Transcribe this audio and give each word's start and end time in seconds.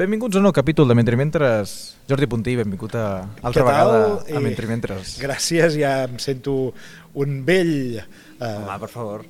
Benvinguts 0.00 0.32
a 0.36 0.40
un 0.40 0.46
nou 0.48 0.52
capítol 0.56 0.88
de 0.88 0.94
Mentre 0.96 1.16
Mentres. 1.18 1.72
Jordi 2.08 2.24
Puntí, 2.30 2.54
benvingut 2.56 2.94
a 2.96 3.04
altra 3.44 3.64
vegada 3.66 3.98
a 4.24 4.38
I- 4.38 4.40
Mentre 4.40 4.64
Mentres. 4.70 5.18
Gràcies, 5.20 5.74
ja 5.76 6.06
em 6.06 6.14
sento 6.22 6.72
un 7.20 7.42
vell... 7.44 7.98
eh, 7.98 8.48
Home, 8.48 8.78
per 8.80 8.88
favor. 8.88 9.26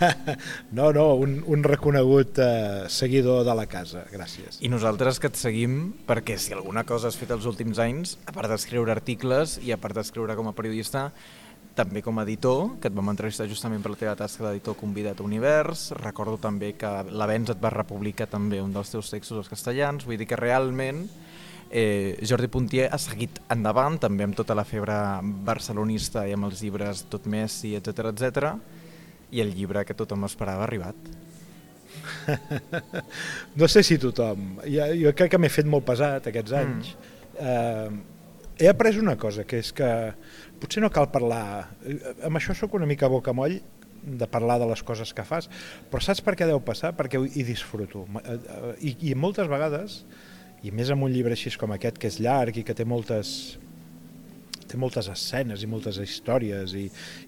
no, 0.78 0.88
no, 0.96 1.04
un, 1.14 1.36
un 1.46 1.62
reconegut 1.62 2.40
eh, 2.42 2.88
seguidor 2.90 3.44
de 3.46 3.54
la 3.54 3.68
casa, 3.70 4.02
gràcies. 4.10 4.58
I 4.66 4.72
nosaltres 4.72 5.20
que 5.22 5.30
et 5.30 5.38
seguim 5.38 5.92
perquè 6.08 6.40
si 6.42 6.56
alguna 6.56 6.82
cosa 6.88 7.06
has 7.12 7.20
fet 7.20 7.30
els 7.36 7.46
últims 7.46 7.78
anys, 7.78 8.16
a 8.26 8.34
part 8.34 8.50
d'escriure 8.50 8.90
articles 8.90 9.60
i 9.62 9.70
a 9.70 9.78
part 9.78 9.94
d'escriure 10.00 10.34
com 10.34 10.50
a 10.50 10.56
periodista, 10.58 11.12
també 11.74 12.02
com 12.02 12.18
a 12.18 12.24
editor, 12.26 12.76
que 12.80 12.90
et 12.90 12.96
vam 12.96 13.12
entrevistar 13.12 13.46
justament 13.48 13.82
per 13.82 13.92
la 13.92 13.98
teva 14.00 14.16
tasca 14.18 14.46
d'editor 14.48 14.76
convidat 14.78 15.20
a 15.20 15.26
Univers. 15.26 15.90
Recordo 16.00 16.36
també 16.42 16.72
que 16.78 16.90
l'Avenç 17.10 17.54
et 17.54 17.62
va 17.62 17.72
republicar 17.72 18.26
també 18.30 18.60
un 18.62 18.72
dels 18.74 18.90
teus 18.92 19.10
textos 19.12 19.38
als 19.38 19.50
castellans. 19.52 20.04
Vull 20.08 20.20
dir 20.20 20.28
que 20.28 20.38
realment 20.40 21.04
eh, 21.70 22.18
Jordi 22.26 22.50
Puntier 22.50 22.88
ha 22.90 22.98
seguit 22.98 23.40
endavant, 23.54 23.98
també 24.02 24.26
amb 24.26 24.36
tota 24.36 24.56
la 24.58 24.66
febre 24.66 24.96
barcelonista 25.46 26.26
i 26.26 26.34
amb 26.34 26.50
els 26.50 26.60
llibres 26.64 27.06
Tot 27.08 27.30
Messi, 27.30 27.76
etc 27.78 28.10
etc. 28.10 28.52
i 29.30 29.40
el 29.40 29.54
llibre 29.54 29.86
que 29.86 29.96
tothom 29.96 30.26
esperava 30.28 30.66
ha 30.66 30.70
arribat. 30.70 31.10
No 33.60 33.66
sé 33.68 33.82
si 33.82 33.98
tothom. 33.98 34.56
Jo, 34.66 34.86
jo 34.98 35.12
crec 35.16 35.32
que 35.34 35.38
m'he 35.40 35.50
fet 35.52 35.68
molt 35.68 35.86
pesat 35.86 36.28
aquests 36.30 36.54
anys. 36.56 36.94
Mm. 36.94 37.40
Eh, 37.40 38.18
he 38.60 38.68
après 38.68 38.98
una 39.00 39.16
cosa, 39.16 39.44
que 39.48 39.58
és 39.62 39.72
que 39.72 39.88
potser 40.60 40.82
no 40.84 40.92
cal 40.92 41.10
parlar... 41.12 41.70
eh, 41.84 41.98
Amb 42.28 42.40
això 42.40 42.56
sóc 42.56 42.74
una 42.78 42.88
mica 42.88 43.10
bocamoll 43.10 43.58
de 44.00 44.26
parlar 44.30 44.58
de 44.60 44.68
les 44.70 44.82
coses 44.86 45.12
que 45.12 45.24
fas, 45.28 45.50
però 45.90 46.00
saps 46.04 46.22
per 46.24 46.36
què 46.38 46.48
deu 46.48 46.60
passar? 46.64 46.94
Perquè 46.96 47.20
hi 47.20 47.44
disfruto. 47.44 48.06
Eh, 48.22 48.36
eh, 48.36 48.74
I, 48.90 48.94
I 49.10 49.16
moltes 49.18 49.50
vegades, 49.50 50.02
i 50.64 50.72
més 50.72 50.92
amb 50.92 51.04
un 51.06 51.12
llibre 51.12 51.36
així 51.36 51.52
com 51.58 51.72
aquest, 51.74 51.98
que 52.00 52.08
és 52.10 52.20
llarg 52.20 52.60
i 52.60 52.64
que 52.66 52.76
té 52.76 52.86
moltes 52.88 53.58
té 54.70 54.78
moltes 54.78 55.08
escenes 55.10 55.64
i 55.64 55.66
moltes 55.66 55.96
històries 55.98 56.76
i, 56.78 56.84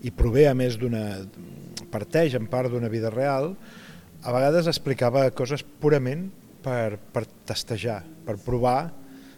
i 0.07 0.13
prové 0.15 0.45
a 0.47 0.55
més 0.55 0.77
d'una 0.79 1.25
parteix 1.91 2.37
en 2.39 2.47
part 2.47 2.71
d'una 2.71 2.91
vida 2.93 3.11
real 3.11 3.57
a 4.23 4.31
vegades 4.31 4.69
explicava 4.71 5.25
coses 5.35 5.65
purament 5.83 6.29
per, 6.63 7.01
per 7.11 7.25
testejar, 7.49 8.05
per 8.23 8.37
provar 8.45 8.93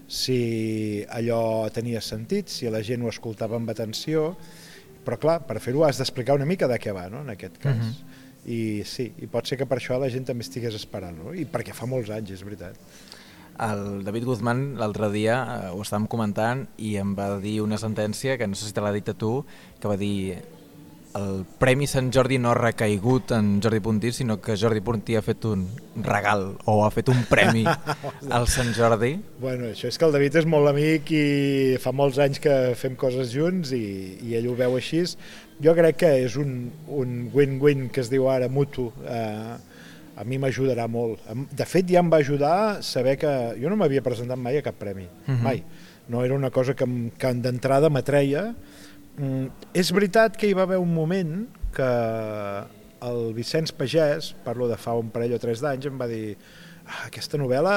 si 0.09 1.05
allò 1.09 1.69
tenia 1.73 2.01
sentit, 2.05 2.53
si 2.53 2.69
la 2.71 2.83
gent 2.85 3.05
ho 3.05 3.11
escoltava 3.13 3.57
amb 3.57 3.71
atenció, 3.73 4.35
però 5.05 5.19
clar, 5.21 5.39
per 5.49 5.61
fer-ho 5.61 5.85
has 5.85 6.01
d'explicar 6.01 6.37
una 6.39 6.49
mica 6.49 6.69
de 6.71 6.79
què 6.81 6.93
va, 6.97 7.09
no?, 7.13 7.23
en 7.25 7.33
aquest 7.35 7.59
cas. 7.63 7.77
Uh 7.77 7.89
-huh. 7.89 8.21
I 8.45 8.83
sí, 8.85 9.13
i 9.25 9.27
pot 9.27 9.47
ser 9.47 9.57
que 9.57 9.67
per 9.67 9.79
això 9.79 9.99
la 9.99 10.11
gent 10.11 10.27
també 10.27 10.43
estigués 10.45 10.75
esperant, 10.75 11.17
no? 11.17 11.33
i 11.33 11.47
perquè 11.47 11.73
fa 11.73 11.87
molts 11.87 12.11
anys, 12.11 12.31
és 12.31 12.43
veritat. 12.45 12.77
El 13.59 14.05
David 14.05 14.25
Guzmán 14.25 14.75
l'altre 14.77 15.11
dia 15.11 15.37
eh, 15.43 15.71
ho 15.71 15.81
estàvem 15.81 16.09
comentant 16.11 16.67
i 16.77 16.97
em 16.97 17.15
va 17.15 17.39
dir 17.39 17.61
una 17.63 17.79
sentència 17.79 18.37
que 18.37 18.47
no 18.47 18.55
sé 18.55 18.67
si 18.67 18.75
te 18.75 18.81
l'ha 18.81 18.93
dit 18.93 19.09
a 19.09 19.15
tu, 19.15 19.45
que 19.81 19.89
va 19.89 19.97
dir 19.97 20.43
el 21.15 21.45
Premi 21.61 21.87
Sant 21.87 22.09
Jordi 22.15 22.39
no 22.43 22.51
ha 22.51 22.55
recaigut 22.59 23.31
en 23.37 23.61
Jordi 23.63 23.79
Puntí, 23.81 24.11
sinó 24.13 24.41
que 24.43 24.57
Jordi 24.59 24.81
Puntí 24.83 25.15
ha 25.15 25.23
fet 25.23 25.45
un 25.47 25.67
regal 26.03 26.57
o 26.67 26.85
ha 26.85 26.91
fet 26.91 27.09
un 27.13 27.21
premi 27.31 27.63
al 28.31 28.49
Sant 28.51 28.73
Jordi. 28.75 29.13
Bueno, 29.41 29.69
això 29.71 29.87
és 29.91 29.99
que 29.99 30.09
el 30.09 30.13
David 30.17 30.41
és 30.43 30.49
molt 30.51 30.69
amic 30.73 31.13
i 31.15 31.25
fa 31.83 31.93
molts 31.95 32.19
anys 32.19 32.41
que 32.43 32.57
fem 32.79 32.97
coses 32.99 33.31
junts 33.35 33.71
i, 33.77 33.85
i 34.27 34.35
ell 34.41 34.51
ho 34.51 34.57
veu 34.59 34.75
així. 34.81 35.05
Jo 35.63 35.75
crec 35.79 36.01
que 36.03 36.11
és 36.25 36.35
un 36.41 36.71
un 36.91 37.31
win-win 37.35 37.89
que 37.95 38.03
es 38.03 38.11
diu 38.11 38.27
ara 38.31 38.49
mutu. 38.51 38.91
Eh, 39.07 39.55
a 40.15 40.23
mi 40.23 40.37
m'ajudarà 40.39 40.85
molt. 40.87 41.23
De 41.51 41.65
fet, 41.67 41.89
ja 41.91 41.99
em 41.99 42.11
va 42.11 42.21
ajudar 42.23 42.83
saber 42.87 43.17
que... 43.19 43.31
Jo 43.59 43.67
no 43.71 43.75
m'havia 43.81 44.03
presentat 44.03 44.39
mai 44.39 44.59
a 44.59 44.63
cap 44.63 44.77
premi, 44.79 45.09
Mhm. 45.27 45.43
mai. 45.43 45.63
No 46.07 46.23
era 46.23 46.35
una 46.35 46.51
cosa 46.55 46.75
que, 46.75 46.87
que 47.19 47.33
d'entrada 47.35 47.89
m'atreia. 47.91 48.53
Mm, 49.15 49.69
és 49.79 49.93
veritat 49.95 50.35
que 50.39 50.49
hi 50.51 50.57
va 50.57 50.65
haver 50.67 50.81
un 50.83 50.91
moment 50.91 51.45
que 51.75 51.91
el 53.05 53.21
Vicenç 53.37 53.75
Pagès, 53.77 54.33
parlo 54.45 54.67
de 54.71 54.79
fa 54.81 54.95
un 54.99 55.11
parell 55.15 55.37
o 55.37 55.41
tres 55.43 55.63
d'anys, 55.63 55.87
em 55.91 56.01
va 56.01 56.09
dir 56.11 56.35
ah, 56.35 57.05
aquesta 57.07 57.39
novel·la 57.39 57.75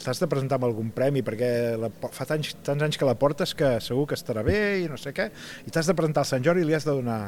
t'has 0.00 0.22
de 0.22 0.28
presentar 0.30 0.58
amb 0.60 0.68
algun 0.70 0.92
premi 0.94 1.24
perquè 1.26 1.50
la, 1.80 1.90
fa 2.14 2.26
tants, 2.28 2.54
tants 2.64 2.86
anys 2.86 3.00
que 3.00 3.08
la 3.08 3.16
portes 3.18 3.52
que 3.58 3.74
segur 3.84 4.06
que 4.08 4.18
estarà 4.18 4.44
bé 4.46 4.58
i 4.84 4.88
no 4.90 4.96
sé 5.00 5.12
què, 5.16 5.28
i 5.66 5.72
t'has 5.74 5.90
de 5.90 5.96
presentar 5.98 6.24
al 6.24 6.30
Sant 6.30 6.46
Jordi 6.46 6.64
i 6.64 6.68
li 6.68 6.76
has 6.78 6.88
de 6.88 6.96
donar 6.96 7.20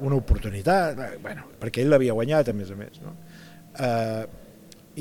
una 0.00 0.18
oportunitat, 0.18 0.98
bueno, 1.22 1.46
perquè 1.60 1.84
ell 1.84 1.92
l'havia 1.92 2.16
guanyat 2.18 2.50
a 2.50 2.56
més 2.56 2.72
a 2.74 2.78
més. 2.78 2.98
No? 3.04 3.14
Eh, 3.78 4.24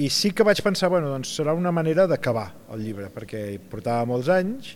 I 0.05 0.07
sí 0.13 0.29
que 0.35 0.45
vaig 0.47 0.61
pensar, 0.63 0.91
bueno, 0.93 1.09
doncs 1.11 1.33
serà 1.39 1.55
una 1.57 1.73
manera 1.73 2.05
d'acabar 2.07 2.51
el 2.75 2.85
llibre, 2.85 3.09
perquè 3.11 3.45
portava 3.71 4.05
molts 4.07 4.29
anys 4.31 4.75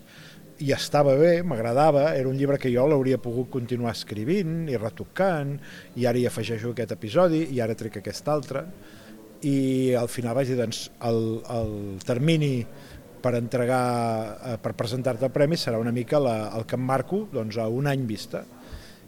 i 0.63 0.71
estava 0.71 1.15
bé, 1.19 1.41
m'agradava, 1.43 2.13
era 2.15 2.29
un 2.29 2.37
llibre 2.39 2.57
que 2.61 2.71
jo 2.71 2.85
l'hauria 2.87 3.19
pogut 3.19 3.49
continuar 3.51 3.91
escrivint 3.95 4.69
i 4.71 4.77
retocant, 4.79 5.57
i 5.99 6.05
ara 6.07 6.21
hi 6.21 6.27
afegeixo 6.29 6.71
aquest 6.71 6.93
episodi, 6.95 7.41
i 7.51 7.59
ara 7.63 7.75
trec 7.75 7.99
aquest 7.99 8.29
altre, 8.31 8.63
i 9.43 9.93
al 9.99 10.07
final 10.07 10.37
vaig 10.37 10.53
dir, 10.53 10.59
doncs, 10.61 10.85
el, 11.05 11.19
el 11.51 11.73
termini 12.07 12.53
per 13.25 13.33
entregar, 13.35 13.81
eh, 14.53 14.57
per 14.61 14.75
presentar-te 14.77 15.27
el 15.27 15.33
premi 15.33 15.57
serà 15.59 15.79
una 15.81 15.93
mica 15.93 16.21
la, 16.21 16.35
el 16.55 16.65
que 16.69 16.77
em 16.79 16.85
marco 16.85 17.25
doncs, 17.33 17.57
a 17.59 17.67
un 17.67 17.89
any 17.91 18.05
vista. 18.07 18.45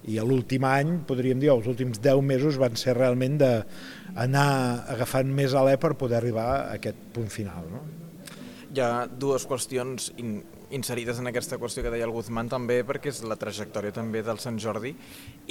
I 0.08 0.18
a 0.20 0.26
l'últim 0.28 0.66
any, 0.68 0.98
podríem 1.08 1.40
dir, 1.40 1.52
els 1.54 1.68
últims 1.70 2.02
10 2.04 2.22
mesos 2.26 2.60
van 2.60 2.76
ser 2.80 2.96
realment 2.98 3.40
d'anar 3.40 4.50
agafant 4.94 5.32
més 5.40 5.56
alè 5.58 5.78
per 5.80 5.96
poder 6.00 6.20
arribar 6.20 6.48
a 6.58 6.60
aquest 6.78 7.00
punt 7.16 7.32
final. 7.34 7.72
No? 7.72 7.84
Hi 8.74 8.84
ha 8.84 8.92
dues 9.08 9.48
qüestions 9.48 10.12
inserides 10.72 11.20
en 11.22 11.30
aquesta 11.30 11.58
qüestió 11.60 11.84
que 11.84 11.92
deia 11.94 12.06
el 12.08 12.14
Guzmán 12.14 12.50
també, 12.52 12.82
perquè 12.88 13.12
és 13.12 13.22
la 13.28 13.38
trajectòria 13.40 13.94
també 13.96 14.24
del 14.26 14.40
Sant 14.44 14.58
Jordi 14.60 14.94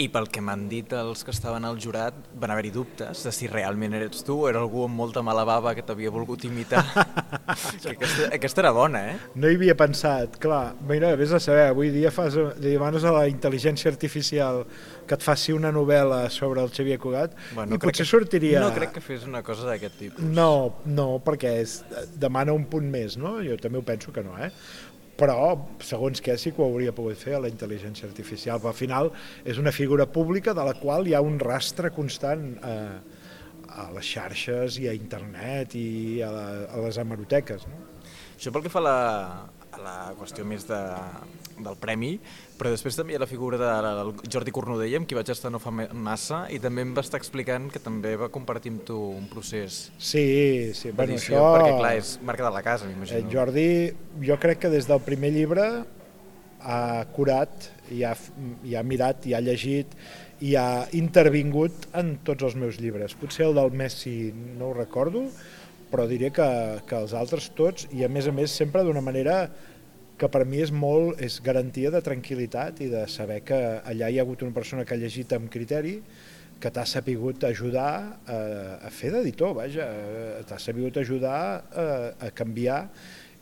i 0.03 0.09
pel 0.13 0.29
que 0.33 0.43
m'han 0.45 0.67
dit 0.69 0.93
els 0.97 1.25
que 1.25 1.33
estaven 1.33 1.65
al 1.65 1.79
jurat 1.81 2.17
van 2.37 2.53
haver-hi 2.53 2.73
dubtes 2.75 3.23
de 3.25 3.33
si 3.33 3.49
realment 3.51 3.97
eres 3.97 4.25
tu 4.27 4.37
o 4.45 4.49
era 4.51 4.61
algú 4.61 4.85
amb 4.85 4.99
molta 4.99 5.23
mala 5.25 5.47
bava 5.49 5.75
que 5.77 5.85
t'havia 5.87 6.13
volgut 6.13 6.45
imitar. 6.49 6.85
que 7.83 7.95
aquesta, 7.95 8.29
aquesta 8.37 8.65
era 8.65 8.73
bona, 8.77 9.03
eh? 9.13 9.17
No 9.35 9.49
hi 9.49 9.57
havia 9.59 9.77
pensat, 9.79 10.37
clar, 10.43 10.75
mira, 10.89 11.15
vés 11.17 11.33
a 11.33 11.41
saber, 11.43 11.71
avui 11.71 11.93
dia 11.95 12.13
fas, 12.15 12.37
li 12.61 12.75
demanes 12.77 13.05
a 13.05 13.15
la 13.17 13.27
intel·ligència 13.31 13.91
artificial 13.93 14.65
que 15.07 15.17
et 15.17 15.23
faci 15.25 15.55
una 15.55 15.71
novel·la 15.73 16.27
sobre 16.35 16.63
el 16.65 16.73
Xavier 16.75 16.99
Cugat 17.01 17.37
i 17.37 17.57
crec 17.57 17.87
potser 17.87 18.05
que, 18.05 18.11
sortiria... 18.11 18.65
No 18.65 18.75
crec 18.77 18.97
que 18.97 19.05
fes 19.05 19.25
una 19.29 19.43
cosa 19.47 19.69
d'aquest 19.71 19.99
tipus. 20.01 20.27
No, 20.37 20.83
no, 20.85 21.09
perquè 21.25 21.57
és, 21.63 21.79
demana 22.19 22.57
un 22.57 22.67
punt 22.71 22.91
més, 22.91 23.17
no? 23.21 23.37
Jo 23.47 23.57
també 23.63 23.81
ho 23.81 23.87
penso 23.87 24.13
que 24.13 24.25
no, 24.27 24.37
eh? 24.43 24.51
Però, 25.17 25.37
segons 25.81 26.21
què, 26.21 26.35
sí 26.37 26.53
que 26.53 26.61
ho 26.61 26.67
hauria 26.69 26.93
pogut 26.93 27.17
fer 27.17 27.39
a 27.39 27.41
la 27.41 27.49
intel·ligència 27.49 28.05
artificial, 28.09 28.61
però 28.61 28.75
al 28.75 28.79
final 28.79 29.11
és 29.49 29.57
una 29.63 29.73
figura 29.73 30.05
pública 30.05 30.53
de 30.57 30.65
la 30.67 30.75
qual 30.77 31.09
hi 31.09 31.15
ha 31.17 31.23
un 31.25 31.39
rastre 31.41 31.89
constant 31.97 32.51
eh, 32.61 32.99
a 33.77 33.89
les 33.97 34.09
xarxes 34.13 34.77
i 34.83 34.91
a 34.91 34.95
internet 34.97 35.77
i 35.81 35.89
a, 36.25 36.31
la, 36.33 36.47
a 36.69 36.85
les 36.85 37.01
hemeroteques, 37.01 37.65
no? 37.71 37.81
Això 38.37 38.53
pel 38.53 38.67
que 38.67 38.73
fa 38.73 38.83
a 38.83 38.85
la, 38.85 38.99
a 39.73 39.81
la 39.81 39.97
qüestió 40.19 40.45
més 40.49 40.67
de, 40.69 40.81
del 41.57 41.79
premi, 41.81 42.17
però 42.57 42.71
després 42.73 42.97
també 42.97 43.13
hi 43.13 43.17
ha 43.19 43.21
la 43.21 43.29
figura 43.29 43.59
del 43.61 44.13
Jordi 44.33 44.53
Cornudella, 44.55 45.01
amb 45.01 45.09
qui 45.09 45.17
vaig 45.19 45.29
estar 45.33 45.51
no 45.53 45.61
fa 45.61 45.71
massa, 45.71 46.45
i 46.53 46.59
també 46.63 46.85
em 46.87 46.95
va 46.97 47.05
estar 47.05 47.21
explicant 47.21 47.69
que 47.73 47.83
també 47.83 48.15
va 48.17 48.31
compartir 48.33 48.73
amb 48.75 48.85
tu 48.89 48.97
un 49.17 49.27
procés 49.29 49.91
Sí, 49.99 50.73
sí, 50.75 50.91
bueno, 50.97 51.19
això... 51.21 51.43
perquè 51.57 51.75
clar, 51.79 51.93
és 52.01 52.15
marca 52.25 52.47
de 52.49 52.55
la 52.57 52.63
casa, 52.65 52.87
Eh, 52.87 52.95
m'imagino. 52.95 53.31
Jordi, 53.33 53.69
jo 54.25 54.39
crec 54.41 54.65
que 54.65 54.73
des 54.73 54.89
del 54.89 55.03
primer 55.05 55.33
llibre 55.35 55.67
ha 56.67 57.05
curat, 57.15 57.69
i 57.95 58.03
ha, 58.03 58.15
i 58.65 58.75
ha 58.75 58.83
mirat, 58.83 59.27
i 59.29 59.35
ha 59.37 59.41
llegit, 59.45 59.93
i 60.43 60.57
ha 60.59 60.87
intervingut 60.99 61.87
en 61.97 62.17
tots 62.27 62.45
els 62.49 62.57
meus 62.59 62.81
llibres. 62.83 63.15
Potser 63.17 63.47
el 63.47 63.55
del 63.57 63.71
Messi 63.73 64.33
no 64.59 64.71
ho 64.71 64.75
recordo, 64.75 65.27
però 65.93 66.07
diré 66.11 66.33
que, 66.35 66.49
que 66.89 66.99
els 66.99 67.15
altres 67.15 67.51
tots, 67.57 67.87
i 67.95 68.03
a 68.05 68.11
més 68.11 68.27
a 68.27 68.35
més 68.35 68.51
sempre 68.51 68.83
d'una 68.85 69.05
manera 69.05 69.45
que 70.17 70.29
per 70.33 70.45
mi 70.49 70.63
és 70.65 70.73
molt 70.73 71.21
és 71.23 71.41
garantia 71.45 71.91
de 71.93 72.01
tranquil·litat 72.05 72.81
i 72.85 72.89
de 72.93 73.05
saber 73.13 73.43
que 73.45 73.59
allà 73.85 74.09
hi 74.09 74.19
ha 74.19 74.25
hagut 74.25 74.47
una 74.47 74.57
persona 74.57 74.85
que 74.85 74.97
ha 74.97 75.01
llegit 75.01 75.35
amb 75.37 75.51
criteri, 75.53 75.99
que 76.61 76.73
t'ha 76.73 76.87
sapigut 76.89 77.45
ajudar 77.45 77.91
a, 78.25 78.39
a 78.89 78.91
fer 78.91 79.13
d'editor, 79.13 79.53
vaja, 79.59 79.85
eh, 79.85 80.43
t'ha 80.49 80.59
sapigut 80.63 80.97
ajudar 81.03 81.37
a, 81.37 81.87
a 82.29 82.31
canviar 82.33 82.81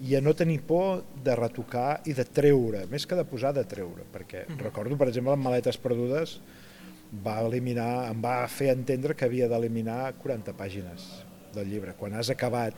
i 0.03 0.17
a 0.19 0.21
no 0.21 0.35
tenir 0.35 0.59
por 0.67 1.05
de 1.23 1.37
retocar 1.39 2.01
i 2.11 2.17
de 2.19 2.27
treure, 2.27 2.83
més 2.91 3.07
que 3.07 3.15
de 3.15 3.27
posar, 3.29 3.55
de 3.55 3.63
treure, 3.71 4.03
perquè 4.13 4.43
mm 4.43 4.55
-hmm. 4.57 4.65
recordo, 4.67 4.97
per 4.99 5.09
exemple, 5.09 5.33
en 5.33 5.41
Maletes 5.41 5.79
Perdudes 5.79 6.41
va 7.25 7.39
eliminar, 7.47 8.11
em 8.11 8.21
va 8.21 8.47
fer 8.49 8.73
entendre 8.73 9.15
que 9.15 9.25
havia 9.25 9.49
d'eliminar 9.49 10.15
40 10.19 10.53
pàgines 10.53 11.25
del 11.55 11.69
llibre. 11.69 11.95
Quan 11.95 12.15
has 12.15 12.31
acabat 12.31 12.75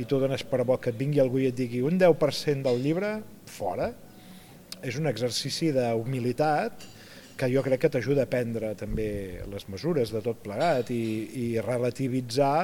i 0.00 0.06
tu 0.08 0.20
dones 0.20 0.44
per 0.48 0.64
bo 0.64 0.78
que 0.80 0.92
et 0.92 0.98
vingui 0.98 1.20
algú 1.20 1.42
i 1.42 1.50
et 1.50 1.56
digui 1.56 1.82
un 1.84 1.98
10% 2.00 2.64
del 2.64 2.80
llibre, 2.84 3.18
fora, 3.50 3.90
és 4.80 4.96
un 4.96 5.10
exercici 5.10 5.70
d'humilitat 5.76 6.86
que 7.40 7.48
jo 7.52 7.62
crec 7.64 7.84
que 7.84 7.92
t'ajuda 7.92 8.26
a 8.26 8.30
prendre 8.30 8.74
també 8.76 9.10
les 9.48 9.68
mesures 9.72 10.12
de 10.12 10.20
tot 10.24 10.40
plegat 10.44 10.90
i, 10.92 11.04
i 11.40 11.46
relativitzar 11.64 12.56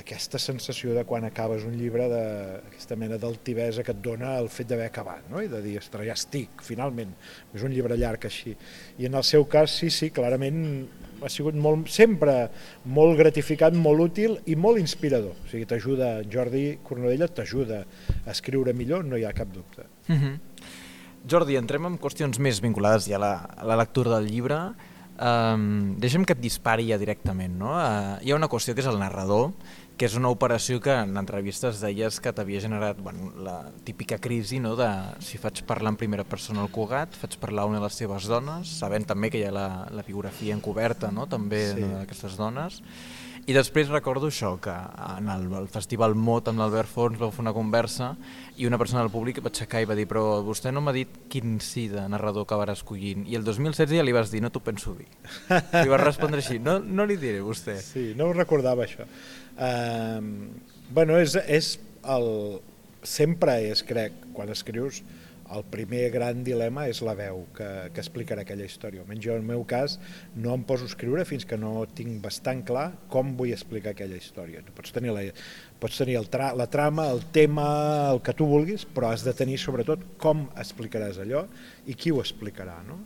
aquesta 0.00 0.38
sensació 0.38 0.94
de 0.94 1.02
quan 1.04 1.26
acabes 1.26 1.64
un 1.66 1.74
llibre 1.76 2.06
d'aquesta 2.08 2.96
mena 2.96 3.18
d'altivesa 3.20 3.84
que 3.84 3.92
et 3.92 4.02
dona 4.02 4.36
el 4.38 4.48
fet 4.52 4.70
d'haver 4.70 4.86
acabat, 4.88 5.26
no? 5.30 5.42
i 5.42 5.50
de 5.50 5.60
dir, 5.64 5.76
ostres, 5.80 6.06
ja 6.06 6.16
estic, 6.16 6.62
finalment, 6.64 7.12
és 7.54 7.66
un 7.66 7.74
llibre 7.74 7.98
llarg 7.98 8.24
així. 8.30 8.54
I 9.02 9.10
en 9.10 9.18
el 9.18 9.26
seu 9.26 9.44
cas, 9.50 9.74
sí, 9.82 9.90
sí, 9.90 10.10
clarament 10.14 10.62
ha 11.22 11.30
sigut 11.32 11.54
molt, 11.54 11.88
sempre 11.92 12.50
molt 12.84 13.18
gratificant, 13.18 13.76
molt 13.76 14.04
útil 14.10 14.38
i 14.46 14.56
molt 14.56 14.80
inspirador. 14.80 15.36
O 15.44 15.50
sigui, 15.50 15.66
t'ajuda, 15.68 16.12
Jordi 16.30 16.78
Cornudella 16.86 17.28
t'ajuda 17.28 17.82
a 18.24 18.30
escriure 18.34 18.74
millor, 18.76 19.04
no 19.04 19.16
hi 19.16 19.24
ha 19.24 19.32
cap 19.36 19.48
dubte. 19.52 19.86
Mhm. 20.08 20.16
-huh. 20.16 20.38
Jordi, 21.28 21.56
entrem 21.56 21.84
en 21.84 21.98
qüestions 21.98 22.38
més 22.38 22.60
vinculades 22.60 23.06
ja 23.06 23.16
a 23.16 23.18
la, 23.18 23.34
a 23.56 23.64
la 23.64 23.76
lectura 23.76 24.18
del 24.18 24.30
llibre. 24.30 24.72
Um, 25.20 25.98
deixa'm 26.00 26.24
que 26.24 26.32
et 26.32 26.40
dispari 26.40 26.88
ja 26.88 26.96
directament. 27.00 27.58
No? 27.60 27.74
Uh, 27.76 28.16
hi 28.24 28.32
ha 28.32 28.38
una 28.38 28.48
qüestió 28.48 28.72
que 28.72 28.80
és 28.80 28.88
el 28.88 28.96
narrador, 29.02 29.50
que 30.00 30.08
és 30.08 30.14
una 30.16 30.30
operació 30.32 30.80
que 30.80 30.94
en 30.96 31.12
entrevistes 31.20 31.82
deies 31.84 32.22
que 32.24 32.32
t'havia 32.32 32.62
generat 32.64 33.02
bueno, 33.04 33.34
la 33.44 33.58
típica 33.84 34.16
crisi 34.16 34.56
no, 34.56 34.72
de 34.78 34.88
si 35.20 35.36
faig 35.36 35.60
parlar 35.68 35.92
en 35.92 35.98
primera 36.00 36.24
persona 36.24 36.62
al 36.64 36.70
Cugat, 36.72 37.18
faig 37.20 37.36
parlar 37.42 37.66
una 37.68 37.82
de 37.82 37.84
les 37.84 37.98
seves 38.00 38.24
dones, 38.30 38.72
sabent 38.80 39.04
també 39.04 39.28
que 39.28 39.42
hi 39.42 39.44
ha 39.44 39.52
la, 39.52 39.66
la 39.92 40.06
biografia 40.06 40.56
encoberta 40.56 41.12
no, 41.12 41.28
també 41.28 41.60
sí. 41.74 41.84
d'aquestes 41.84 42.38
dones, 42.40 42.80
i 43.50 43.54
després 43.56 43.88
recordo 43.90 44.28
això, 44.30 44.52
que 44.62 44.70
en 44.70 45.26
el, 45.32 45.48
el 45.58 45.66
Festival 45.72 46.14
Mot 46.14 46.46
amb 46.50 46.62
l'Albert 46.62 46.90
Fons 46.90 47.18
vau 47.18 47.32
fer 47.34 47.42
una 47.42 47.54
conversa 47.56 48.12
i 48.60 48.68
una 48.68 48.78
persona 48.78 49.02
del 49.02 49.10
públic 49.10 49.40
va 49.42 49.50
aixecar 49.50 49.80
i 49.82 49.88
va 49.90 49.96
dir 49.98 50.04
però 50.10 50.22
vostè 50.46 50.70
no 50.70 50.82
m'ha 50.84 50.94
dit 50.94 51.16
quin 51.32 51.56
sí 51.64 51.88
de 51.90 52.04
narrador 52.12 52.46
acabarà 52.46 52.76
escollint. 52.78 53.24
I 53.26 53.34
el 53.40 53.46
2016 53.46 53.96
ja 53.98 54.06
li 54.06 54.14
vas 54.14 54.30
dir 54.30 54.44
no 54.44 54.52
t'ho 54.54 54.62
penso 54.62 54.94
dir. 54.94 55.08
I 55.50 55.88
vas 55.90 56.04
respondre 56.04 56.44
així, 56.44 56.60
no, 56.62 56.78
no 56.78 57.08
li 57.10 57.18
diré 57.18 57.40
vostè. 57.42 57.74
Sí, 57.82 58.12
no 58.18 58.30
ho 58.30 58.36
recordava 58.36 58.86
això. 58.86 59.08
Uh, 59.58 60.22
bueno, 60.94 61.18
és, 61.18 61.34
és 61.50 61.72
el, 62.14 62.28
sempre 63.02 63.58
és, 63.72 63.82
crec, 63.86 64.14
quan 64.36 64.54
escrius, 64.54 65.02
el 65.50 65.64
primer 65.70 66.04
gran 66.14 66.44
dilema 66.46 66.86
és 66.90 67.00
la 67.02 67.14
veu 67.18 67.42
que, 67.56 67.68
que 67.94 68.02
explicarà 68.02 68.44
aquella 68.44 68.66
història. 68.68 69.02
Almenys 69.02 69.24
jo, 69.24 69.34
en 69.34 69.42
el 69.42 69.48
meu 69.48 69.64
cas, 69.68 69.96
no 70.36 70.54
em 70.54 70.62
poso 70.66 70.86
a 70.86 70.90
escriure 70.92 71.24
fins 71.28 71.46
que 71.48 71.58
no 71.58 71.84
tinc 71.96 72.20
bastant 72.22 72.62
clar 72.68 72.86
com 73.12 73.34
vull 73.38 73.54
explicar 73.54 73.94
aquella 73.94 74.18
història. 74.20 74.62
Tu 74.66 74.74
pots 74.76 74.94
tenir, 74.94 75.14
la, 75.16 75.24
pots 75.82 75.98
tenir 75.98 76.20
el 76.20 76.30
tra 76.32 76.52
la 76.58 76.68
trama, 76.70 77.08
el 77.10 77.24
tema, 77.34 77.66
el 78.12 78.22
que 78.26 78.36
tu 78.36 78.46
vulguis, 78.50 78.86
però 78.86 79.10
has 79.10 79.26
de 79.26 79.34
tenir 79.36 79.58
sobretot 79.58 80.06
com 80.22 80.46
explicaràs 80.60 81.20
allò 81.24 81.44
i 81.86 81.98
qui 81.98 82.14
ho 82.14 82.22
explicarà. 82.22 82.78
No? 82.86 83.00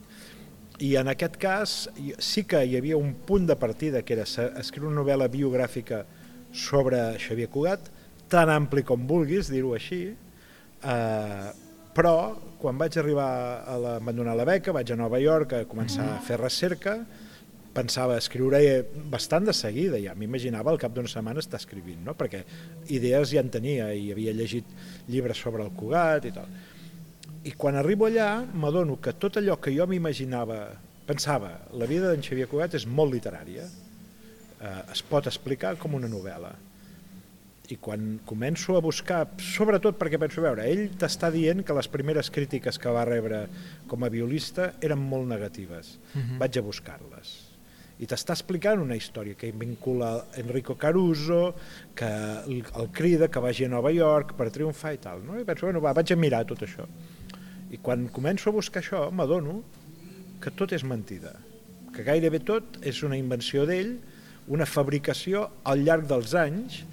I 0.83 0.95
en 0.99 1.09
aquest 1.09 1.39
cas 1.41 1.75
sí 2.19 2.43
que 2.43 2.61
hi 2.67 2.77
havia 2.77 2.99
un 2.99 3.13
punt 3.25 3.47
de 3.47 3.55
partida 3.57 4.03
que 4.03 4.17
era 4.17 4.27
escriure 4.61 4.91
una 4.91 5.01
novel·la 5.01 5.31
biogràfica 5.31 6.03
sobre 6.55 6.99
Xavier 7.19 7.49
Cugat, 7.51 7.89
tan 8.31 8.49
ampli 8.51 8.83
com 8.83 9.05
vulguis, 9.07 9.49
dir-ho 9.51 9.73
així, 9.75 10.01
eh, 10.83 11.51
però 11.95 12.35
quan 12.59 12.79
vaig 12.79 12.97
arribar 12.99 13.29
a 13.63 13.75
abandonar 13.95 14.35
la 14.35 14.45
beca, 14.47 14.73
vaig 14.75 14.91
a 14.91 14.97
Nova 14.99 15.19
York 15.21 15.53
a 15.53 15.65
començar 15.69 16.09
a 16.15 16.19
fer 16.25 16.39
recerca, 16.41 16.97
pensava 17.75 18.15
escriure 18.17 18.59
bastant 19.11 19.47
de 19.49 19.53
seguida, 19.55 19.99
ja 19.99 20.15
m'imaginava 20.15 20.71
al 20.71 20.79
cap 20.79 20.93
d'una 20.95 21.11
setmana 21.11 21.43
estar 21.43 21.59
escrivint, 21.59 22.01
no? 22.07 22.15
perquè 22.15 22.43
idees 22.95 23.33
ja 23.35 23.43
en 23.43 23.51
tenia 23.51 23.89
i 23.93 24.09
havia 24.13 24.33
llegit 24.35 24.67
llibres 25.11 25.41
sobre 25.43 25.63
el 25.63 25.73
Cugat 25.75 26.29
i 26.29 26.33
tal. 26.35 26.51
I 27.45 27.53
quan 27.59 27.77
arribo 27.77 28.07
allà 28.07 28.29
m'adono 28.43 28.97
que 29.03 29.13
tot 29.19 29.37
allò 29.41 29.59
que 29.61 29.75
jo 29.75 29.85
m'imaginava, 29.87 30.61
pensava, 31.05 31.51
la 31.77 31.87
vida 31.89 32.09
d'en 32.09 32.23
Xavier 32.25 32.47
Cugat 32.49 32.79
és 32.79 32.87
molt 32.87 33.13
literària, 33.13 33.67
eh, 33.67 34.79
es 34.91 35.03
pot 35.05 35.27
explicar 35.29 35.75
com 35.81 35.99
una 35.99 36.09
novel·la. 36.09 36.55
I 37.69 37.79
quan 37.81 38.19
començo 38.29 38.75
a 38.77 38.81
buscar, 38.83 39.23
sobretot 39.41 39.97
perquè 39.97 40.19
penso, 40.21 40.43
veure, 40.43 40.67
ell 40.69 40.91
t'està 41.01 41.31
dient 41.33 41.63
que 41.65 41.73
les 41.73 41.89
primeres 41.89 42.29
crítiques 42.29 42.77
que 42.77 42.93
va 42.93 43.07
rebre 43.09 43.45
com 43.89 44.05
a 44.05 44.11
violista 44.13 44.73
eren 44.81 45.01
molt 45.01 45.27
negatives. 45.31 45.97
Uh 46.13 46.17
mhm. 46.19 46.23
-huh. 46.29 46.39
Vaig 46.39 46.57
a 46.57 46.61
buscar-les 46.61 47.55
i 47.99 48.07
t'està 48.09 48.35
explicant 48.35 48.81
una 48.83 48.95
història 48.95 49.37
que 49.39 49.51
vincula 49.55 50.25
Enrico 50.35 50.75
Caruso, 50.75 51.55
que 51.95 52.07
el, 52.47 52.63
el 52.75 52.89
crida 52.91 53.29
que 53.31 53.39
vagi 53.39 53.65
a 53.65 53.71
Nova 53.71 53.91
York 53.91 54.35
per 54.35 54.49
triomfar 54.51 54.93
i 54.95 54.97
tal. 54.97 55.23
No? 55.23 55.39
I 55.39 55.45
penso, 55.47 55.65
bueno, 55.69 55.79
va, 55.79 55.93
vaig 55.95 56.11
a 56.11 56.19
mirar 56.19 56.43
tot 56.49 56.65
això. 56.67 56.87
I 57.71 57.77
quan 57.77 58.09
començo 58.11 58.51
a 58.51 58.55
buscar 58.57 58.83
això, 58.83 59.05
m'adono 59.11 59.61
que 60.43 60.51
tot 60.51 60.75
és 60.75 60.83
mentida, 60.83 61.37
que 61.95 62.03
gairebé 62.03 62.43
tot 62.43 62.81
és 62.83 63.01
una 63.07 63.17
invenció 63.17 63.63
d'ell 63.69 63.95
una 64.47 64.67
fabricació 64.69 65.47
al 65.65 65.81
llarg 65.85 66.05
dels 66.09 66.35
anys 66.37 66.83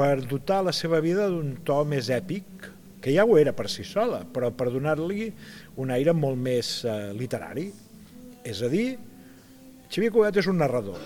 per 0.00 0.22
dotar 0.24 0.62
la 0.64 0.72
seva 0.72 1.02
vida 1.04 1.26
d'un 1.28 1.58
to 1.66 1.82
més 1.84 2.08
èpic, 2.08 2.68
que 3.04 3.12
ja 3.12 3.26
ho 3.28 3.36
era 3.36 3.52
per 3.56 3.66
si 3.68 3.84
sola, 3.84 4.22
però 4.24 4.48
per 4.52 4.70
donar-li 4.72 5.28
un 5.80 5.92
aire 5.92 6.14
molt 6.16 6.40
més 6.40 6.70
eh, 6.88 7.12
literari. 7.16 7.66
És 8.48 8.62
a 8.64 8.70
dir, 8.72 8.94
Xavier 9.92 10.12
Cugat 10.14 10.40
és 10.40 10.48
un 10.48 10.60
narrador, 10.60 11.00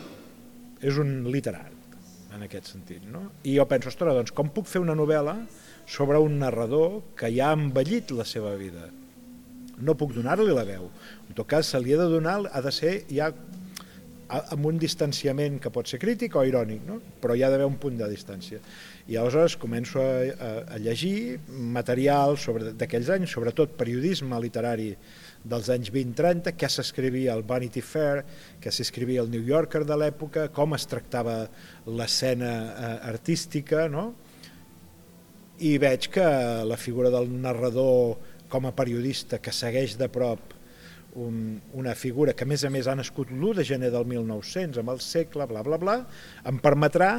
és 0.79 0.99
un 1.03 1.25
literat, 1.27 1.99
en 2.37 2.47
aquest 2.47 2.71
sentit. 2.71 3.03
No? 3.11 3.25
I 3.43 3.57
jo 3.59 3.67
penso, 3.71 3.91
ostres, 3.91 4.15
doncs 4.15 4.35
com 4.35 4.53
puc 4.55 4.71
fer 4.71 4.83
una 4.85 4.95
novel·la 4.99 5.41
sobre 5.91 6.23
un 6.23 6.39
narrador 6.43 7.01
que 7.19 7.33
ja 7.35 7.51
ha 7.51 7.59
envellit 7.59 8.15
la 8.15 8.27
seva 8.29 8.55
vida? 8.61 8.87
No 9.83 9.99
puc 9.99 10.15
donar-li 10.15 10.55
la 10.55 10.67
veu. 10.69 10.87
En 11.27 11.35
tot 11.35 11.51
cas, 11.51 11.67
se 11.67 11.83
li 11.83 11.95
ha 11.95 11.99
de 11.99 12.11
donar, 12.13 12.45
ha 12.47 12.63
de 12.63 12.75
ser 12.75 13.01
ja 13.11 13.33
amb 14.29 14.67
un 14.67 14.79
distanciament 14.81 15.59
que 15.61 15.73
pot 15.73 15.89
ser 15.91 15.99
crític 16.03 16.37
o 16.37 16.45
irònic, 16.47 16.85
no? 16.89 17.01
però 17.21 17.37
hi 17.37 17.45
ha 17.45 17.51
d'haver 17.53 17.67
un 17.69 17.77
punt 17.81 17.99
de 18.01 18.09
distància. 18.11 18.61
I 19.09 19.19
aleshores 19.21 19.59
començo 19.61 20.01
a, 20.01 20.09
a, 20.33 20.51
a 20.77 20.81
llegir 20.81 21.39
material 21.49 22.39
d'aquells 22.81 23.11
anys, 23.17 23.35
sobretot 23.37 23.77
periodisme 23.79 24.41
literari 24.41 24.95
dels 25.45 25.69
anys 25.69 25.93
20-30, 25.93 26.55
què 26.57 26.71
s'escrivia 26.73 27.35
al 27.35 27.45
Vanity 27.45 27.83
Fair, 27.85 28.25
què 28.61 28.73
s'escrivia 28.73 29.21
al 29.21 29.31
New 29.33 29.45
Yorker 29.45 29.85
de 29.85 29.99
l'època, 30.01 30.49
com 30.49 30.73
es 30.77 30.89
tractava 30.89 31.43
l'escena 31.87 32.53
eh, 32.55 32.95
artística, 33.13 33.89
no? 33.93 34.13
i 35.65 35.77
veig 35.79 36.09
que 36.11 36.25
la 36.67 36.79
figura 36.81 37.13
del 37.15 37.29
narrador 37.31 38.17
com 38.51 38.67
a 38.67 38.75
periodista 38.75 39.39
que 39.39 39.53
segueix 39.55 39.95
de 40.01 40.09
prop 40.11 40.54
un, 41.21 41.61
una 41.75 41.95
figura 41.95 42.35
que 42.35 42.45
a 42.45 42.49
més 42.49 42.65
a 42.65 42.71
més 42.73 42.89
ha 42.89 42.97
nascut 42.99 43.31
l'1 43.31 43.61
de 43.61 43.65
gener 43.65 43.91
del 43.95 44.07
1900 44.11 44.81
amb 44.83 44.95
el 44.95 45.01
segle, 45.05 45.47
bla 45.51 45.63
bla 45.67 45.79
bla, 45.81 45.97
em 46.47 46.59
permetrà 46.63 47.11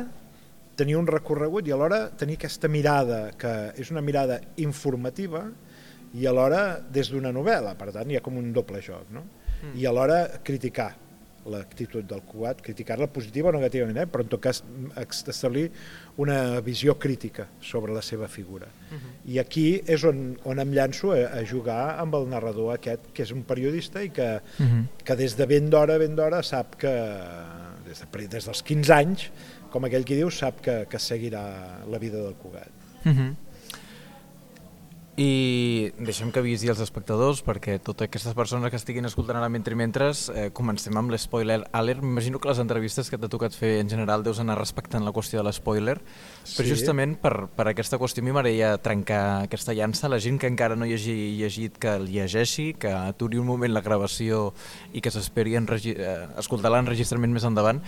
tenir 0.75 0.97
un 0.99 1.07
recorregut 1.07 1.67
i 1.67 1.73
alhora 1.75 2.09
tenir 2.19 2.35
aquesta 2.39 2.67
mirada 2.67 3.29
que 3.39 3.53
és 3.79 3.91
una 3.93 4.03
mirada 4.03 4.41
informativa 4.63 5.45
i 6.15 6.27
alhora 6.27 6.81
des 6.91 7.09
d'una 7.11 7.31
novel·la, 7.35 7.75
per 7.79 7.91
tant 7.95 8.11
hi 8.11 8.19
ha 8.19 8.23
com 8.23 8.37
un 8.39 8.51
doble 8.55 8.81
joc, 8.83 9.09
no? 9.15 9.25
Mm. 9.61 9.73
i 9.79 9.87
alhora 9.87 10.19
criticar 10.43 10.91
l'actitud 11.51 12.05
del 12.09 12.23
Cugat, 12.25 12.61
criticar-la 12.65 13.07
positiva 13.11 13.49
o 13.49 13.53
negativament, 13.55 13.99
eh? 14.01 14.07
però 14.09 14.25
en 14.25 14.31
tot 14.31 14.41
cas 14.41 14.63
establir 15.05 15.67
una 16.21 16.59
visió 16.65 16.97
crítica 16.99 17.47
sobre 17.61 17.93
la 17.93 18.01
seva 18.01 18.27
figura. 18.27 18.67
Uh 18.89 18.95
-huh. 18.95 19.11
I 19.33 19.39
aquí 19.39 19.81
és 19.85 20.03
on, 20.03 20.37
on 20.43 20.59
em 20.59 20.71
llanço 20.71 21.11
a, 21.11 21.39
a 21.39 21.45
jugar 21.45 21.99
amb 21.99 22.15
el 22.15 22.29
narrador 22.29 22.73
aquest, 22.73 23.11
que 23.13 23.23
és 23.23 23.31
un 23.31 23.43
periodista 23.43 24.03
i 24.03 24.09
que, 24.09 24.41
uh 24.59 24.65
-huh. 24.65 24.85
que 25.03 25.15
des 25.15 25.35
de 25.37 25.45
ben 25.45 25.69
d'hora, 25.69 25.97
ben 25.97 26.15
d'hora, 26.15 26.43
sap 26.43 26.75
que, 26.75 26.93
des, 27.85 27.99
de, 27.99 28.27
des 28.27 28.45
dels 28.45 28.63
15 28.63 28.93
anys, 28.93 29.31
com 29.69 29.83
aquell 29.83 30.05
que 30.05 30.15
diu, 30.15 30.29
sap 30.29 30.61
que, 30.61 30.85
que 30.89 30.99
seguirà 30.99 31.85
la 31.87 31.97
vida 31.99 32.17
del 32.17 32.35
Cugat. 32.35 32.71
Uh 33.05 33.11
-huh. 33.11 33.35
I 35.15 35.93
deixem 35.95 36.27
que 36.27 36.41
avisi 36.41 36.67
els 36.67 36.81
espectadors 36.83 37.39
perquè 37.39 37.77
totes 37.79 38.09
aquestes 38.09 38.33
persones 38.35 38.67
que 38.67 38.75
estiguin 38.75 39.07
escoltant 39.07 39.37
ara 39.39 39.47
mentre 39.47 39.77
mentres 39.79 40.25
eh, 40.27 40.49
comencem 40.51 40.97
amb 40.99 41.13
l'espoiler 41.13 41.61
alert. 41.71 42.01
M'imagino 42.03 42.41
que 42.43 42.49
les 42.49 42.59
entrevistes 42.59 43.07
que 43.07 43.15
t'ha 43.15 43.29
tocat 43.31 43.55
fer 43.55 43.77
en 43.79 43.87
general 43.87 44.25
deus 44.27 44.41
anar 44.43 44.57
respectant 44.59 45.05
la 45.07 45.13
qüestió 45.15 45.39
de 45.39 45.45
l'espoiler, 45.47 46.01
sí. 46.43 46.57
però 46.57 46.67
justament 46.67 47.13
per, 47.21 47.31
per 47.47 47.67
aquesta 47.71 47.95
qüestió 48.01 48.25
a 48.25 48.27
mi 48.27 48.33
m'agradaria 48.35 48.73
trencar 48.83 49.21
aquesta 49.45 49.71
llança. 49.77 50.11
La 50.11 50.19
gent 50.19 50.35
que 50.41 50.51
encara 50.51 50.75
no 50.75 50.83
hi 50.83 50.97
hagi 50.97 51.15
llegit 51.39 51.79
que 51.79 51.95
el 51.95 52.09
llegeixi, 52.11 52.73
que 52.75 52.91
aturi 52.91 53.39
un 53.39 53.47
moment 53.47 53.71
la 53.71 53.85
gravació 53.87 54.49
i 54.91 54.99
que 54.99 55.15
s'esperi 55.15 55.55
eh, 55.55 56.17
escoltar 56.43 56.73
l'enregistrament 56.75 57.31
més 57.31 57.47
endavant, 57.47 57.79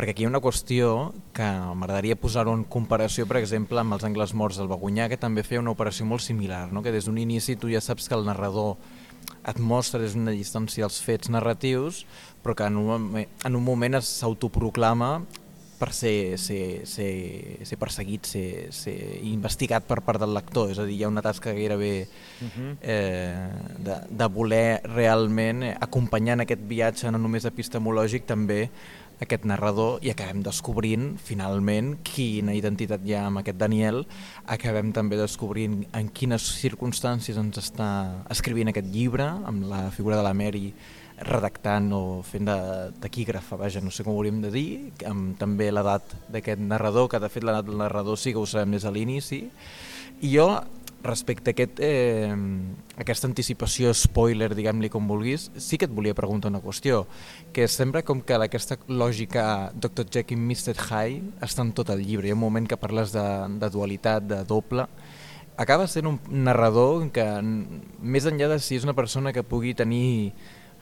perquè 0.00 0.16
aquí 0.16 0.24
hi 0.24 0.30
ha 0.30 0.32
una 0.32 0.40
qüestió 0.40 1.12
que 1.36 1.44
m'agradaria 1.44 2.16
posar-ho 2.16 2.56
en 2.56 2.64
comparació, 2.64 3.28
per 3.28 3.42
exemple, 3.44 3.84
amb 3.84 3.98
els 3.98 4.08
angles 4.08 4.32
morts 4.32 4.56
del 4.56 4.72
Bagunyà, 4.72 5.12
que 5.12 5.20
també 5.20 5.44
feia 5.44 5.60
una 5.60 5.76
operació 5.76 6.08
molt 6.08 6.24
similar 6.24 6.69
no? 6.72 6.82
que 6.82 6.92
des 6.92 7.06
d'un 7.06 7.18
inici 7.18 7.56
tu 7.56 7.70
ja 7.70 7.80
saps 7.80 8.08
que 8.08 8.14
el 8.14 8.24
narrador 8.24 8.76
et 9.46 9.58
mostra 9.58 10.00
des 10.00 10.14
d'una 10.14 10.34
distància 10.36 10.84
els 10.84 11.00
fets 11.02 11.30
narratius, 11.32 12.04
però 12.42 12.54
que 12.56 12.66
en 12.66 12.76
un, 12.76 13.12
en 13.20 13.56
un 13.56 13.64
moment 13.64 14.00
s'autoproclama 14.00 15.20
per 15.80 15.94
ser, 15.96 16.36
ser, 16.36 16.84
ser, 16.84 17.64
ser 17.64 17.76
perseguit, 17.80 18.28
ser, 18.28 18.68
ser 18.76 18.94
investigat 19.24 19.86
per 19.88 20.02
part 20.04 20.20
del 20.20 20.34
lector. 20.36 20.68
És 20.74 20.78
a 20.78 20.84
dir, 20.84 20.98
hi 20.98 21.06
ha 21.06 21.08
una 21.08 21.24
tasca 21.24 21.54
gairebé 21.56 22.04
uh 22.04 22.44
mhm. 22.44 22.50
-huh. 22.52 22.76
eh, 22.82 23.48
de, 23.78 23.96
de 24.10 24.26
voler 24.28 24.82
realment 24.84 25.64
acompanyar 25.80 26.34
en 26.34 26.40
aquest 26.40 26.60
viatge 26.68 27.10
no 27.10 27.18
només 27.18 27.46
epistemològic, 27.46 28.26
també 28.26 28.68
aquest 29.20 29.44
narrador 29.48 30.00
i 30.04 30.10
acabem 30.12 30.40
descobrint 30.44 31.12
finalment 31.20 31.96
quina 32.06 32.54
identitat 32.56 33.04
hi 33.04 33.16
ha 33.16 33.26
amb 33.28 33.42
aquest 33.42 33.58
Daniel, 33.60 34.02
acabem 34.48 34.94
també 34.96 35.18
descobrint 35.20 35.82
en 35.96 36.08
quines 36.08 36.46
circumstàncies 36.62 37.38
ens 37.40 37.60
està 37.60 37.90
escrivint 38.32 38.72
aquest 38.72 38.88
llibre, 38.92 39.28
amb 39.44 39.68
la 39.68 39.86
figura 39.94 40.18
de 40.20 40.26
la 40.26 40.34
Mary 40.34 40.70
redactant 41.20 41.90
o 41.92 42.02
fent 42.24 42.48
de 42.48 42.56
taquígrafa, 43.02 43.58
vaja, 43.60 43.82
no 43.84 43.92
sé 43.92 44.04
com 44.06 44.14
ho 44.14 44.20
hauríem 44.20 44.40
de 44.40 44.50
dir, 44.54 44.68
amb 45.08 45.36
també 45.40 45.68
l'edat 45.68 46.16
d'aquest 46.32 46.62
narrador, 46.64 47.10
que 47.12 47.20
de 47.20 47.28
fet 47.28 47.44
l'edat 47.44 47.68
del 47.68 47.80
narrador 47.80 48.16
sí 48.18 48.32
que 48.32 48.40
ho 48.40 48.48
sabem 48.48 48.72
des 48.76 48.88
de 48.88 48.92
l'inici, 48.94 49.42
i 50.20 50.32
jo 50.32 50.48
respecte 51.02 51.50
a 51.50 51.52
aquest, 51.52 51.80
eh, 51.80 52.34
aquesta 53.00 53.26
anticipació 53.28 53.92
spoiler, 53.94 54.54
diguem-li 54.54 54.90
com 54.92 55.08
vulguis, 55.08 55.50
sí 55.56 55.78
que 55.78 55.86
et 55.88 55.94
volia 55.94 56.14
preguntar 56.14 56.50
una 56.50 56.60
qüestió, 56.60 57.06
que 57.52 57.68
sembla 57.68 58.02
com 58.02 58.20
que 58.20 58.34
aquesta 58.34 58.78
lògica 58.88 59.72
Dr. 59.74 60.06
Jekyll 60.10 60.38
i 60.38 60.42
Mr. 60.42 60.76
Hyde 60.76 61.40
està 61.40 61.62
en 61.62 61.72
tot 61.72 61.90
el 61.90 62.04
llibre. 62.04 62.28
Hi 62.28 62.34
ha 62.34 62.38
un 62.38 62.44
moment 62.44 62.68
que 62.68 62.76
parles 62.76 63.12
de, 63.12 63.26
de 63.60 63.70
dualitat, 63.70 64.24
de 64.24 64.44
doble, 64.44 64.86
acaba 65.56 65.86
sent 65.86 66.06
un 66.06 66.18
narrador 66.30 67.10
que, 67.12 67.26
més 68.00 68.26
enllà 68.26 68.48
de 68.48 68.58
si 68.60 68.76
és 68.76 68.84
una 68.84 68.96
persona 68.96 69.32
que 69.32 69.44
pugui 69.44 69.74
tenir 69.74 70.32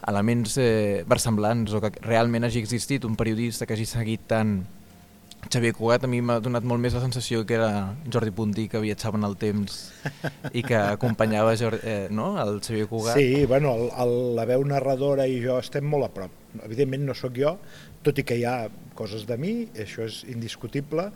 elements 0.06 0.54
eh, 0.62 1.04
versemblants 1.10 1.74
o 1.74 1.80
que 1.82 1.90
realment 2.04 2.46
hagi 2.46 2.60
existit 2.62 3.04
un 3.04 3.16
periodista 3.18 3.66
que 3.66 3.74
hagi 3.74 3.86
seguit 3.90 4.28
tant 4.30 4.60
Xavier 5.48 5.72
Cugat 5.72 6.04
a 6.04 6.08
mi 6.10 6.20
m'ha 6.20 6.38
donat 6.44 6.64
molt 6.68 6.82
més 6.82 6.92
la 6.92 7.00
sensació 7.00 7.40
que 7.48 7.56
era 7.56 7.94
Jordi 8.12 8.32
Puntí 8.36 8.66
que 8.68 8.82
viatjava 8.82 9.16
en 9.16 9.24
el 9.28 9.36
temps 9.40 9.78
i 10.52 10.62
que 10.66 10.76
acompanyava 10.76 11.54
Jordi, 11.56 11.80
eh, 11.88 12.08
no? 12.12 12.34
el 12.42 12.60
Xavier 12.60 12.88
Cugat. 12.90 13.16
Sí, 13.16 13.46
bueno, 13.48 13.72
el, 13.78 13.88
el, 14.04 14.14
la 14.36 14.44
veu 14.48 14.64
narradora 14.68 15.24
i 15.26 15.40
jo 15.44 15.56
estem 15.62 15.88
molt 15.88 16.08
a 16.08 16.12
prop. 16.12 16.36
Evidentment 16.64 17.06
no 17.08 17.16
sóc 17.16 17.36
jo, 17.40 17.54
tot 18.04 18.20
i 18.20 18.26
que 18.28 18.36
hi 18.36 18.44
ha 18.48 18.68
coses 18.98 19.24
de 19.28 19.38
mi, 19.40 19.52
això 19.78 20.04
és 20.04 20.20
indiscutible, 20.28 21.08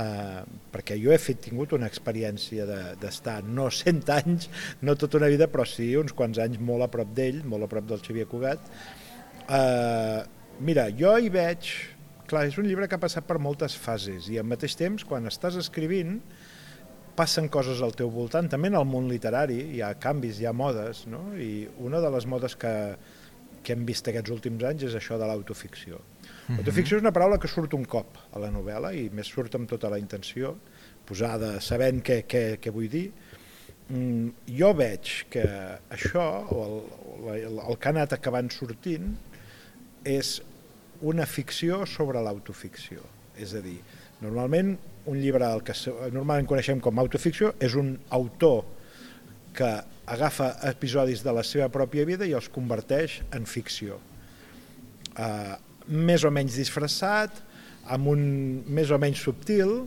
eh, 0.00 0.42
perquè 0.72 0.96
jo 1.00 1.12
he 1.12 1.20
fet, 1.20 1.42
tingut 1.44 1.74
una 1.76 1.88
experiència 1.90 2.64
d'estar 3.00 3.40
de, 3.44 3.54
no 3.56 3.68
100 3.68 4.12
anys, 4.16 4.48
no 4.80 4.96
tota 4.96 5.20
una 5.20 5.28
vida, 5.32 5.50
però 5.50 5.66
sí 5.68 5.92
uns 6.00 6.16
quants 6.16 6.40
anys 6.40 6.60
molt 6.60 6.86
a 6.86 6.92
prop 6.92 7.12
d'ell, 7.16 7.42
molt 7.44 7.68
a 7.68 7.72
prop 7.74 7.90
del 7.90 8.04
Xavier 8.04 8.28
Cugat. 8.30 8.64
Eh, 9.44 10.22
mira, 10.64 10.88
jo 10.96 11.18
hi 11.20 11.28
veig 11.32 11.74
clar, 12.30 12.46
és 12.48 12.58
un 12.60 12.68
llibre 12.68 12.88
que 12.88 12.98
ha 12.98 13.02
passat 13.02 13.26
per 13.28 13.38
moltes 13.42 13.76
fases 13.78 14.28
i 14.32 14.38
al 14.40 14.48
mateix 14.48 14.76
temps, 14.80 15.04
quan 15.08 15.28
estàs 15.30 15.58
escrivint, 15.60 16.18
passen 17.14 17.48
coses 17.52 17.82
al 17.84 17.94
teu 17.94 18.10
voltant, 18.10 18.48
també 18.50 18.70
en 18.72 18.78
el 18.78 18.86
món 18.90 19.06
literari 19.10 19.60
hi 19.76 19.82
ha 19.84 19.92
canvis, 20.02 20.40
hi 20.40 20.48
ha 20.50 20.54
modes, 20.56 21.04
no? 21.10 21.28
i 21.38 21.66
una 21.84 22.00
de 22.02 22.10
les 22.10 22.26
modes 22.26 22.56
que, 22.58 22.72
que 23.62 23.76
hem 23.76 23.84
vist 23.88 24.08
aquests 24.10 24.34
últims 24.34 24.64
anys 24.66 24.88
és 24.90 24.96
això 24.98 25.18
de 25.20 25.28
l'autoficció. 25.30 26.00
Mm 26.48 26.58
L'autoficció 26.58 26.98
és 26.98 27.04
una 27.04 27.14
paraula 27.16 27.38
que 27.40 27.48
surt 27.48 27.72
un 27.76 27.86
cop 27.88 28.18
a 28.34 28.42
la 28.42 28.50
novel·la 28.52 28.92
i 28.98 29.06
més 29.14 29.30
surt 29.32 29.54
amb 29.56 29.70
tota 29.70 29.88
la 29.92 30.00
intenció, 30.00 30.52
posada 31.08 31.54
sabent 31.64 32.02
què, 32.04 32.22
què, 32.28 32.42
què 32.60 32.72
vull 32.74 32.90
dir. 32.92 33.06
Mm, 33.88 34.48
jo 34.58 34.72
veig 34.76 35.12
que 35.32 35.44
això, 35.92 36.24
o 36.52 36.64
el, 36.64 36.76
el, 37.36 37.62
el 37.64 37.78
que 37.78 37.88
ha 37.88 37.94
anat 37.94 38.16
acabant 38.16 38.50
sortint, 38.52 39.14
és 40.04 40.38
una 41.02 41.26
ficció 41.26 41.84
sobre 41.86 42.22
l'autoficció. 42.22 43.02
És 43.40 43.54
a 43.54 43.62
dir, 43.64 43.78
normalment 44.22 44.76
un 45.10 45.18
llibre 45.20 45.48
el 45.52 45.62
que 45.66 45.74
normalment 46.14 46.48
coneixem 46.48 46.80
com 46.80 46.98
autoficció 47.02 47.52
és 47.62 47.74
un 47.76 47.94
autor 48.16 48.62
que 49.54 49.70
agafa 50.10 50.54
episodis 50.70 51.22
de 51.24 51.32
la 51.32 51.44
seva 51.46 51.68
pròpia 51.72 52.06
vida 52.08 52.26
i 52.26 52.34
els 52.36 52.48
converteix 52.52 53.20
en 53.36 53.46
ficció. 53.48 53.98
Uh, 55.14 55.54
més 55.88 56.24
o 56.24 56.32
menys 56.32 56.56
disfressat, 56.58 57.36
amb 57.92 58.08
un 58.08 58.24
més 58.64 58.90
o 58.90 58.98
menys 59.00 59.20
subtil 59.24 59.84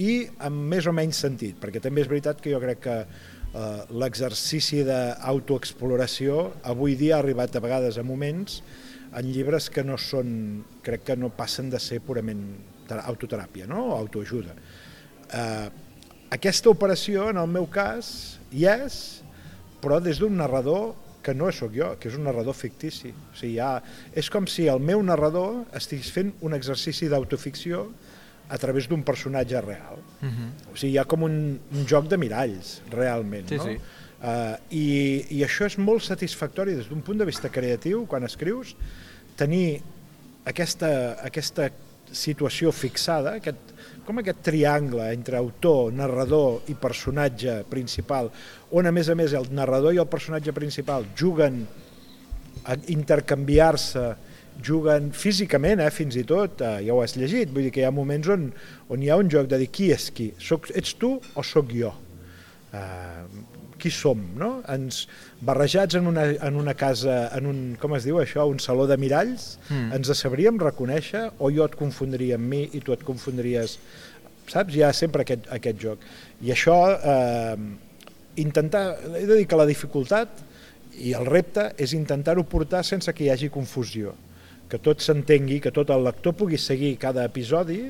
i 0.00 0.28
amb 0.44 0.68
més 0.70 0.86
o 0.86 0.94
menys 0.96 1.20
sentit, 1.24 1.56
perquè 1.60 1.80
també 1.82 2.04
és 2.04 2.10
veritat 2.10 2.40
que 2.40 2.52
jo 2.52 2.60
crec 2.62 2.82
que 2.84 2.96
uh, 3.00 3.64
l'exercici 3.96 4.84
d'autoexploració 4.86 6.42
avui 6.70 6.96
dia 7.00 7.16
ha 7.16 7.24
arribat 7.24 7.56
a 7.56 7.64
vegades 7.64 7.98
a 7.98 8.04
moments 8.06 8.60
en 9.16 9.32
llibres 9.32 9.68
que 9.74 9.82
no 9.84 9.98
són, 9.98 10.64
crec 10.86 11.04
que 11.10 11.16
no 11.18 11.32
passen 11.34 11.70
de 11.70 11.80
ser 11.82 12.00
purament 12.04 12.44
autoteràpia 12.90 13.66
no? 13.70 13.90
o 13.92 13.96
autoajuda. 13.98 14.54
Eh, 15.30 15.68
aquesta 16.34 16.70
operació, 16.70 17.28
en 17.30 17.38
el 17.42 17.50
meu 17.50 17.66
cas, 17.70 18.38
hi 18.54 18.66
és, 18.70 19.22
però 19.82 19.98
des 20.02 20.20
d'un 20.22 20.36
narrador 20.38 20.92
que 21.22 21.34
no 21.36 21.50
sóc 21.52 21.74
jo, 21.76 21.92
que 22.00 22.08
és 22.08 22.16
un 22.16 22.24
narrador 22.26 22.56
fictici. 22.56 23.10
O 23.12 23.36
sigui, 23.36 23.58
ha, 23.60 23.80
és 24.16 24.30
com 24.32 24.46
si 24.48 24.68
el 24.72 24.80
meu 24.82 25.02
narrador 25.04 25.64
estigués 25.76 26.10
fent 26.14 26.32
un 26.46 26.56
exercici 26.56 27.10
d'autoficció 27.12 27.88
a 28.50 28.58
través 28.58 28.88
d'un 28.90 29.02
personatge 29.06 29.60
real. 29.62 30.00
Uh 30.20 30.26
mhm. 30.26 30.32
-huh. 30.32 30.72
O 30.72 30.76
sigui, 30.76 30.94
hi 30.94 30.98
ha 30.98 31.04
com 31.04 31.22
un, 31.22 31.60
un 31.72 31.86
joc 31.86 32.08
de 32.08 32.16
miralls, 32.16 32.82
realment. 32.90 33.48
Sí, 33.48 33.56
no? 33.56 33.64
sí. 33.64 33.78
Uh, 34.20 34.56
i, 34.76 34.86
I 35.32 35.44
això 35.46 35.64
és 35.64 35.78
molt 35.80 36.04
satisfactori 36.04 36.74
des 36.76 36.90
d'un 36.90 37.00
punt 37.00 37.16
de 37.16 37.24
vista 37.24 37.48
creatiu, 37.48 38.04
quan 38.04 38.26
escrius, 38.26 38.74
tenir 39.40 39.80
aquesta, 40.44 40.90
aquesta 41.24 41.70
situació 42.12 42.72
fixada, 42.74 43.36
aquest, 43.38 43.72
com 44.04 44.20
aquest 44.20 44.42
triangle 44.44 45.06
entre 45.14 45.38
autor, 45.38 45.92
narrador 45.94 46.68
i 46.68 46.76
personatge 46.76 47.60
principal, 47.70 48.28
on 48.76 48.88
a 48.88 48.92
més 48.92 49.08
a 49.08 49.16
més 49.16 49.32
el 49.36 49.48
narrador 49.54 49.94
i 49.94 50.02
el 50.02 50.10
personatge 50.10 50.52
principal 50.56 51.06
juguen 51.16 51.62
a 52.68 52.76
intercanviar-se, 52.92 54.04
juguen 54.60 55.08
físicament, 55.16 55.80
eh, 55.80 55.88
fins 55.94 56.18
i 56.20 56.26
tot, 56.28 56.60
eh, 56.60 56.84
ja 56.84 56.92
ho 56.92 57.00
has 57.00 57.16
llegit, 57.16 57.54
vull 57.54 57.64
dir 57.64 57.72
que 57.72 57.80
hi 57.80 57.88
ha 57.88 57.94
moments 57.94 58.28
on, 58.28 58.50
on 58.90 59.02
hi 59.02 59.08
ha 59.08 59.16
un 59.16 59.30
joc 59.32 59.48
de 59.48 59.62
dir 59.62 59.70
qui 59.72 59.88
és 59.94 60.10
qui, 60.12 60.32
Soc, 60.36 60.68
ets 60.76 60.92
tu 61.00 61.14
o 61.34 61.46
sóc 61.46 61.72
jo? 61.72 61.94
Uh, 62.70 63.24
qui 63.80 63.90
som, 63.94 64.20
no? 64.38 64.50
Ens 64.70 65.02
barrejats 65.46 65.96
en 65.98 66.06
una, 66.10 66.26
en 66.36 66.58
una 66.60 66.74
casa, 66.78 67.22
en 67.36 67.48
un, 67.50 67.60
com 67.80 67.96
es 67.96 68.06
diu 68.06 68.20
això, 68.20 68.46
un 68.50 68.60
saló 68.62 68.86
de 68.90 68.98
miralls, 69.00 69.54
mm. 69.68 69.90
ens 69.98 70.12
sabríem 70.20 70.60
reconèixer 70.60 71.26
o 71.38 71.50
jo 71.54 71.66
et 71.66 71.76
confondria 71.80 72.38
amb 72.38 72.52
mi 72.52 72.66
i 72.76 72.82
tu 72.84 72.94
et 72.96 73.04
confondries, 73.06 73.78
saps? 74.50 74.76
Hi 74.76 74.84
ha 74.86 74.92
sempre 74.96 75.26
aquest, 75.26 75.48
aquest 75.56 75.80
joc. 75.82 76.04
I 76.44 76.52
això, 76.54 76.76
eh, 76.96 77.56
intentar, 78.44 78.84
he 79.16 79.26
de 79.26 79.40
dir 79.40 79.48
que 79.48 79.58
la 79.58 79.68
dificultat 79.68 80.44
i 81.00 81.14
el 81.16 81.26
repte 81.28 81.70
és 81.80 81.94
intentar-ho 81.96 82.44
portar 82.48 82.82
sense 82.86 83.12
que 83.16 83.24
hi 83.24 83.32
hagi 83.32 83.50
confusió, 83.52 84.14
que 84.70 84.78
tot 84.78 85.02
s'entengui, 85.02 85.60
que 85.60 85.72
tot 85.74 85.90
el 85.90 86.04
lector 86.06 86.36
pugui 86.38 86.58
seguir 86.58 86.96
cada 87.02 87.24
episodi 87.26 87.82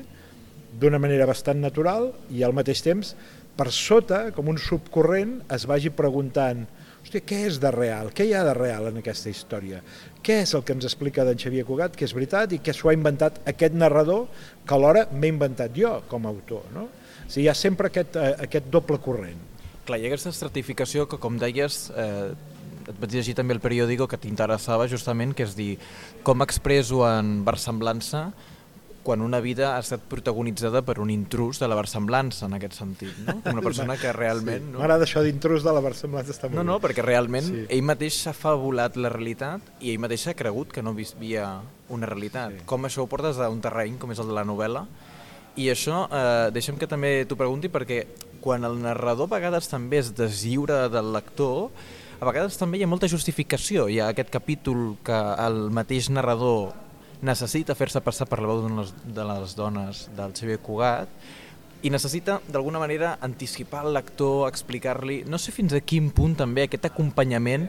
d'una 0.79 0.99
manera 1.03 1.27
bastant 1.27 1.59
natural 1.59 2.09
i 2.31 2.45
al 2.47 2.55
mateix 2.55 2.81
temps 2.85 3.15
per 3.61 3.69
sota, 3.69 4.31
com 4.33 4.49
un 4.49 4.57
subcorrent, 4.57 5.35
es 5.53 5.67
vagi 5.69 5.91
preguntant 5.93 6.63
hòstia, 7.01 7.21
què 7.21 7.43
és 7.45 7.59
de 7.61 7.69
real? 7.73 8.09
Què 8.13 8.25
hi 8.25 8.33
ha 8.33 8.41
de 8.47 8.55
real 8.57 8.87
en 8.89 8.97
aquesta 9.01 9.29
història? 9.29 9.83
Què 10.25 10.39
és 10.41 10.53
el 10.57 10.63
que 10.65 10.73
ens 10.73 10.87
explica 10.89 11.25
d'en 11.27 11.37
Xavier 11.37 11.65
Cugat, 11.67 11.93
que 11.97 12.07
és 12.07 12.15
veritat 12.17 12.55
i 12.55 12.61
que 12.65 12.73
s'ho 12.73 12.89
ha 12.89 12.95
inventat 12.97 13.37
aquest 13.51 13.77
narrador 13.77 14.25
que 14.65 14.77
alhora 14.77 15.03
m'he 15.13 15.29
inventat 15.33 15.75
jo 15.77 15.93
com 16.09 16.25
a 16.25 16.31
autor? 16.33 16.65
No? 16.73 16.87
O 16.87 17.27
sigui, 17.27 17.45
hi 17.45 17.51
ha 17.51 17.57
sempre 17.57 17.91
aquest, 17.91 18.17
eh, 18.17 18.31
aquest 18.47 18.71
doble 18.73 18.97
corrent. 19.01 19.37
Clar, 19.85 19.99
ha 19.99 20.09
aquesta 20.09 20.33
estratificació 20.33 21.05
que, 21.09 21.21
com 21.21 21.37
deies, 21.41 21.83
eh, 21.93 22.31
et 22.81 22.97
vaig 22.97 23.13
llegir 23.13 23.37
també 23.37 23.53
el 23.57 23.61
periòdico 23.61 24.07
que 24.09 24.17
t'interessava 24.21 24.89
justament, 24.89 25.35
que 25.37 25.45
és 25.45 25.53
dir, 25.57 25.75
com 26.25 26.41
expreso 26.41 27.05
en 27.05 27.43
versemblança 27.45 28.31
quan 29.03 29.21
una 29.21 29.39
vida 29.41 29.75
ha 29.75 29.81
estat 29.81 30.03
protagonitzada 30.09 30.83
per 30.85 30.99
un 31.01 31.09
intrus 31.13 31.59
de 31.61 31.69
la 31.69 31.77
versemblança 31.79 32.47
en 32.47 32.57
aquest 32.57 32.77
sentit, 32.79 33.17
no? 33.25 33.39
Una 33.51 33.63
persona 33.65 33.97
que 33.97 34.13
realment... 34.15 34.65
Sí. 34.67 34.71
No? 34.73 34.81
M'agrada 34.81 35.07
això 35.07 35.23
d'intrus 35.25 35.65
de 35.65 35.73
la 35.73 35.83
versemblança, 35.83 36.35
està 36.35 36.49
molt 36.49 36.59
No, 36.59 36.65
no, 36.67 36.79
perquè 36.83 37.05
realment 37.05 37.47
sí. 37.47 37.65
ell 37.67 37.85
mateix 37.87 38.21
s'ha 38.23 38.35
fabulat 38.37 38.99
la 39.01 39.13
realitat 39.13 39.71
i 39.81 39.93
ell 39.93 40.01
mateix 40.03 40.27
s'ha 40.27 40.35
cregut 40.37 40.73
que 40.73 40.83
no 40.85 40.93
vivia 40.97 41.47
una 41.91 42.09
realitat. 42.09 42.59
Sí. 42.59 42.67
Com 42.69 42.85
això 42.87 43.05
ho 43.05 43.09
portes 43.11 43.41
a 43.41 43.49
un 43.51 43.63
terreny 43.63 43.97
com 44.01 44.13
és 44.13 44.21
el 44.21 44.29
de 44.31 44.37
la 44.37 44.45
novel·la 44.47 44.85
i 45.59 45.67
això, 45.67 46.05
eh, 46.07 46.51
deixa'm 46.55 46.77
que 46.79 46.87
també 46.87 47.25
t'ho 47.27 47.35
pregunti 47.35 47.67
perquè 47.67 48.05
quan 48.41 48.63
el 48.63 48.77
narrador 48.81 49.27
a 49.27 49.35
vegades 49.35 49.67
també 49.67 49.99
es 49.99 50.13
deslliura 50.15 50.87
del 50.89 51.11
lector, 51.13 51.69
a 52.21 52.25
vegades 52.25 52.57
també 52.57 52.79
hi 52.79 52.85
ha 52.85 52.87
molta 52.87 53.09
justificació. 53.11 53.89
Hi 53.89 53.99
ha 53.99 54.07
aquest 54.13 54.31
capítol 54.31 54.95
que 55.03 55.17
el 55.45 55.69
mateix 55.73 56.09
narrador 56.09 56.71
necessita 57.21 57.75
fer-se 57.77 58.01
passar 58.01 58.27
per 58.29 58.41
la 58.41 58.49
veu 58.49 58.63
de 58.65 59.25
les, 59.27 59.55
dones 59.57 60.07
del 60.17 60.33
Xavier 60.37 60.59
Cugat 60.63 61.11
i 61.85 61.89
necessita 61.93 62.39
d'alguna 62.49 62.81
manera 62.81 63.15
anticipar 63.25 63.85
el 63.85 63.95
lector, 63.95 64.47
explicar-li... 64.49 65.21
No 65.29 65.39
sé 65.41 65.53
fins 65.53 65.73
a 65.73 65.81
quin 65.81 66.11
punt 66.13 66.35
també 66.41 66.65
aquest 66.65 66.85
acompanyament 66.89 67.67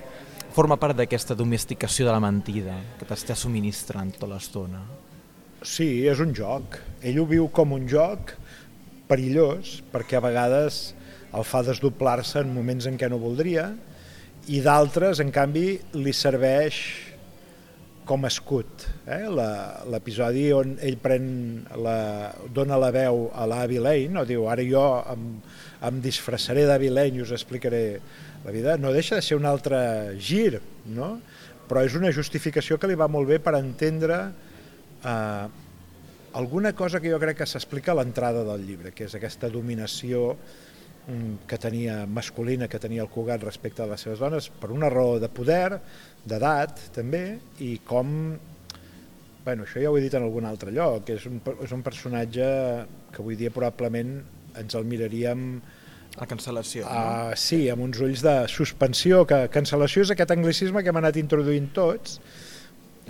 forma 0.53 0.77
part 0.77 0.97
d'aquesta 0.99 1.37
domesticació 1.37 2.09
de 2.09 2.13
la 2.13 2.21
mentida 2.21 2.77
que 2.99 3.09
t'està 3.09 3.37
subministrant 3.39 4.13
tota 4.17 4.29
l'estona. 4.35 4.83
Sí, 5.63 6.05
és 6.11 6.21
un 6.21 6.35
joc. 6.37 6.77
Ell 7.01 7.23
ho 7.23 7.29
viu 7.29 7.49
com 7.55 7.73
un 7.77 7.87
joc 7.89 8.35
perillós 9.09 9.79
perquè 9.93 10.19
a 10.19 10.25
vegades 10.25 10.83
el 11.33 11.47
fa 11.49 11.63
desdoblar-se 11.65 12.43
en 12.43 12.53
moments 12.53 12.89
en 12.89 12.99
què 13.01 13.09
no 13.09 13.21
voldria 13.23 13.71
i 14.53 14.59
d'altres, 14.61 15.21
en 15.23 15.31
canvi, 15.31 15.79
li 15.95 16.13
serveix 16.17 16.83
com 18.05 18.25
a 18.25 18.31
escut. 18.33 18.87
Eh? 19.07 19.25
L'episodi 19.93 20.49
on 20.57 20.77
ell 20.83 20.99
pren 21.03 21.27
la, 21.79 21.97
dona 22.55 22.79
la 22.81 22.91
veu 22.95 23.29
a 23.35 23.47
l'Avi 23.49 23.79
Lane, 23.83 24.11
no? 24.17 24.27
diu 24.29 24.49
ara 24.51 24.65
jo 24.67 24.83
em, 25.13 25.29
em 25.89 26.03
disfressaré 26.03 26.67
d'Avi 26.69 26.91
Lane 26.93 27.21
i 27.21 27.25
us 27.25 27.35
explicaré 27.35 27.85
la 28.45 28.51
vida, 28.51 28.77
no 28.77 28.93
deixa 28.93 29.17
de 29.19 29.23
ser 29.23 29.39
un 29.39 29.47
altre 29.47 29.79
gir, 30.19 30.59
no? 30.91 31.15
però 31.69 31.85
és 31.87 31.95
una 31.97 32.11
justificació 32.13 32.79
que 32.79 32.91
li 32.91 32.99
va 32.99 33.09
molt 33.09 33.31
bé 33.31 33.39
per 33.41 33.55
entendre 33.57 34.19
eh, 35.07 35.47
alguna 36.35 36.73
cosa 36.75 37.01
que 37.01 37.11
jo 37.13 37.21
crec 37.23 37.43
que 37.43 37.49
s'explica 37.49 37.93
a 37.93 38.01
l'entrada 38.01 38.43
del 38.45 38.67
llibre, 38.67 38.93
que 38.93 39.07
és 39.07 39.15
aquesta 39.15 39.51
dominació 39.53 40.33
mm, 41.07 41.47
que 41.49 41.59
tenia 41.61 42.03
masculina, 42.07 42.69
que 42.69 42.83
tenia 42.83 43.05
el 43.05 43.11
Cugat 43.13 43.45
respecte 43.47 43.85
a 43.85 43.89
les 43.91 44.03
seves 44.03 44.21
dones, 44.23 44.51
per 44.51 44.73
una 44.75 44.91
raó 44.91 45.19
de 45.23 45.31
poder, 45.31 45.79
d'edat 46.29 46.81
també, 46.95 47.23
i 47.65 47.75
com, 47.87 48.09
bueno, 49.45 49.67
això 49.67 49.83
ja 49.83 49.91
ho 49.91 49.99
he 49.99 50.05
dit 50.05 50.15
en 50.15 50.27
algun 50.27 50.47
altre 50.49 50.75
lloc, 50.75 51.07
que 51.09 51.19
és 51.19 51.27
un, 51.31 51.41
és 51.65 51.75
un 51.75 51.83
personatge 51.83 52.49
que 53.13 53.23
avui 53.23 53.39
dia 53.39 53.53
probablement 53.55 54.21
ens 54.61 54.77
el 54.79 54.89
miraríem 54.89 55.47
La 56.21 56.27
cancel·lació. 56.29 56.85
no? 56.85 56.93
Uh, 57.33 57.37
sí, 57.41 57.65
amb 57.73 57.87
uns 57.87 58.01
ulls 58.05 58.21
de 58.21 58.35
suspensió, 58.53 59.23
que 59.25 59.47
cancel·lació 59.49 60.05
és 60.05 60.11
aquest 60.13 60.35
anglicisme 60.35 60.83
que 60.85 60.93
hem 60.93 60.99
anat 61.01 61.17
introduint 61.17 61.71
tots 61.73 62.19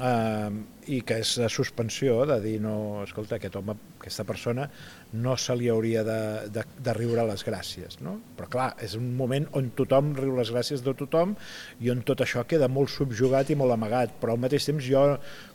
uh, 0.02 0.50
i 0.90 0.98
que 1.06 1.20
és 1.22 1.36
de 1.38 1.48
suspensió, 1.52 2.16
de 2.26 2.38
dir, 2.42 2.56
no, 2.62 2.74
escolta, 3.04 3.38
aquest 3.38 3.56
home, 3.60 3.76
aquesta 4.00 4.26
persona 4.26 4.66
no 5.14 5.36
se 5.38 5.54
li 5.58 5.70
hauria 5.70 6.02
de, 6.06 6.18
de, 6.54 6.64
de 6.82 6.96
riure 6.98 7.26
les 7.28 7.44
gràcies, 7.46 8.00
no? 8.02 8.16
Però 8.38 8.50
clar, 8.50 8.68
és 8.82 8.96
un 8.98 9.12
moment 9.18 9.46
on 9.58 9.70
tothom 9.78 10.12
riu 10.18 10.34
les 10.38 10.50
gràcies 10.54 10.82
de 10.82 10.96
tothom 10.98 11.36
i 11.80 11.92
on 11.94 12.02
tot 12.06 12.24
això 12.24 12.42
queda 12.48 12.70
molt 12.72 12.90
subjugat 12.90 13.54
i 13.54 13.58
molt 13.58 13.76
amagat, 13.76 14.18
però 14.20 14.34
al 14.34 14.42
mateix 14.42 14.66
temps 14.68 14.84
jo 14.86 15.06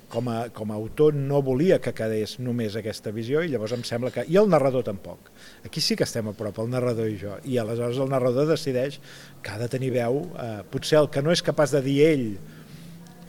com 0.07 0.29
a, 0.31 0.47
com 0.55 0.71
a 0.71 0.75
autor 0.79 1.15
no 1.15 1.41
volia 1.43 1.81
que 1.83 1.91
quedés 1.95 2.37
només 2.39 2.77
aquesta 2.79 3.11
visió 3.11 3.41
i 3.43 3.51
llavors 3.51 3.73
em 3.75 3.83
sembla 3.87 4.13
que... 4.15 4.23
I 4.31 4.39
el 4.39 4.47
narrador 4.47 4.85
tampoc. 4.87 5.31
Aquí 5.67 5.83
sí 5.83 5.97
que 5.99 6.07
estem 6.07 6.29
a 6.31 6.35
prop, 6.37 6.61
el 6.63 6.71
narrador 6.71 7.11
i 7.11 7.17
jo. 7.19 7.35
I 7.43 7.59
aleshores 7.59 7.99
el 7.99 8.13
narrador 8.13 8.47
decideix 8.47 9.01
que 9.43 9.51
ha 9.51 9.59
de 9.59 9.67
tenir 9.71 9.91
veu. 9.97 10.21
Eh, 10.39 10.61
potser 10.71 11.01
el 11.01 11.11
que 11.11 11.23
no 11.23 11.35
és 11.35 11.43
capaç 11.43 11.75
de 11.75 11.83
dir 11.83 11.97
ell 12.07 12.29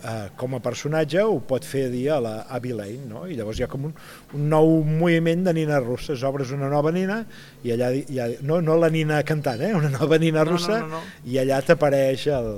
eh, 0.02 0.28
com 0.36 0.54
a 0.54 0.60
personatge 0.64 1.22
ho 1.24 1.38
pot 1.40 1.64
fer 1.64 1.86
dir 1.92 2.08
a 2.14 2.20
la 2.20 2.34
Abby 2.48 2.72
Lane, 2.76 3.06
no? 3.08 3.24
I 3.26 3.34
llavors 3.38 3.58
hi 3.58 3.64
ha 3.66 3.70
com 3.72 3.88
un, 3.90 3.94
un 4.34 4.48
nou 4.52 4.82
moviment 4.86 5.42
de 5.48 5.54
nines 5.56 5.82
russes. 5.86 6.22
Obres 6.28 6.52
una 6.54 6.68
nova 6.72 6.92
nina 6.94 7.22
i 7.64 7.72
allà... 7.74 7.90
Hi 7.94 8.20
ha, 8.20 8.28
no, 8.42 8.60
no 8.62 8.76
la 8.78 8.90
nina 8.90 9.22
cantant, 9.26 9.60
eh? 9.62 9.72
Una 9.74 9.90
nova 9.94 10.18
nina 10.18 10.44
No, 10.44 10.50
no, 10.50 10.56
russa 10.56 10.78
no, 10.84 10.88
no. 10.98 11.02
i 11.26 11.38
allà 11.42 11.62
t'apareix 11.66 12.28
el 12.38 12.52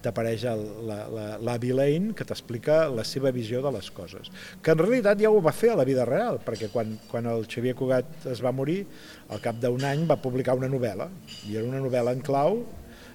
t'apareix 0.00 0.44
el- 0.48 0.62
la- 0.88 1.06
la- 1.12 1.36
l'Abby 1.44 1.74
Lane 1.76 2.14
que 2.16 2.24
t'explica 2.24 2.86
la 2.88 3.02
seva 3.04 3.28
visió 3.36 3.60
de 3.60 3.68
les 3.74 3.90
coses. 3.92 4.30
Que 4.64 4.72
en 4.72 4.78
realitat 4.80 5.20
ja 5.20 5.28
ho 5.28 5.42
va 5.44 5.52
fer 5.52 5.74
a 5.74 5.76
la 5.76 5.84
vida 5.84 6.06
real, 6.08 6.38
perquè 6.40 6.70
quan, 6.72 6.94
quan 7.10 7.26
el 7.28 7.44
Xavier 7.44 7.74
Cugat 7.76 8.24
es 8.32 8.40
va 8.40 8.48
morir, 8.50 8.86
al 9.28 9.42
cap 9.44 9.58
d'un 9.60 9.84
any 9.84 10.06
va 10.08 10.16
publicar 10.16 10.54
una 10.56 10.70
novel·la, 10.72 11.10
i 11.50 11.58
era 11.60 11.68
una 11.68 11.82
novel·la 11.84 12.14
en 12.16 12.22
clau 12.24 12.62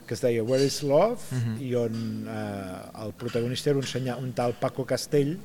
que 0.05 0.13
es 0.13 0.21
deia 0.21 0.43
Where 0.45 0.63
is 0.65 0.81
Love, 0.83 1.19
i 1.61 1.73
on 1.75 2.27
eh, 2.29 3.03
el 3.05 3.13
protagonista 3.17 3.71
era 3.71 3.79
un, 3.81 3.87
senya, 3.89 4.15
un 4.21 4.31
tal 4.37 4.53
Paco 4.59 4.85
Castell, 4.85 5.35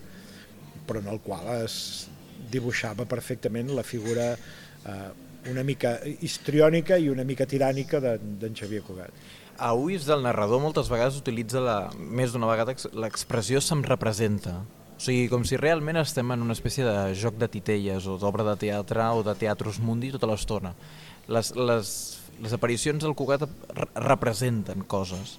però 0.86 1.00
en 1.00 1.08
el 1.12 1.20
qual 1.24 1.46
es 1.64 2.08
dibuixava 2.50 3.04
perfectament 3.06 3.70
la 3.76 3.82
figura 3.86 4.32
eh, 4.34 5.10
una 5.50 5.62
mica 5.64 5.94
histriònica 6.20 6.98
i 7.00 7.08
una 7.08 7.24
mica 7.24 7.46
tirànica 7.48 8.00
d'en 8.02 8.52
Xavier 8.56 8.82
Cugat. 8.84 9.12
A 9.60 9.72
ulls 9.76 10.04
del 10.08 10.22
narrador 10.24 10.60
moltes 10.60 10.88
vegades 10.88 11.16
utilitza 11.20 11.60
la, 11.60 11.78
més 11.96 12.32
d'una 12.32 12.48
vegada 12.48 12.72
ex- 12.72 12.88
l'expressió 12.96 13.60
se'm 13.60 13.82
representa. 13.84 14.58
O 14.96 15.00
sigui, 15.00 15.28
com 15.32 15.44
si 15.48 15.56
realment 15.56 15.96
estem 16.00 16.28
en 16.32 16.42
una 16.44 16.52
espècie 16.52 16.84
de 16.84 17.14
joc 17.16 17.38
de 17.40 17.48
titelles 17.48 18.04
o 18.08 18.18
d'obra 18.20 18.44
de 18.50 18.56
teatre 18.60 19.06
o 19.16 19.22
de 19.24 19.32
teatros 19.40 19.78
mundi 19.80 20.10
tota 20.12 20.28
l'estona. 20.28 20.74
Les, 21.28 21.54
les, 21.56 21.92
les 22.40 22.54
aparicions 22.56 23.02
del 23.04 23.14
Cugat 23.16 23.44
re 23.44 23.88
representen 24.00 24.84
coses. 24.88 25.38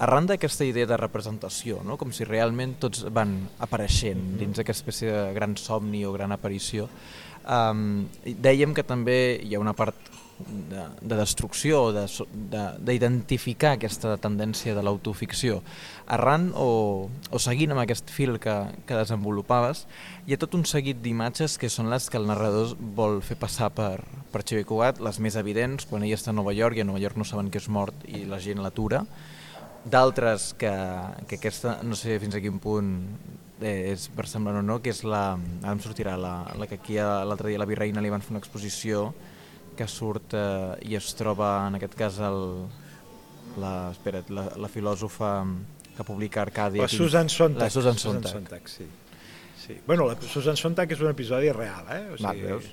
Arran 0.00 0.28
d'aquesta 0.30 0.64
idea 0.64 0.86
de 0.86 0.98
representació, 0.98 1.80
no? 1.86 1.96
com 2.00 2.12
si 2.14 2.24
realment 2.24 2.76
tots 2.82 3.04
van 3.10 3.36
apareixent 3.62 4.36
dins 4.40 4.56
d'aquesta 4.58 4.84
espècie 4.84 5.12
de 5.12 5.34
gran 5.36 5.56
somni 5.58 6.04
o 6.06 6.14
gran 6.14 6.32
aparició, 6.32 6.88
um, 7.44 8.06
dèiem 8.24 8.74
que 8.74 8.86
també 8.86 9.40
hi 9.42 9.54
ha 9.54 9.62
una 9.62 9.74
part 9.76 10.19
de, 10.70 10.84
de 11.00 11.16
destrucció, 11.18 11.90
de 11.92 12.06
so- 12.08 12.26
de- 12.32 12.76
d'identificar 12.86 13.74
aquesta 13.76 14.16
tendència 14.20 14.74
de 14.74 14.82
l'autoficció. 14.82 15.60
Arran 16.10 16.50
o, 16.54 17.08
o 17.30 17.38
seguint 17.42 17.74
amb 17.74 17.82
aquest 17.84 18.10
fil 18.10 18.38
que, 18.42 18.54
que 18.86 18.98
desenvolupaves, 18.98 19.86
hi 20.26 20.34
ha 20.34 20.40
tot 20.42 20.54
un 20.58 20.64
seguit 20.66 21.00
d'imatges 21.02 21.58
que 21.58 21.70
són 21.70 21.90
les 21.90 22.08
que 22.10 22.18
el 22.18 22.26
narrador 22.30 22.76
vol 22.80 23.20
fer 23.22 23.38
passar 23.40 23.70
per, 23.74 24.00
per 24.32 24.42
Xavier 24.44 24.66
Cugat, 24.66 25.02
les 25.02 25.20
més 25.22 25.36
evidents, 25.40 25.86
quan 25.90 26.02
ell 26.06 26.16
està 26.16 26.34
a 26.34 26.36
Nova 26.36 26.54
York 26.56 26.78
i 26.78 26.84
a 26.84 26.88
Nova 26.88 27.02
York 27.02 27.20
no 27.20 27.28
saben 27.28 27.50
que 27.50 27.62
és 27.62 27.68
mort 27.68 28.08
i 28.08 28.24
la 28.28 28.40
gent 28.42 28.62
l'atura, 28.62 29.04
d'altres 29.84 30.52
que, 30.60 30.70
que 31.28 31.38
aquesta, 31.38 31.78
no 31.82 31.96
sé 31.96 32.18
fins 32.20 32.34
a 32.36 32.40
quin 32.44 32.58
punt 32.60 32.90
eh, 33.62 33.92
és 33.94 34.10
versemblant 34.16 34.58
o 34.60 34.62
no, 34.64 34.80
que 34.84 34.92
és 34.92 35.02
la, 35.08 35.38
ara 35.62 35.72
em 35.72 35.80
sortirà 35.80 36.18
la, 36.20 36.34
la 36.58 36.68
que 36.68 36.76
aquí 36.80 36.98
l'altre 37.00 37.48
dia 37.48 37.60
la 37.60 37.68
Virreina 37.68 38.02
li 38.04 38.12
van 38.12 38.20
fer 38.20 38.34
una 38.34 38.42
exposició 38.42 39.10
que 39.80 39.88
surt 39.88 40.34
eh, 40.36 40.90
i 40.92 40.96
es 40.98 41.14
troba 41.16 41.50
en 41.70 41.78
aquest 41.78 41.96
cas 41.96 42.18
el, 42.26 42.40
la, 43.60 43.74
espera't, 43.94 44.28
la, 44.36 44.44
la 44.60 44.68
filòsofa 44.68 45.30
que 45.96 46.04
publica 46.06 46.42
Arcàdia. 46.44 46.84
La 46.84 46.90
aquí. 46.90 46.98
Susan 47.00 47.32
Sontag. 47.32 47.64
La 47.64 47.70
Susan 47.72 47.96
Sontag. 48.02 48.34
Sontag 48.34 48.68
sí. 48.68 48.84
sí. 49.64 49.78
Bueno, 49.86 50.10
la 50.10 50.18
Susan 50.20 50.60
Sontag 50.60 50.92
és 50.92 51.00
un 51.00 51.08
episodi 51.12 51.48
real, 51.56 51.88
eh? 51.96 52.02
O 52.12 52.20
Va, 52.20 52.34
veus? 52.36 52.68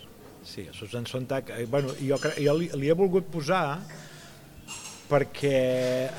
Sí, 0.47 0.67
Susan 0.75 1.07
Sontag, 1.07 1.53
eh, 1.55 1.65
bueno, 1.71 1.95
jo, 1.99 2.19
jo 2.35 2.59
li, 2.59 2.69
li 2.75 2.91
he 2.91 2.95
volgut 2.95 3.31
posar 3.31 3.79
perquè 5.07 5.57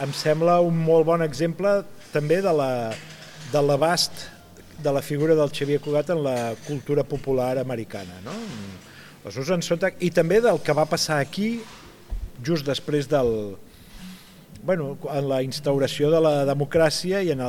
em 0.00 0.12
sembla 0.16 0.58
un 0.64 0.76
molt 0.80 1.04
bon 1.04 1.20
exemple 1.20 1.82
també 2.14 2.40
de 2.44 2.52
la 2.56 2.72
de 3.52 3.60
l'abast 3.64 4.24
de 4.80 4.92
la 4.92 5.02
figura 5.04 5.36
del 5.36 5.52
Xavier 5.52 5.80
Cugat 5.84 6.14
en 6.14 6.22
la 6.24 6.54
cultura 6.64 7.04
popular 7.04 7.58
americana, 7.60 8.22
no? 8.24 8.36
La 9.28 9.32
Susan 9.34 9.60
Sontag, 9.60 9.98
i 10.00 10.08
també 10.08 10.38
del 10.40 10.56
que 10.64 10.72
va 10.72 10.86
passar 10.88 11.18
aquí 11.20 11.58
just 12.40 12.64
després 12.64 13.04
del, 13.10 13.58
bueno, 14.64 14.94
en 15.12 15.26
la 15.28 15.42
instauració 15.44 16.08
de 16.08 16.20
la 16.24 16.46
democràcia 16.48 17.20
i 17.20 17.34
en 17.34 17.42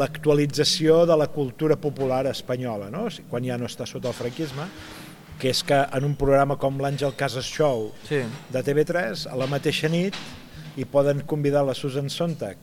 l'actualització 0.00 1.02
de 1.10 1.16
la 1.20 1.26
cultura 1.34 1.76
popular 1.76 2.22
espanyola, 2.30 2.88
no? 2.88 3.04
O 3.10 3.12
sigui, 3.12 3.28
quan 3.28 3.44
ja 3.44 3.58
no 3.60 3.68
està 3.68 3.84
sota 3.84 4.08
el 4.08 4.16
franquisme, 4.16 4.64
que 5.38 5.52
és 5.52 5.60
que 5.62 5.82
en 5.94 6.08
un 6.08 6.16
programa 6.18 6.56
com 6.56 6.80
l'Àngel 6.80 7.12
Casas 7.18 7.44
Show 7.46 7.92
Sí. 8.08 8.22
de 8.50 8.62
TV3, 8.64 9.26
a 9.28 9.36
la 9.36 9.46
mateixa 9.52 9.88
nit, 9.92 10.16
hi 10.80 10.84
poden 10.88 11.20
convidar 11.28 11.66
la 11.66 11.74
Susan 11.76 12.08
Sontag, 12.08 12.56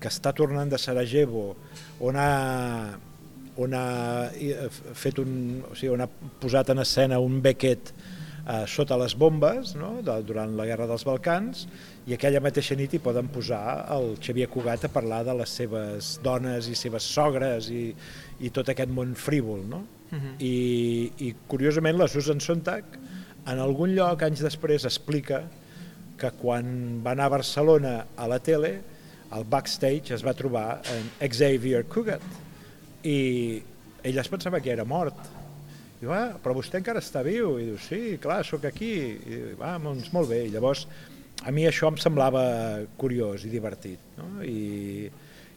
que 0.00 0.08
està 0.10 0.34
tornant 0.34 0.68
de 0.68 0.78
Sarajevo, 0.78 1.54
on 2.00 2.16
ha, 2.18 2.98
on 3.60 3.74
ha 3.76 3.86
eh, 4.32 4.68
fet 4.96 5.18
un, 5.20 5.62
o 5.68 5.76
sigui, 5.76 5.92
on 5.92 6.04
ha 6.04 6.08
posat 6.40 6.72
en 6.72 6.82
escena 6.82 7.20
un 7.20 7.40
Beckett 7.44 7.92
eh, 8.46 8.64
sota 8.70 8.96
les 9.00 9.14
bombes 9.18 9.74
no? 9.78 9.94
de, 10.04 10.16
durant 10.26 10.54
la 10.56 10.66
Guerra 10.68 10.88
dels 10.90 11.04
Balcans 11.06 11.66
i 12.08 12.16
aquella 12.16 12.42
mateixa 12.42 12.76
nit 12.78 12.94
hi 12.94 13.00
poden 13.02 13.28
posar 13.32 13.62
el 13.94 14.16
Xavier 14.22 14.48
Cugat 14.50 14.86
a 14.88 14.92
parlar 14.92 15.22
de 15.28 15.36
les 15.42 15.56
seves 15.60 16.16
dones 16.24 16.68
i 16.70 16.76
seves 16.78 17.06
sogres 17.06 17.70
i, 17.70 17.90
i 18.40 18.50
tot 18.50 18.72
aquest 18.72 18.90
món 18.90 19.14
frívol. 19.14 19.62
No? 19.68 19.84
Mhm. 20.10 20.36
I, 20.40 20.54
I 21.28 21.34
curiosament 21.48 21.98
la 22.00 22.08
Susan 22.10 22.40
Sontag 22.40 22.98
en 23.46 23.58
algun 23.58 23.94
lloc 23.96 24.22
anys 24.22 24.42
després 24.44 24.86
explica 24.88 25.44
que 26.18 26.30
quan 26.38 27.00
va 27.02 27.14
anar 27.16 27.26
a 27.28 27.36
Barcelona 27.36 27.94
a 28.16 28.28
la 28.30 28.38
tele 28.38 28.76
al 29.32 29.46
backstage 29.48 30.12
es 30.14 30.22
va 30.24 30.34
trobar 30.36 30.82
en 30.92 31.08
Xavier 31.32 31.86
Cugat 31.90 32.41
i 33.04 33.62
ell 34.02 34.18
es 34.18 34.30
pensava 34.30 34.60
que 34.60 34.72
era 34.74 34.84
mort. 34.88 35.18
I 36.02 36.08
va, 36.10 36.22
però 36.42 36.56
vostè 36.56 36.80
encara 36.80 37.02
està 37.02 37.22
viu. 37.22 37.56
I 37.62 37.68
diu, 37.70 37.78
sí, 37.78 38.18
clar, 38.22 38.42
sóc 38.46 38.66
aquí. 38.66 38.92
I 39.14 39.30
diu, 39.30 39.56
va, 39.60 39.76
doncs 39.82 40.10
molt 40.14 40.30
bé, 40.32 40.44
i 40.46 40.54
llavors 40.54 40.86
a 41.42 41.50
mi 41.50 41.66
això 41.66 41.90
em 41.90 41.98
semblava 41.98 42.42
curiós 43.00 43.42
i 43.46 43.50
divertit 43.50 44.18
no? 44.18 44.44
I, 44.46 45.08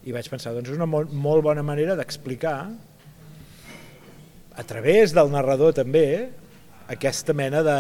i 0.06 0.14
vaig 0.16 0.30
pensar, 0.32 0.56
doncs 0.56 0.72
és 0.72 0.80
una 0.80 0.88
molt, 0.90 1.12
molt 1.14 1.46
bona 1.46 1.62
manera 1.66 1.98
d'explicar 1.98 2.58
a 4.56 4.64
través 4.66 5.14
del 5.14 5.30
narrador 5.34 5.76
també 5.78 6.06
aquesta 6.90 7.36
mena 7.38 7.62
de 7.66 7.80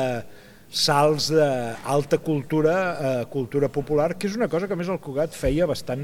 salts 0.75 1.29
d'alta 1.31 2.17
cultura 2.19 2.75
a 2.93 3.11
cultura 3.31 3.69
popular, 3.71 4.15
que 4.17 4.27
és 4.27 4.35
una 4.35 4.49
cosa 4.51 4.67
que 4.67 4.75
més 4.75 4.89
el 4.91 4.99
Cugat 4.99 5.33
feia 5.37 5.67
bastant, 5.69 6.03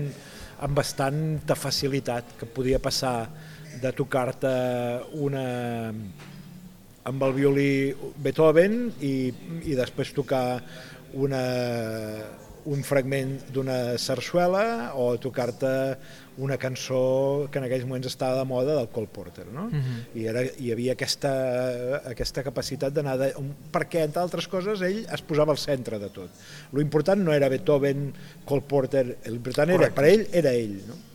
amb 0.61 0.77
bastanta 0.77 1.57
facilitat, 1.57 2.37
que 2.39 2.47
podia 2.47 2.79
passar 2.79 3.25
de 3.81 3.91
tocar-te 3.97 4.51
una 5.17 5.45
amb 7.09 7.23
el 7.25 7.33
violí 7.33 7.71
Beethoven 8.21 8.91
i, 9.01 9.15
i 9.65 9.77
després 9.77 10.13
tocar 10.13 10.61
una, 11.17 11.41
un 12.69 12.83
fragment 12.85 13.33
d'una 13.53 13.97
sarsuela 13.99 14.93
o 14.99 15.15
tocar-te 15.21 15.71
una 16.41 16.57
cançó 16.61 17.49
que 17.51 17.59
en 17.59 17.65
aquells 17.67 17.85
moments 17.87 18.07
estava 18.07 18.37
de 18.39 18.45
moda 18.47 18.77
del 18.77 18.87
Cole 18.93 19.09
Porter, 19.11 19.47
no? 19.51 19.65
Uh 19.67 19.73
-huh. 19.73 19.97
I 20.15 20.25
era, 20.27 20.43
hi 20.43 20.71
havia 20.71 20.93
aquesta, 20.93 21.33
aquesta 22.05 22.43
capacitat 22.43 22.93
d'anar... 22.93 23.17
De, 23.17 23.33
perquè, 23.71 24.05
entre 24.05 24.21
altres 24.21 24.47
coses, 24.47 24.81
ell 24.81 25.05
es 25.11 25.21
posava 25.21 25.51
al 25.51 25.57
centre 25.57 25.99
de 25.99 26.09
tot. 26.09 26.29
Lo 26.71 26.81
important 26.81 27.21
no 27.21 27.33
era 27.33 27.49
Beethoven, 27.49 28.13
Cole 28.45 28.61
Porter, 28.61 29.17
l'important 29.25 29.69
era, 29.69 29.89
per 29.89 30.05
ell, 30.05 30.27
era 30.31 30.51
ell, 30.53 30.81
no? 30.87 31.10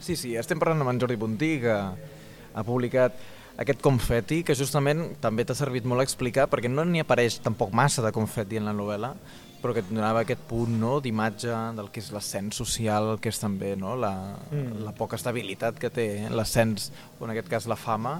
Sí, 0.00 0.16
sí, 0.16 0.32
estem 0.40 0.60
parlant 0.60 0.80
amb 0.80 0.94
en 0.94 1.02
Jordi 1.02 1.18
Puntí, 1.20 1.52
que 1.60 1.76
ha 1.76 2.64
publicat 2.64 3.18
aquest 3.60 3.82
confeti, 3.84 4.40
que 4.46 4.56
justament 4.56 5.10
també 5.20 5.44
t'ha 5.44 5.56
servit 5.58 5.84
molt 5.84 6.00
a 6.00 6.06
explicar, 6.06 6.46
perquè 6.48 6.70
no 6.72 6.86
n'hi 6.88 7.02
apareix 7.04 7.36
tampoc 7.44 7.74
massa 7.76 8.00
de 8.00 8.12
confeti 8.16 8.56
en 8.56 8.64
la 8.70 8.72
novel·la, 8.76 9.12
però 9.60 9.74
que 9.76 9.82
et 9.84 9.90
donava 9.90 10.22
aquest 10.24 10.40
punt 10.48 10.72
no, 10.80 10.94
d'imatge 11.04 11.52
del 11.76 11.90
que 11.92 12.00
és 12.00 12.08
l'ascens 12.14 12.56
social, 12.56 13.12
que 13.20 13.28
és 13.28 13.40
també 13.42 13.74
no, 13.76 13.92
la, 14.00 14.12
mm. 14.48 14.78
la 14.86 14.94
poca 14.96 15.18
estabilitat 15.20 15.76
que 15.82 15.90
té 15.92 16.06
l'ascens, 16.32 16.88
o 17.18 17.26
en 17.26 17.34
aquest 17.34 17.50
cas 17.52 17.68
la 17.68 17.76
fama, 17.76 18.14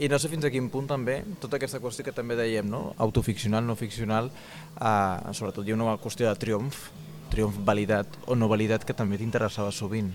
i 0.00 0.08
no 0.08 0.16
sé 0.16 0.30
fins 0.32 0.48
a 0.48 0.52
quin 0.54 0.70
punt 0.72 0.88
també, 0.88 1.18
tota 1.42 1.60
aquesta 1.60 1.82
qüestió 1.84 2.06
que 2.06 2.16
també 2.16 2.38
dèiem, 2.38 2.64
no, 2.72 2.94
autoficcional, 2.96 3.66
no 3.68 3.76
ficcional, 3.76 4.32
eh, 4.80 5.34
sobretot 5.36 5.68
hi 5.68 5.76
ha 5.76 5.78
una 5.78 5.98
qüestió 6.00 6.30
de 6.30 6.40
triomf, 6.40 6.88
triomf 7.28 7.60
validat 7.68 8.16
o 8.24 8.38
no 8.38 8.48
validat 8.48 8.88
que 8.88 8.96
també 8.96 9.20
t'interessava 9.20 9.74
sovint. 9.74 10.14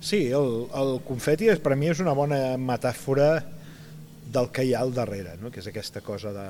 Sí, 0.00 0.28
el, 0.34 0.66
el 0.74 0.96
confeti 1.06 1.50
és, 1.52 1.60
per 1.62 1.76
mi 1.78 1.90
és 1.92 2.00
una 2.02 2.14
bona 2.16 2.56
metàfora 2.60 3.28
del 4.34 4.50
que 4.52 4.64
hi 4.66 4.74
ha 4.74 4.82
al 4.82 4.94
darrere, 4.94 5.36
no? 5.40 5.52
que 5.52 5.62
és 5.62 5.68
aquesta 5.70 6.02
cosa 6.04 6.32
de 6.34 6.48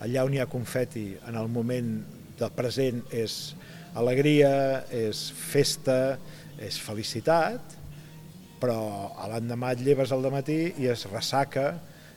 allà 0.00 0.24
on 0.24 0.34
hi 0.34 0.40
ha 0.40 0.48
confeti 0.48 1.10
en 1.28 1.36
el 1.36 1.50
moment 1.52 1.90
del 2.40 2.52
present 2.56 3.02
és 3.12 3.54
alegria, 4.00 4.86
és 4.94 5.28
festa, 5.36 6.16
és 6.60 6.78
felicitat, 6.80 7.76
però 8.60 8.80
a 9.16 9.28
l'endemà 9.32 9.74
et 9.74 9.84
lleves 9.84 10.12
al 10.12 10.24
matí 10.32 10.60
i 10.80 10.88
es 10.92 11.06
ressaca, 11.10 11.72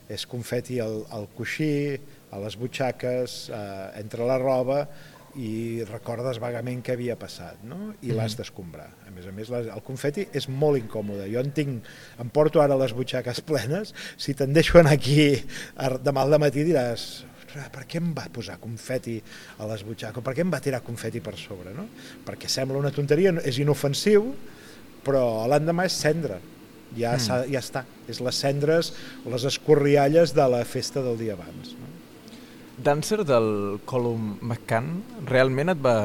és 0.08 0.26
confeti 0.28 0.80
al, 0.84 1.02
al 1.12 1.28
coixí, 1.36 1.96
a 2.34 2.40
les 2.42 2.56
butxaques, 2.60 3.36
eh, 3.48 4.00
entre 4.00 4.26
la 4.28 4.38
roba, 4.40 4.84
i 5.40 5.82
recordes 5.88 6.38
vagament 6.42 6.82
què 6.84 6.94
havia 6.94 7.16
passat 7.18 7.62
no? 7.66 7.92
i 8.00 8.10
mm 8.10 8.14
l'has 8.14 8.36
d'escombrar. 8.38 8.86
A 9.08 9.10
més 9.14 9.26
a 9.26 9.32
més, 9.34 9.50
el 9.50 9.82
confeti 9.86 10.28
és 10.32 10.46
molt 10.48 10.78
incòmode. 10.78 11.26
Jo 11.32 11.42
en 11.42 11.50
tinc, 11.56 11.88
em 12.22 12.30
porto 12.30 12.62
ara 12.62 12.78
les 12.78 12.94
butxaques 12.94 13.42
plenes, 13.48 13.94
si 14.16 14.34
te'n 14.38 14.54
deixo 14.54 14.78
anar 14.78 14.94
aquí 14.94 15.30
demà 16.04 16.22
al 16.22 16.38
matí 16.38 16.64
diràs 16.66 17.24
per 17.70 17.84
què 17.86 18.00
em 18.00 18.10
va 18.14 18.24
posar 18.34 18.56
confeti 18.58 19.20
a 19.62 19.68
les 19.70 19.84
butxaques, 19.86 20.24
per 20.26 20.34
què 20.34 20.42
em 20.42 20.50
va 20.50 20.62
tirar 20.62 20.82
confeti 20.82 21.22
per 21.22 21.36
sobre, 21.38 21.74
no? 21.74 21.86
Perquè 22.26 22.50
sembla 22.50 22.80
una 22.80 22.90
tonteria, 22.94 23.30
és 23.46 23.60
inofensiu, 23.62 24.32
però 25.06 25.46
l'endemà 25.50 25.86
és 25.86 25.98
cendra, 26.02 26.40
ja, 26.96 27.14
mm. 27.14 27.50
ja 27.52 27.62
està, 27.62 27.84
és 28.10 28.20
les 28.24 28.40
cendres, 28.46 28.92
les 29.30 29.46
escorrialles 29.50 30.34
de 30.34 30.48
la 30.50 30.64
festa 30.66 31.02
del 31.04 31.20
dia 31.20 31.38
abans. 31.38 31.76
No? 31.78 31.93
Dancer 32.76 33.22
del 33.24 33.78
Colum 33.86 34.34
McCann 34.42 35.02
realment 35.28 35.70
et 35.70 35.78
va, 35.78 35.98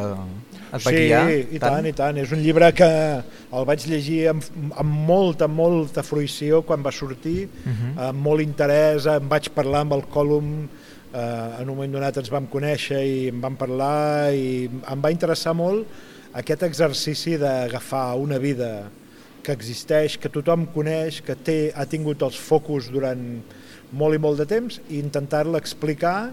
et 0.70 0.76
va 0.76 0.92
sí, 0.92 0.96
guiar? 0.96 1.22
Sí, 1.26 1.40
i 1.56 1.62
tant? 1.62 1.80
tant, 1.80 1.88
i 1.90 1.94
tant. 1.98 2.20
És 2.22 2.34
un 2.36 2.44
llibre 2.44 2.70
que 2.78 2.90
el 3.20 3.66
vaig 3.66 3.86
llegir 3.90 4.20
amb, 4.36 4.46
amb 4.78 5.00
molta, 5.10 5.48
molta 5.50 6.04
fruïció 6.06 6.62
quan 6.68 6.86
va 6.86 6.94
sortir, 6.94 7.48
uh 7.48 7.70
mhm. 7.70 7.74
-huh. 7.74 8.10
amb 8.10 8.22
molt 8.28 8.42
interès, 8.42 9.08
em 9.08 9.28
vaig 9.30 9.50
parlar 9.50 9.82
amb 9.82 9.94
el 9.94 10.06
Colum, 10.14 10.70
eh, 11.14 11.62
en 11.62 11.70
un 11.70 11.76
moment 11.76 11.92
donat 11.92 12.18
ens 12.18 12.30
vam 12.30 12.48
conèixer 12.48 13.02
i 13.02 13.28
em 13.30 13.42
vam 13.42 13.56
parlar 13.56 14.34
i 14.34 14.70
em 14.70 15.02
va 15.02 15.12
interessar 15.12 15.54
molt 15.54 15.88
aquest 16.34 16.64
exercici 16.64 17.38
d'agafar 17.38 18.16
una 18.16 18.38
vida 18.38 18.92
que 19.42 19.52
existeix, 19.52 20.18
que 20.18 20.30
tothom 20.30 20.68
coneix, 20.68 21.22
que 21.26 21.36
té, 21.36 21.72
ha 21.76 21.86
tingut 21.86 22.22
els 22.22 22.38
focus 22.38 22.92
durant 22.92 23.42
molt 23.92 24.16
i 24.16 24.20
molt 24.22 24.38
de 24.38 24.46
temps 24.46 24.80
i 24.90 25.00
intentar-la 25.00 25.58
explicar 25.58 26.32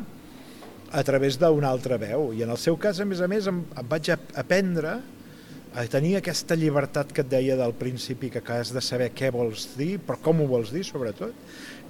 a 0.92 1.02
través 1.06 1.38
d'una 1.40 1.68
altra 1.68 1.98
veu. 2.00 2.32
I 2.34 2.44
en 2.46 2.52
el 2.54 2.60
seu 2.60 2.78
cas, 2.80 3.00
a 3.00 3.06
més 3.08 3.20
a 3.20 3.28
més, 3.30 3.48
em, 3.50 3.62
em 3.76 3.88
vaig 3.90 4.12
aprendre 4.14 4.98
a 5.76 5.84
tenir 5.92 6.14
aquesta 6.16 6.56
llibertat 6.56 7.10
que 7.12 7.20
et 7.20 7.28
deia 7.28 7.56
del 7.58 7.74
principi, 7.76 8.30
que 8.32 8.40
has 8.40 8.72
de 8.72 8.80
saber 8.80 9.10
què 9.12 9.28
vols 9.34 9.74
dir, 9.76 9.98
però 10.00 10.16
com 10.24 10.40
ho 10.40 10.46
vols 10.48 10.72
dir, 10.72 10.86
sobretot. 10.88 11.34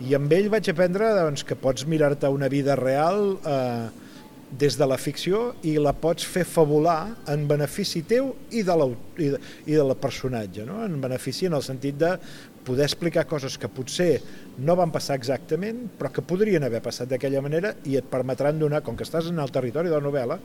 I 0.02 0.16
amb 0.18 0.32
ell 0.35 0.48
vaig 0.50 0.72
aprendre 0.72 1.12
doncs, 1.14 1.44
que 1.46 1.54
pots 1.54 1.87
mirar-te 1.87 2.28
una 2.32 2.50
vida 2.50 2.74
real 2.74 3.37
eh, 3.46 3.87
des 4.59 4.76
de 4.78 4.87
la 4.87 4.98
ficció 4.98 5.52
i 5.66 5.76
la 5.82 5.94
pots 5.94 6.26
fer 6.26 6.44
fabular 6.46 7.14
en 7.30 7.46
benefici 7.50 8.02
teu 8.06 8.32
i 8.50 8.62
de, 8.66 8.76
la, 8.78 8.90
i 9.18 9.30
de, 9.35 9.40
i 9.66 9.78
de 9.78 9.87
la 9.87 9.96
personatge, 9.98 10.66
no? 10.66 10.82
en 10.85 11.00
benefici 11.02 11.46
en 11.46 11.56
el 11.59 11.64
sentit 11.66 11.98
de 11.98 12.12
poder 12.66 12.88
explicar 12.88 13.26
coses 13.31 13.57
que 13.62 13.70
potser 13.70 14.11
no 14.59 14.76
van 14.79 14.92
passar 14.94 15.16
exactament, 15.16 15.85
però 15.98 16.11
que 16.12 16.24
podrien 16.26 16.66
haver 16.66 16.83
passat 16.85 17.09
d'aquella 17.11 17.42
manera 17.44 17.72
i 17.87 17.96
et 18.00 18.11
permetran 18.11 18.59
donar, 18.59 18.83
com 18.83 18.98
que 18.98 19.07
estàs 19.07 19.31
en 19.31 19.38
el 19.42 19.55
territori 19.55 19.92
de 19.92 19.96
la 19.96 20.05
novel·la, 20.05 20.40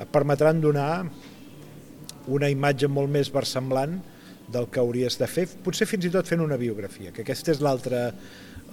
et 0.00 0.12
permetran 0.12 0.60
donar 0.64 0.90
una 2.32 2.50
imatge 2.50 2.88
molt 2.90 3.12
més 3.12 3.30
versemblant 3.30 4.00
del 4.50 4.68
que 4.70 4.80
hauries 4.80 5.18
de 5.18 5.28
fer, 5.30 5.46
potser 5.62 5.86
fins 5.90 6.06
i 6.06 6.10
tot 6.14 6.26
fent 6.26 6.42
una 6.42 6.58
biografia, 6.58 7.12
que 7.12 7.26
aquesta 7.26 7.52
és 7.54 7.62
l'altra 7.62 8.08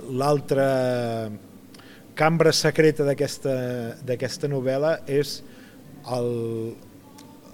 l'altra 0.10 1.30
cambra 2.18 2.54
secreta 2.54 3.06
d'aquesta 3.06 4.50
novel·la 4.50 4.98
és 5.10 5.40
el, 6.14 6.30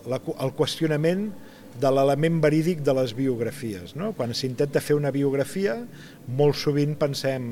la, 0.09 0.19
el 0.19 0.53
qüestionament 0.57 1.29
de 1.79 1.91
l'element 1.93 2.39
verídic 2.43 2.81
de 2.85 2.95
les 2.97 3.13
biografies. 3.15 3.95
No? 3.99 4.13
Quan 4.17 4.33
s'intenta 4.35 4.83
fer 4.83 4.97
una 4.99 5.13
biografia, 5.15 5.79
molt 6.39 6.59
sovint 6.59 6.97
pensem 6.99 7.45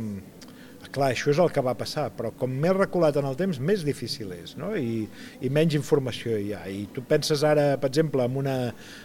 clar, 0.98 1.12
això 1.12 1.32
és 1.32 1.40
el 1.42 1.52
que 1.54 1.64
va 1.64 1.76
passar, 1.78 2.08
però 2.16 2.32
com 2.40 2.54
més 2.64 2.76
reculat 2.76 3.18
en 3.20 3.28
el 3.30 3.38
temps, 3.40 3.60
més 3.60 3.84
difícil 3.86 4.32
és, 4.36 4.56
no? 4.60 4.74
I, 4.78 5.06
i 5.44 5.52
menys 5.54 5.78
informació 5.78 6.38
hi 6.40 6.54
ha. 6.56 6.64
I 6.72 6.88
tu 6.94 7.04
penses 7.08 7.44
ara, 7.48 7.70
per 7.82 7.92
exemple, 7.92 8.26
en, 8.26 8.38
una, 8.42 8.56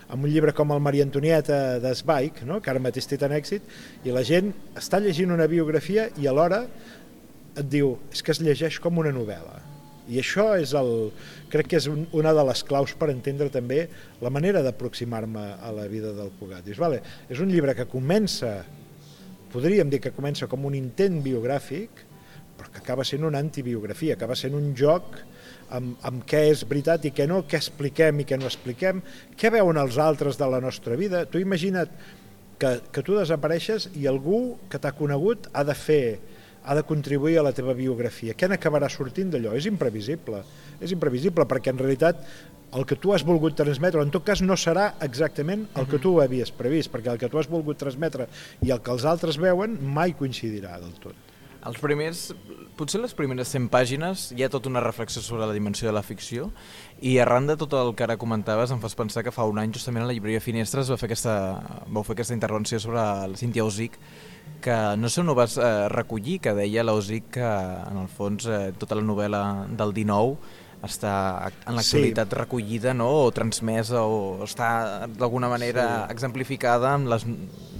en 0.09 0.23
un 0.23 0.31
llibre 0.31 0.55
com 0.57 0.73
el 0.75 0.83
Maria 0.85 1.07
Antonieta 1.09 1.81
d'Esbaic, 1.83 2.45
no? 2.49 2.61
que 2.63 2.73
ara 2.73 2.83
mateix 2.83 3.09
té 3.11 3.19
tan 3.21 3.35
èxit, 3.37 3.67
i 4.07 4.15
la 4.15 4.25
gent 4.27 4.53
està 4.79 5.03
llegint 5.03 5.35
una 5.35 5.51
biografia 5.51 6.09
i 6.23 6.31
alhora 6.31 6.65
et 7.53 7.69
diu, 7.69 7.97
és 8.13 8.25
que 8.25 8.33
es 8.33 8.41
llegeix 8.41 8.81
com 8.81 9.03
una 9.03 9.13
novel·la. 9.15 9.72
I 10.13 10.21
això 10.21 10.51
és 10.61 10.75
el, 10.77 10.93
crec 11.53 11.73
que 11.73 11.81
és 11.81 11.89
un, 11.89 12.05
una 12.19 12.35
de 12.37 12.45
les 12.51 12.63
claus 12.69 12.93
per 12.99 13.09
entendre 13.13 13.49
també 13.53 13.87
la 14.21 14.33
manera 14.35 14.63
d'aproximar-me 14.65 15.45
a 15.57 15.73
la 15.75 15.89
vida 15.89 16.13
del 16.17 16.33
Cugat. 16.39 16.67
Dius, 16.67 16.81
vale, 16.83 17.01
és 17.33 17.41
un 17.41 17.53
llibre 17.53 17.75
que 17.79 17.89
comença, 17.89 18.59
podríem 19.53 19.91
dir 19.93 20.03
que 20.05 20.15
comença 20.15 20.49
com 20.51 20.69
un 20.69 20.77
intent 20.77 21.23
biogràfic, 21.25 22.07
però 22.59 22.71
que 22.71 22.83
acaba 22.85 23.05
sent 23.09 23.25
una 23.25 23.41
antibiografia, 23.41 24.15
acaba 24.19 24.37
sent 24.39 24.55
un 24.55 24.73
joc 24.79 25.17
amb, 25.73 25.97
amb 26.05 26.25
què 26.29 26.45
és 26.51 26.67
veritat 26.69 27.07
i 27.09 27.13
què 27.17 27.27
no, 27.31 27.43
què 27.49 27.59
expliquem 27.59 28.21
i 28.21 28.27
què 28.29 28.39
no 28.39 28.51
expliquem, 28.51 29.01
què 29.39 29.51
veuen 29.55 29.81
els 29.81 29.97
altres 29.99 30.39
de 30.39 30.49
la 30.53 30.61
nostra 30.61 30.99
vida. 31.01 31.25
Tu 31.25 31.41
imagina't 31.43 31.91
que, 32.61 32.77
que 32.93 33.03
tu 33.03 33.17
desapareixes 33.19 33.89
i 33.99 34.07
algú 34.07 34.59
que 34.71 34.79
t'ha 34.79 34.93
conegut 34.95 35.49
ha 35.53 35.65
de 35.67 35.75
fer 35.75 36.05
ha 36.65 36.75
de 36.79 36.83
contribuir 36.87 37.39
a 37.39 37.45
la 37.47 37.53
teva 37.57 37.75
biografia. 37.75 38.37
Què 38.39 38.49
n'acabarà 38.51 38.89
sortint 38.93 39.33
d'allò? 39.33 39.55
És 39.59 39.67
imprevisible. 39.71 40.43
És 40.81 40.95
imprevisible 40.95 41.47
perquè 41.49 41.73
en 41.75 41.81
realitat 41.83 42.23
el 42.73 42.87
que 42.89 42.97
tu 42.97 43.13
has 43.13 43.25
volgut 43.27 43.57
transmetre, 43.59 44.01
en 44.01 44.13
tot 44.15 44.25
cas 44.25 44.41
no 44.41 44.57
serà 44.57 44.95
exactament 45.05 45.67
el 45.77 45.89
que 45.91 46.01
tu 46.01 46.15
havies 46.23 46.55
previst, 46.57 46.93
perquè 46.93 47.13
el 47.13 47.21
que 47.21 47.29
tu 47.29 47.41
has 47.41 47.51
volgut 47.51 47.79
transmetre 47.83 48.31
i 48.65 48.73
el 48.73 48.81
que 48.81 48.95
els 48.95 49.05
altres 49.05 49.37
veuen 49.41 49.77
mai 49.83 50.17
coincidirà 50.17 50.79
del 50.81 50.97
tot. 51.03 51.29
Els 51.63 51.79
primers, 51.79 52.33
potser 52.75 52.99
les 52.99 53.13
primeres 53.15 53.53
100 53.55 53.69
pàgines 53.71 54.25
hi 54.35 54.43
ha 54.43 54.49
tota 54.51 54.67
una 54.71 54.81
reflexió 54.83 55.23
sobre 55.23 55.47
la 55.47 55.55
dimensió 55.55 55.87
de 55.87 55.93
la 55.95 56.03
ficció 56.03 56.49
i 56.99 57.13
arran 57.23 57.47
de 57.47 57.55
tot 57.61 57.77
el 57.79 57.93
que 57.95 58.03
ara 58.03 58.17
comentaves 58.19 58.73
em 58.75 58.81
fas 58.83 58.99
pensar 58.99 59.23
que 59.23 59.31
fa 59.31 59.47
un 59.47 59.61
any 59.63 59.71
justament 59.77 60.03
a 60.03 60.09
la 60.09 60.17
llibreria 60.17 60.43
Finestres 60.43 60.91
va 60.91 60.99
fer 60.99 61.07
aquesta, 61.13 61.37
vau 61.87 62.03
fer 62.03 62.17
aquesta 62.17 62.35
intervenció 62.35 62.83
sobre 62.83 62.99
la 62.99 63.39
Cíntia 63.39 63.63
Osic 63.69 64.01
que 64.63 64.79
no 64.97 65.11
sé 65.11 65.21
on 65.21 65.33
ho 65.33 65.37
vas 65.37 65.59
eh, 65.59 65.89
recollir, 65.93 66.41
que 66.41 66.55
deia 66.57 66.85
l'Osic 66.87 67.33
que 67.37 67.47
en 67.47 68.03
el 68.05 68.11
fons 68.11 68.47
eh, 68.49 68.71
tota 68.79 68.99
la 68.99 69.07
novel·la 69.07 69.43
del 69.79 69.95
19 69.97 70.61
està 70.83 71.15
en 71.69 71.77
l'actualitat 71.77 72.33
sí. 72.33 72.39
recollida 72.41 72.93
no? 72.95 73.09
o 73.27 73.31
transmesa 73.35 74.03
o 74.03 74.43
està 74.47 75.07
d'alguna 75.07 75.51
manera 75.53 75.85
sí. 75.87 76.15
exemplificada 76.17 76.91
amb 76.97 77.11
les 77.13 77.27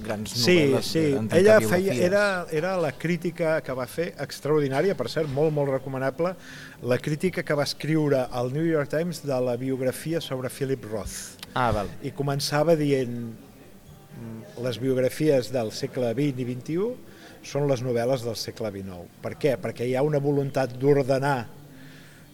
grans 0.03 0.35
novel·les 0.37 0.87
sí, 0.87 1.01
sí. 1.01 1.35
Ella 1.35 1.59
feia, 1.67 1.95
era, 2.07 2.23
era 2.51 2.75
la 2.79 2.93
crítica 2.95 3.57
que 3.65 3.75
va 3.75 3.87
fer 3.91 4.13
extraordinària, 4.23 4.95
per 4.99 5.09
cert, 5.11 5.31
molt, 5.31 5.51
molt 5.55 5.73
recomanable, 5.75 6.35
la 6.83 6.99
crítica 6.99 7.43
que 7.43 7.57
va 7.59 7.67
escriure 7.67 8.27
al 8.31 8.53
New 8.55 8.65
York 8.67 8.91
Times 8.91 9.23
de 9.27 9.39
la 9.49 9.57
biografia 9.59 10.21
sobre 10.21 10.51
Philip 10.51 10.87
Roth. 10.91 11.43
Ah, 11.53 11.71
val. 11.75 11.91
I 12.03 12.11
començava 12.15 12.75
dient 12.79 13.19
les 14.63 14.79
biografies 14.79 15.49
del 15.53 15.71
segle 15.75 16.13
XX 16.13 16.41
i 16.43 16.47
XXI 16.53 17.13
són 17.43 17.67
les 17.67 17.83
novel·les 17.83 18.23
del 18.23 18.37
segle 18.39 18.71
XIX. 18.71 19.07
Per 19.23 19.33
què? 19.39 19.55
Perquè 19.59 19.87
hi 19.87 19.95
ha 19.97 20.05
una 20.05 20.21
voluntat 20.23 20.75
d'ordenar 20.79 21.37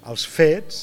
els 0.09 0.25
fets 0.29 0.81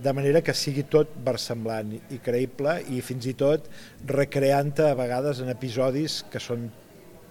de 0.00 0.12
manera 0.16 0.40
que 0.40 0.54
sigui 0.56 0.86
tot 0.88 1.12
versemblant 1.26 1.92
i 1.92 2.18
creïble 2.24 2.78
i 2.94 3.02
fins 3.04 3.26
i 3.28 3.34
tot 3.36 3.68
recreant 4.08 4.72
a 4.80 4.94
vegades 4.96 5.42
en 5.44 5.52
episodis 5.52 6.22
que 6.32 6.40
són 6.40 6.70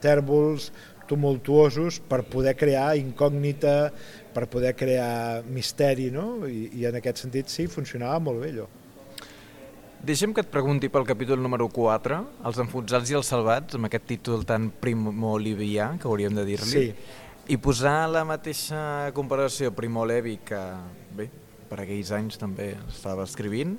tèrbols, 0.03 0.69
tumultuosos 1.09 1.97
per 2.05 2.21
poder 2.29 2.53
crear 2.55 2.93
incògnita, 2.99 3.89
per 4.35 4.45
poder 4.51 4.75
crear 4.77 5.41
misteri, 5.49 6.11
no? 6.13 6.45
I, 6.45 6.69
i 6.77 6.85
en 6.85 6.99
aquest 6.99 7.25
sentit 7.25 7.49
sí, 7.49 7.65
funcionava 7.65 8.19
molt 8.21 8.43
bé 8.43 8.53
allò. 8.53 8.67
Deixem 9.99 10.31
que 10.33 10.39
et 10.39 10.47
pregunti 10.47 10.87
pel 10.87 11.03
capítol 11.03 11.41
número 11.43 11.65
4, 11.75 12.19
Els 12.47 12.59
enfonsats 12.63 13.09
i 13.11 13.17
els 13.19 13.27
salvats, 13.27 13.75
amb 13.75 13.89
aquest 13.89 14.05
títol 14.07 14.45
tan 14.47 14.69
primolivià, 14.71 15.89
que 15.99 16.07
hauríem 16.07 16.37
de 16.37 16.45
dir-li, 16.47 16.71
Sí. 16.71 16.93
i 17.49 17.57
posar 17.57 18.07
la 18.07 18.23
mateixa 18.23 19.11
comparació 19.13 19.73
Primo 19.75 20.05
Levi, 20.05 20.37
que 20.45 20.59
bé, 21.11 21.29
per 21.69 21.81
aquells 21.81 22.11
anys 22.11 22.37
també 22.37 22.77
estava 22.87 23.23
escrivint, 23.23 23.77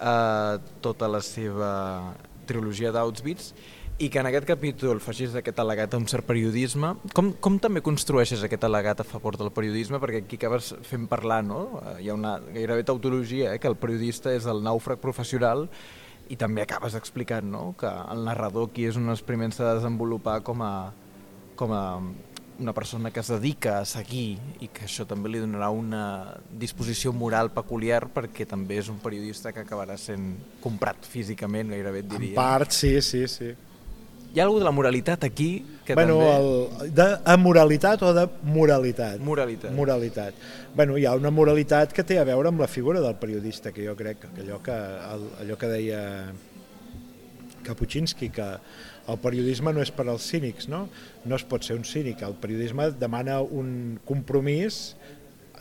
eh, 0.00 0.58
tota 0.80 1.08
la 1.08 1.20
seva 1.20 2.14
trilogia 2.46 2.92
d'Auschwitz, 2.92 3.52
i 3.98 4.08
que 4.14 4.20
en 4.22 4.28
aquest 4.30 4.46
capítol 4.46 5.00
facis 5.02 5.32
aquest 5.34 5.58
al·legat 5.58 5.94
a 5.94 5.98
un 5.98 6.06
cert 6.06 6.22
periodisme. 6.28 6.92
Com, 7.18 7.32
com 7.42 7.56
també 7.58 7.80
construeixes 7.82 8.44
aquest 8.46 8.62
al·legat 8.68 9.00
a 9.02 9.06
favor 9.06 9.34
del 9.40 9.50
periodisme? 9.50 9.98
Perquè 9.98 10.20
aquí 10.22 10.38
acabes 10.38 10.70
fent 10.86 11.08
parlar, 11.10 11.40
no? 11.44 11.80
Eh, 11.82 12.04
Hi 12.04 12.12
ha 12.12 12.14
una 12.14 12.36
gairebé 12.38 12.84
tautologia, 12.86 13.54
eh? 13.54 13.58
que 13.58 13.66
el 13.66 13.74
periodista 13.76 14.30
és 14.36 14.46
el 14.46 14.62
nàufrag 14.62 15.02
professional 15.02 15.66
i 16.30 16.36
també 16.38 16.62
acabes 16.62 16.94
explicant 16.94 17.50
no? 17.50 17.74
que 17.80 17.88
el 17.90 18.22
narrador 18.26 18.70
qui 18.70 18.84
és 18.86 18.96
un 19.00 19.06
dels 19.10 19.22
primers 19.24 19.58
a 19.64 19.74
desenvolupar 19.78 20.42
com 20.46 20.62
a, 20.62 20.72
com 21.56 21.72
a 21.72 21.84
una 22.58 22.74
persona 22.74 23.10
que 23.14 23.20
es 23.22 23.28
dedica 23.30 23.78
a 23.78 23.84
seguir 23.86 24.36
i 24.60 24.68
que 24.68 24.84
això 24.86 25.06
també 25.08 25.30
li 25.30 25.40
donarà 25.40 25.70
una 25.70 26.02
disposició 26.50 27.12
moral 27.14 27.50
peculiar 27.54 28.04
perquè 28.12 28.46
també 28.50 28.78
és 28.82 28.90
un 28.92 28.98
periodista 29.02 29.52
que 29.54 29.62
acabarà 29.62 29.96
sent 29.98 30.36
comprat 30.60 31.06
físicament, 31.06 31.70
gairebé 31.70 32.02
et 32.04 32.12
En 32.12 32.18
diria. 32.18 32.34
part, 32.36 32.70
sí, 32.74 33.00
sí, 33.00 33.26
sí. 33.30 33.54
Hi 34.38 34.40
ha 34.40 34.44
alguna 34.44 34.60
de 34.60 34.66
la 34.66 34.70
moralitat 34.70 35.24
aquí 35.26 35.64
que 35.84 35.96
bueno, 35.98 36.20
també... 36.20 36.84
el, 36.84 36.90
de 36.94 37.06
amoralitat 37.32 38.04
o 38.06 38.12
de 38.14 38.22
moralitat? 38.46 39.16
Moralitat. 39.18 39.72
Moralitat. 39.74 40.44
Bueno, 40.78 40.94
hi 40.94 41.08
ha 41.10 41.16
una 41.18 41.32
moralitat 41.34 41.90
que 41.96 42.04
té 42.06 42.20
a 42.22 42.26
veure 42.28 42.52
amb 42.52 42.62
la 42.62 42.68
figura 42.70 43.02
del 43.02 43.16
periodista, 43.18 43.72
que 43.74 43.82
jo 43.82 43.96
crec 43.98 44.20
que 44.22 44.44
allò 44.44 44.60
que, 44.62 44.76
el, 45.08 45.24
allò 45.42 45.58
que 45.58 45.72
deia 45.72 46.02
Kapuscinski, 47.66 48.30
que 48.30 48.46
el 49.10 49.18
periodisme 49.24 49.74
no 49.74 49.82
és 49.82 49.90
per 49.90 50.06
als 50.06 50.30
cínics, 50.30 50.70
no? 50.70 50.84
No 51.26 51.34
es 51.34 51.42
pot 51.42 51.66
ser 51.66 51.74
un 51.74 51.82
cínic. 51.82 52.22
El 52.22 52.38
periodisme 52.38 52.92
demana 52.94 53.40
un 53.42 53.98
compromís 54.06 54.94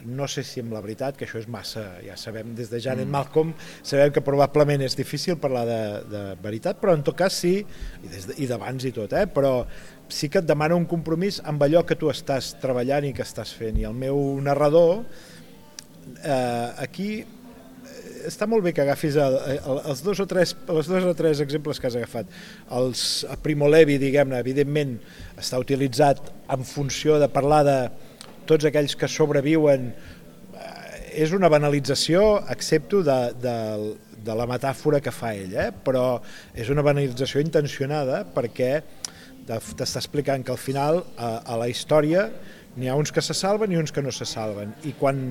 no 0.05 0.27
sé 0.29 0.43
si 0.45 0.61
amb 0.61 0.73
la 0.75 0.81
veritat, 0.83 1.17
que 1.17 1.25
això 1.25 1.39
és 1.41 1.47
massa, 1.51 1.83
ja 2.05 2.17
sabem, 2.19 2.53
des 2.57 2.69
de 2.71 2.79
Janet 2.83 3.07
mm. 3.07 3.13
Malcolm, 3.13 3.53
sabem 3.85 4.11
que 4.13 4.23
probablement 4.25 4.83
és 4.85 4.97
difícil 4.97 5.37
parlar 5.41 5.65
de, 5.67 5.81
de 6.11 6.23
veritat, 6.43 6.81
però 6.81 6.95
en 6.97 7.05
tot 7.07 7.17
cas 7.17 7.37
sí, 7.43 7.55
i, 7.63 8.11
des 8.11 8.27
de, 8.29 8.37
i 8.43 8.49
d'abans 8.49 8.87
i 8.87 8.93
tot, 8.95 9.15
eh? 9.17 9.25
però 9.31 9.61
sí 10.09 10.29
que 10.31 10.41
et 10.41 10.47
demana 10.47 10.77
un 10.77 10.87
compromís 10.89 11.41
amb 11.45 11.63
allò 11.63 11.83
que 11.87 11.97
tu 11.99 12.11
estàs 12.11 12.53
treballant 12.61 13.09
i 13.09 13.13
que 13.15 13.25
estàs 13.25 13.51
fent. 13.57 13.79
I 13.79 13.87
el 13.89 13.97
meu 13.97 14.19
narrador, 14.43 15.01
eh, 16.23 16.69
aquí 16.83 17.09
eh, 17.19 18.27
està 18.29 18.47
molt 18.47 18.63
bé 18.63 18.73
que 18.75 18.85
agafis 18.85 19.17
el, 19.19 19.39
el, 19.57 19.81
els 19.91 20.03
dos 20.05 20.21
o 20.23 20.27
tres, 20.29 20.55
els 20.71 20.91
dos 20.91 21.07
o 21.11 21.15
tres 21.17 21.43
exemples 21.43 21.81
que 21.81 21.89
has 21.89 21.99
agafat. 21.99 22.31
Els, 22.79 23.07
el 23.27 23.41
Primo 23.43 23.69
Levi, 23.71 23.99
diguem-ne, 24.01 24.39
evidentment 24.39 24.97
està 25.37 25.59
utilitzat 25.59 26.31
en 26.53 26.63
funció 26.67 27.19
de 27.19 27.31
parlar 27.31 27.63
de 27.67 27.79
tots 28.49 28.67
aquells 28.69 28.95
que 28.99 29.09
sobreviuen 29.11 29.91
eh, 29.91 31.23
és 31.23 31.33
una 31.35 31.49
banalització, 31.51 32.23
accepto, 32.55 33.03
de, 33.05 33.17
de, 33.43 33.57
de 34.27 34.35
la 34.35 34.47
metàfora 34.49 35.01
que 35.03 35.13
fa 35.13 35.33
ell, 35.35 35.55
eh? 35.55 35.69
però 35.71 36.19
és 36.55 36.71
una 36.73 36.85
banalització 36.85 37.43
intencionada 37.43 38.23
perquè 38.35 38.71
t'està 39.47 40.01
explicant 40.01 40.43
que 40.43 40.51
al 40.51 40.59
final 40.59 41.03
a, 41.15 41.37
a 41.39 41.59
la 41.59 41.69
història 41.71 42.27
n'hi 42.77 42.89
ha 42.89 42.95
uns 42.95 43.11
que 43.13 43.23
se 43.25 43.33
salven 43.33 43.73
i 43.73 43.77
uns 43.79 43.91
que 43.91 44.03
no 44.05 44.11
se 44.13 44.25
salven. 44.29 44.73
I 44.85 44.93
quan 44.99 45.21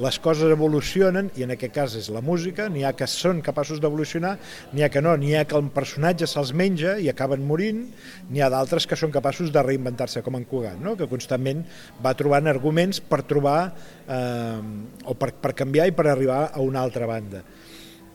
les 0.00 0.18
coses 0.20 0.50
evolucionen, 0.52 1.28
i 1.36 1.44
en 1.44 1.52
aquest 1.52 1.74
cas 1.76 1.96
és 2.00 2.08
la 2.12 2.22
música, 2.24 2.70
n'hi 2.72 2.86
ha 2.88 2.94
que 2.96 3.08
són 3.08 3.42
capaços 3.44 3.80
d'evolucionar, 3.80 4.34
n'hi 4.72 4.84
ha 4.84 4.90
que 4.92 5.02
no, 5.04 5.12
n'hi 5.20 5.34
ha 5.36 5.44
que 5.48 5.56
el 5.58 5.68
personatge 5.76 6.28
se'ls 6.30 6.54
menja 6.56 6.96
i 7.00 7.10
acaben 7.12 7.44
morint, 7.44 7.84
n'hi 8.30 8.44
ha 8.44 8.50
d'altres 8.52 8.88
que 8.88 8.98
són 8.98 9.12
capaços 9.14 9.52
de 9.52 9.64
reinventar-se, 9.64 10.24
com 10.24 10.40
en 10.40 10.48
Cugat, 10.48 10.80
no? 10.80 10.96
que 10.96 11.08
constantment 11.10 11.64
va 12.04 12.16
trobant 12.16 12.48
arguments 12.48 13.00
per 13.04 13.22
trobar, 13.28 13.60
eh, 14.08 14.60
o 15.04 15.16
per, 15.20 15.32
per 15.36 15.54
canviar 15.56 15.88
i 15.90 15.96
per 15.96 16.08
arribar 16.08 16.46
a 16.52 16.64
una 16.64 16.80
altra 16.84 17.08
banda. 17.08 17.44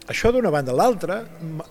Això 0.09 0.31
d'una 0.33 0.49
banda. 0.51 0.73
L'altra, 0.75 1.21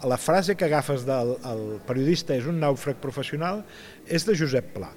la 0.07 0.17
frase 0.17 0.55
que 0.57 0.65
agafes 0.65 1.03
del 1.05 1.35
el 1.51 1.65
periodista 1.87 2.37
és 2.39 2.47
un 2.49 2.61
nàufrag 2.63 3.01
professional, 3.03 3.65
és 4.07 4.25
de 4.25 4.37
Josep 4.39 4.71
Pla. 4.77 4.93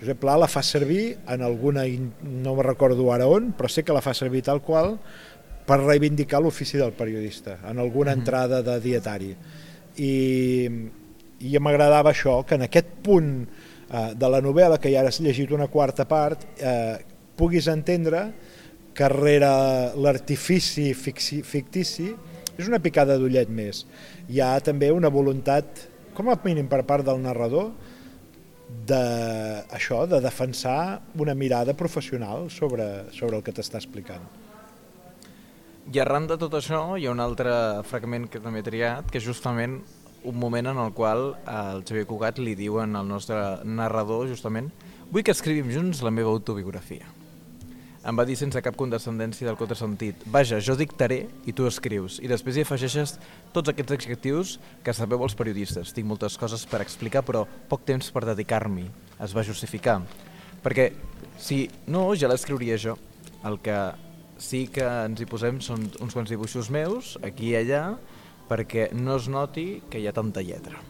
Josep 0.00 0.20
Pla 0.22 0.38
la 0.40 0.48
fa 0.48 0.62
servir 0.64 1.18
en 1.28 1.42
alguna, 1.44 1.84
no 2.24 2.54
me 2.56 2.64
recordo 2.64 3.10
ara 3.12 3.26
on, 3.28 3.50
però 3.52 3.68
sé 3.68 3.84
que 3.84 3.92
la 3.92 4.00
fa 4.00 4.14
servir 4.16 4.40
tal 4.46 4.62
qual 4.64 4.94
per 5.66 5.76
reivindicar 5.82 6.40
l'ofici 6.40 6.80
del 6.80 6.94
periodista, 6.96 7.58
en 7.68 7.78
alguna 7.78 8.14
entrada 8.16 8.62
de 8.64 8.78
dietari. 8.80 9.34
I, 10.00 10.14
i 11.44 11.60
m'agradava 11.60 12.14
això, 12.14 12.40
que 12.48 12.56
en 12.56 12.64
aquest 12.64 12.96
punt 13.04 13.34
eh, 13.44 14.08
de 14.16 14.32
la 14.32 14.40
novel·la, 14.40 14.80
que 14.80 14.90
ja 14.90 15.04
has 15.04 15.20
llegit 15.20 15.52
una 15.52 15.68
quarta 15.68 16.08
part, 16.08 16.48
eh, 16.56 16.96
puguis 17.36 17.68
entendre 17.68 18.24
que 18.96 19.08
rere 19.12 19.52
l'artifici 20.00 20.90
fictici 20.96 22.08
és 22.58 22.66
una 22.66 22.80
picada 22.82 23.16
d'ullet 23.20 23.52
més. 23.52 23.84
Hi 24.32 24.40
ha 24.40 24.54
també 24.64 24.90
una 24.92 25.12
voluntat, 25.12 25.86
com 26.16 26.32
a 26.32 26.40
mínim 26.44 26.68
per 26.68 26.82
part 26.88 27.06
del 27.06 27.20
narrador, 27.22 27.70
de, 28.86 29.64
això, 29.70 30.04
de 30.10 30.20
defensar 30.20 31.02
una 31.14 31.34
mirada 31.34 31.74
professional 31.74 32.50
sobre, 32.50 32.86
sobre 33.14 33.38
el 33.38 33.44
que 33.46 33.54
t'està 33.54 33.78
explicant. 33.80 34.24
I 35.90 35.98
arran 36.02 36.28
de 36.30 36.36
tot 36.38 36.54
això 36.54 36.82
hi 36.98 37.06
ha 37.08 37.14
un 37.14 37.22
altre 37.22 37.52
fragment 37.88 38.28
que 38.30 38.42
també 38.42 38.62
he 38.62 38.66
triat, 38.66 39.08
que 39.10 39.18
és 39.18 39.26
justament 39.26 39.80
un 40.24 40.36
moment 40.36 40.68
en 40.70 40.78
el 40.78 40.92
qual 40.92 41.32
el 41.48 41.82
Xavier 41.88 42.06
Cugat 42.06 42.38
li 42.38 42.54
diuen 42.54 42.94
al 42.96 43.08
nostre 43.08 43.40
narrador, 43.64 44.28
justament, 44.28 44.68
vull 45.10 45.24
que 45.26 45.34
escrivim 45.34 45.72
junts 45.72 46.04
la 46.06 46.12
meva 46.14 46.30
autobiografia. 46.30 47.08
Em 48.00 48.16
va 48.16 48.24
dir 48.24 48.32
sense 48.40 48.60
cap 48.64 48.76
condescendència 48.80 49.44
del 49.44 49.58
contrasentit, 49.60 50.22
vaja, 50.32 50.56
jo 50.64 50.72
dictaré 50.72 51.18
i 51.44 51.52
tu 51.52 51.66
escrius, 51.68 52.16
i 52.24 52.30
després 52.30 52.56
hi 52.56 52.64
afegeixes 52.64 53.18
tots 53.52 53.68
aquests 53.68 53.92
adjectius 53.92 54.54
que 54.86 54.94
sabeu 54.96 55.20
els 55.26 55.36
periodistes. 55.36 55.92
Tinc 55.92 56.08
moltes 56.08 56.38
coses 56.40 56.64
per 56.70 56.80
explicar, 56.80 57.20
però 57.28 57.44
poc 57.68 57.84
temps 57.84 58.08
per 58.08 58.24
dedicar-m'hi. 58.30 58.86
Es 59.20 59.36
va 59.36 59.44
justificar. 59.44 59.98
Perquè 60.64 60.88
si 61.36 61.66
no, 61.92 62.06
ja 62.16 62.32
l'escriuria 62.32 62.80
jo. 62.80 62.96
El 63.44 63.60
que 63.60 63.76
sí 64.40 64.64
que 64.72 64.88
ens 65.04 65.20
hi 65.20 65.28
posem 65.28 65.60
són 65.60 65.84
uns 66.00 66.16
quants 66.16 66.32
dibuixos 66.32 66.72
meus, 66.72 67.18
aquí 67.20 67.52
i 67.52 67.58
allà, 67.60 67.84
perquè 68.48 68.90
no 68.96 69.20
es 69.20 69.28
noti 69.28 69.82
que 69.92 70.00
hi 70.00 70.08
ha 70.08 70.16
tanta 70.16 70.40
lletra. 70.40 70.80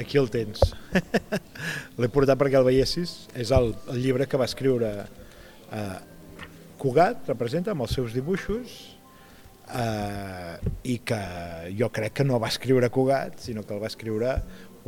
Aquí 0.00 0.16
el 0.16 0.32
tens. 0.32 0.64
L'he 2.00 2.08
portat 2.08 2.40
perquè 2.40 2.56
el 2.56 2.68
veiessis. 2.72 3.26
És 3.36 3.52
el, 3.52 3.74
el 3.92 4.00
llibre 4.00 4.28
que 4.30 4.40
va 4.40 4.48
escriure 4.48 4.92
eh, 5.04 5.98
Cugat, 6.78 7.26
representa, 7.28 7.74
amb 7.74 7.84
els 7.86 7.96
seus 7.98 8.14
dibuixos, 8.14 8.78
eh, 9.74 10.56
i 10.88 10.98
que 11.06 11.20
jo 11.78 11.90
crec 11.94 12.20
que 12.20 12.26
no 12.26 12.40
va 12.40 12.50
escriure 12.52 12.90
Cugat, 12.90 13.38
sinó 13.42 13.64
que 13.66 13.74
el 13.76 13.82
va 13.82 13.90
escriure 13.90 14.36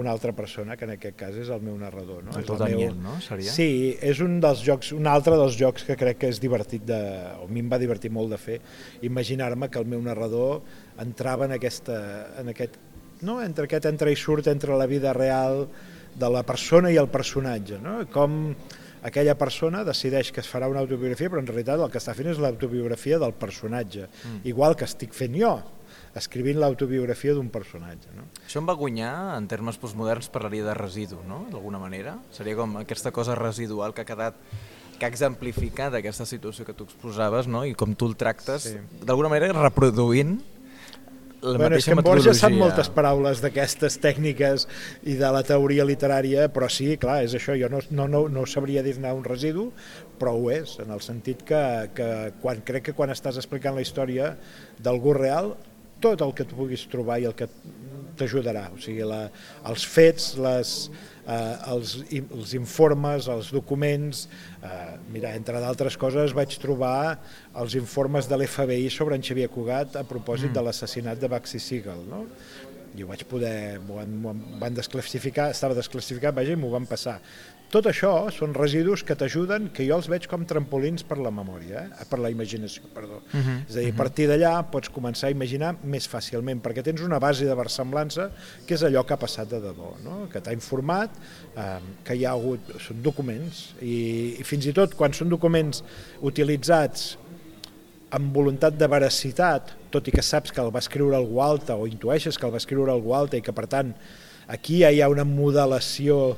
una 0.00 0.11
altra 0.11 0.33
persona, 0.33 0.76
que 0.76 0.87
en 0.87 0.94
aquest 0.94 1.16
cas 1.18 1.37
és 1.37 1.50
el 1.53 1.61
meu 1.64 1.76
narrador. 1.79 2.22
No? 2.24 2.33
El 2.33 2.42
és 2.42 2.48
teu 2.48 2.59
Daniel, 2.61 2.94
no? 3.03 3.18
Seria? 3.24 3.53
Sí, 3.53 3.96
és 4.00 4.22
un 4.24 4.38
dels 4.42 4.62
jocs, 4.64 4.94
un 4.96 5.09
altre 5.11 5.37
dels 5.37 5.59
jocs 5.61 5.85
que 5.85 5.96
crec 6.00 6.22
que 6.22 6.31
és 6.33 6.40
divertit 6.40 6.87
de, 6.88 7.00
o 7.42 7.48
a 7.48 7.50
mi 7.53 7.64
em 7.64 7.70
va 7.70 7.81
divertir 7.83 8.12
molt 8.14 8.33
de 8.33 8.40
fer, 8.40 8.61
imaginar-me 9.07 9.68
que 9.68 9.81
el 9.83 9.88
meu 9.90 10.00
narrador 10.05 10.62
entrava 11.03 11.48
en, 11.48 11.57
aquesta, 11.59 11.98
en 12.40 12.53
aquest, 12.55 12.79
no? 13.26 13.40
entre 13.44 13.68
aquest 13.68 13.90
entra 13.90 14.12
i 14.12 14.16
surt 14.16 14.48
entre 14.53 14.79
la 14.79 14.88
vida 14.90 15.12
real 15.16 15.66
de 16.20 16.31
la 16.33 16.42
persona 16.46 16.90
i 16.90 16.98
el 17.00 17.11
personatge, 17.12 17.79
no? 17.83 18.00
com 18.14 18.55
aquella 19.02 19.36
persona 19.38 19.82
decideix 19.86 20.30
que 20.32 20.42
es 20.42 20.48
farà 20.50 20.68
una 20.70 20.80
autobiografia, 20.82 21.30
però 21.32 21.42
en 21.42 21.48
realitat 21.48 21.80
el 21.80 21.90
que 21.92 22.00
està 22.00 22.14
fent 22.16 22.30
és 22.32 22.40
l'autobiografia 22.42 23.18
del 23.22 23.32
personatge, 23.32 24.08
mm. 24.08 24.42
igual 24.50 24.76
que 24.76 24.88
estic 24.88 25.14
fent 25.16 25.36
jo, 25.38 25.54
escrivint 26.18 26.58
l'autobiografia 26.58 27.34
d'un 27.36 27.48
personatge. 27.54 28.10
No? 28.16 28.26
Això 28.44 28.60
em 28.60 28.68
va 28.68 28.74
guanyar, 28.78 29.14
en 29.38 29.46
termes 29.50 29.78
postmoderns, 29.78 30.30
parlaria 30.32 30.66
de 30.66 30.74
residu, 30.74 31.20
no?, 31.28 31.44
d'alguna 31.52 31.78
manera. 31.82 32.18
Seria 32.34 32.58
com 32.58 32.80
aquesta 32.82 33.12
cosa 33.14 33.36
residual 33.38 33.94
que 33.94 34.02
ha 34.02 34.08
quedat 34.08 34.38
que 35.00 35.06
ha 35.06 35.08
exemplificat 35.08 35.94
aquesta 35.96 36.26
situació 36.28 36.66
que 36.66 36.74
tu 36.76 36.84
exposaves, 36.84 37.46
no?, 37.48 37.64
i 37.64 37.72
com 37.78 37.94
tu 37.94 38.10
el 38.10 38.18
tractes, 38.20 38.68
Sí. 38.68 38.78
d'alguna 39.00 39.30
manera 39.32 39.54
reproduint 39.56 40.40
la 41.42 41.57
bueno, 41.57 41.76
és 41.76 41.87
mateixa 41.87 41.94
que 41.94 41.98
en 41.98 42.05
Borges 42.05 42.40
sap 42.42 42.55
moltes 42.57 42.90
paraules 42.92 43.40
d'aquestes 43.40 43.96
tècniques 44.03 44.66
i 45.09 45.16
de 45.20 45.31
la 45.33 45.40
teoria 45.46 45.87
literària, 45.88 46.48
però 46.53 46.68
sí, 46.72 46.92
clar, 47.00 47.22
és 47.24 47.35
això, 47.37 47.57
jo 47.57 47.70
no, 47.72 47.81
no, 47.96 48.07
no, 48.12 48.22
no 48.29 48.44
sabria 48.48 48.85
dir-ne 48.85 49.12
un 49.16 49.24
residu, 49.24 49.70
però 50.20 50.35
ho 50.37 50.50
és, 50.53 50.76
en 50.85 50.92
el 50.92 51.00
sentit 51.05 51.44
que, 51.48 51.62
que 51.96 52.11
quan, 52.42 52.61
crec 52.66 52.90
que 52.90 52.96
quan 52.96 53.12
estàs 53.14 53.40
explicant 53.40 53.79
la 53.79 53.85
història 53.87 54.35
d'algú 54.83 55.16
real, 55.16 55.55
tot 56.00 56.20
el 56.24 56.35
que 56.37 56.46
tu 56.48 56.57
puguis 56.57 56.87
trobar 56.92 57.20
i 57.20 57.29
el 57.29 57.37
que 57.37 57.48
t'ajudarà, 58.20 58.68
o 58.74 58.81
sigui, 58.81 59.05
la, 59.09 59.26
els 59.68 59.85
fets, 59.88 60.35
les, 60.40 60.74
eh, 61.26 61.72
els, 61.72 61.96
els 62.20 62.54
informes, 62.59 63.28
els 63.33 63.50
documents, 63.54 64.26
eh, 64.62 64.96
mira, 65.12 65.35
entre 65.38 65.61
d'altres 65.62 65.98
coses 66.00 66.35
vaig 66.37 66.56
trobar 66.62 67.18
els 67.61 67.76
informes 67.78 68.28
de 68.30 68.38
l'FBI 68.38 68.90
sobre 68.94 69.18
en 69.18 69.24
Xavier 69.26 69.50
Cugat 69.52 70.00
a 70.00 70.04
propòsit 70.06 70.50
mm. 70.50 70.56
de 70.59 70.66
l'assassinat 70.66 71.20
de 71.20 71.30
Baxi 71.30 71.62
Siegel, 71.62 72.04
no? 72.11 72.26
I 72.96 73.05
ho 73.05 73.09
vaig 73.11 73.24
poder, 73.31 73.79
van, 73.87 74.42
van 74.61 74.76
desclassificar, 74.76 75.50
estava 75.55 75.76
desclassificat, 75.79 76.35
vaja, 76.35 76.57
i 76.57 76.61
m'ho 76.61 76.72
van 76.72 76.88
passar. 76.90 77.20
Tot 77.70 77.87
això 77.87 78.11
són 78.35 78.50
residus 78.57 79.05
que 79.07 79.14
t'ajuden, 79.14 79.68
que 79.70 79.85
jo 79.87 79.94
els 80.00 80.09
veig 80.11 80.24
com 80.31 80.42
trampolins 80.48 81.05
per 81.07 81.20
la 81.22 81.31
memòria, 81.31 81.85
eh? 81.87 82.07
per 82.11 82.18
la 82.18 82.33
imaginació, 82.33 82.88
perdó. 82.94 83.20
Uh 83.31 83.38
-huh, 83.38 83.59
És 83.68 83.76
a 83.76 83.85
dir, 83.85 83.92
a 83.92 83.96
partir 83.96 84.26
d'allà 84.26 84.50
pots 84.72 84.90
començar 84.90 85.29
a 85.29 85.31
imaginar 85.31 85.76
més 85.85 86.09
fàcilment, 86.11 86.61
perquè 86.61 86.83
tens 86.83 87.00
una 87.00 87.20
base 87.20 87.44
de 87.46 87.55
versemblança 87.55 88.33
que 88.66 88.74
és 88.74 88.83
allò 88.83 89.05
que 89.07 89.14
ha 89.14 89.16
passat 89.16 89.48
de 89.48 89.61
debò, 89.61 89.94
no? 90.03 90.29
que 90.29 90.40
t'ha 90.40 90.53
informat, 90.53 91.11
eh, 91.57 91.79
que 92.05 92.14
hi 92.16 92.24
ha 92.24 92.33
hagut, 92.33 92.61
són 92.81 93.03
documents, 93.03 93.74
i, 93.81 94.35
i 94.40 94.42
fins 94.42 94.66
i 94.66 94.72
tot 94.72 94.94
quan 94.96 95.12
són 95.12 95.29
documents 95.29 95.85
utilitzats 96.20 97.18
amb 98.16 98.35
voluntat 98.35 98.77
de 98.79 98.88
veracitat, 98.90 99.75
tot 99.94 100.09
i 100.09 100.14
que 100.14 100.23
saps 100.25 100.53
que 100.55 100.62
el 100.62 100.73
va 100.75 100.83
escriure 100.83 101.16
algú 101.16 101.40
altre 101.44 101.77
o 101.79 101.87
intueixes 101.87 102.38
que 102.38 102.46
el 102.49 102.55
va 102.55 102.61
escriure 102.62 102.92
algú 102.92 103.14
altre 103.14 103.38
i 103.38 103.44
que 103.46 103.55
per 103.55 103.66
tant 103.70 103.94
aquí 104.51 104.81
ja 104.83 104.90
hi 104.90 105.01
ha 105.01 105.11
una 105.12 105.25
modelació 105.25 106.37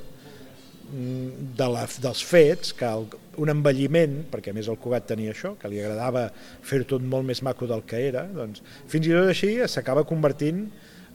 mm, 0.92 1.52
de 1.56 1.68
la, 1.72 1.86
dels 2.04 2.22
fets, 2.28 2.74
que 2.76 2.88
el, 2.88 3.08
un 3.40 3.52
envelliment, 3.52 4.18
perquè 4.32 4.52
a 4.52 4.56
més 4.56 4.68
el 4.68 4.78
Cugat 4.80 5.08
tenia 5.08 5.32
això, 5.32 5.54
que 5.60 5.70
li 5.72 5.80
agradava 5.80 6.26
fer 6.60 6.82
tot 6.88 7.04
molt 7.04 7.24
més 7.28 7.40
maco 7.46 7.68
del 7.70 7.84
que 7.88 8.04
era, 8.10 8.26
doncs 8.28 8.64
fins 8.92 9.08
i 9.08 9.16
tot 9.16 9.32
així 9.32 9.54
s'acaba 9.64 10.04
convertint 10.08 10.66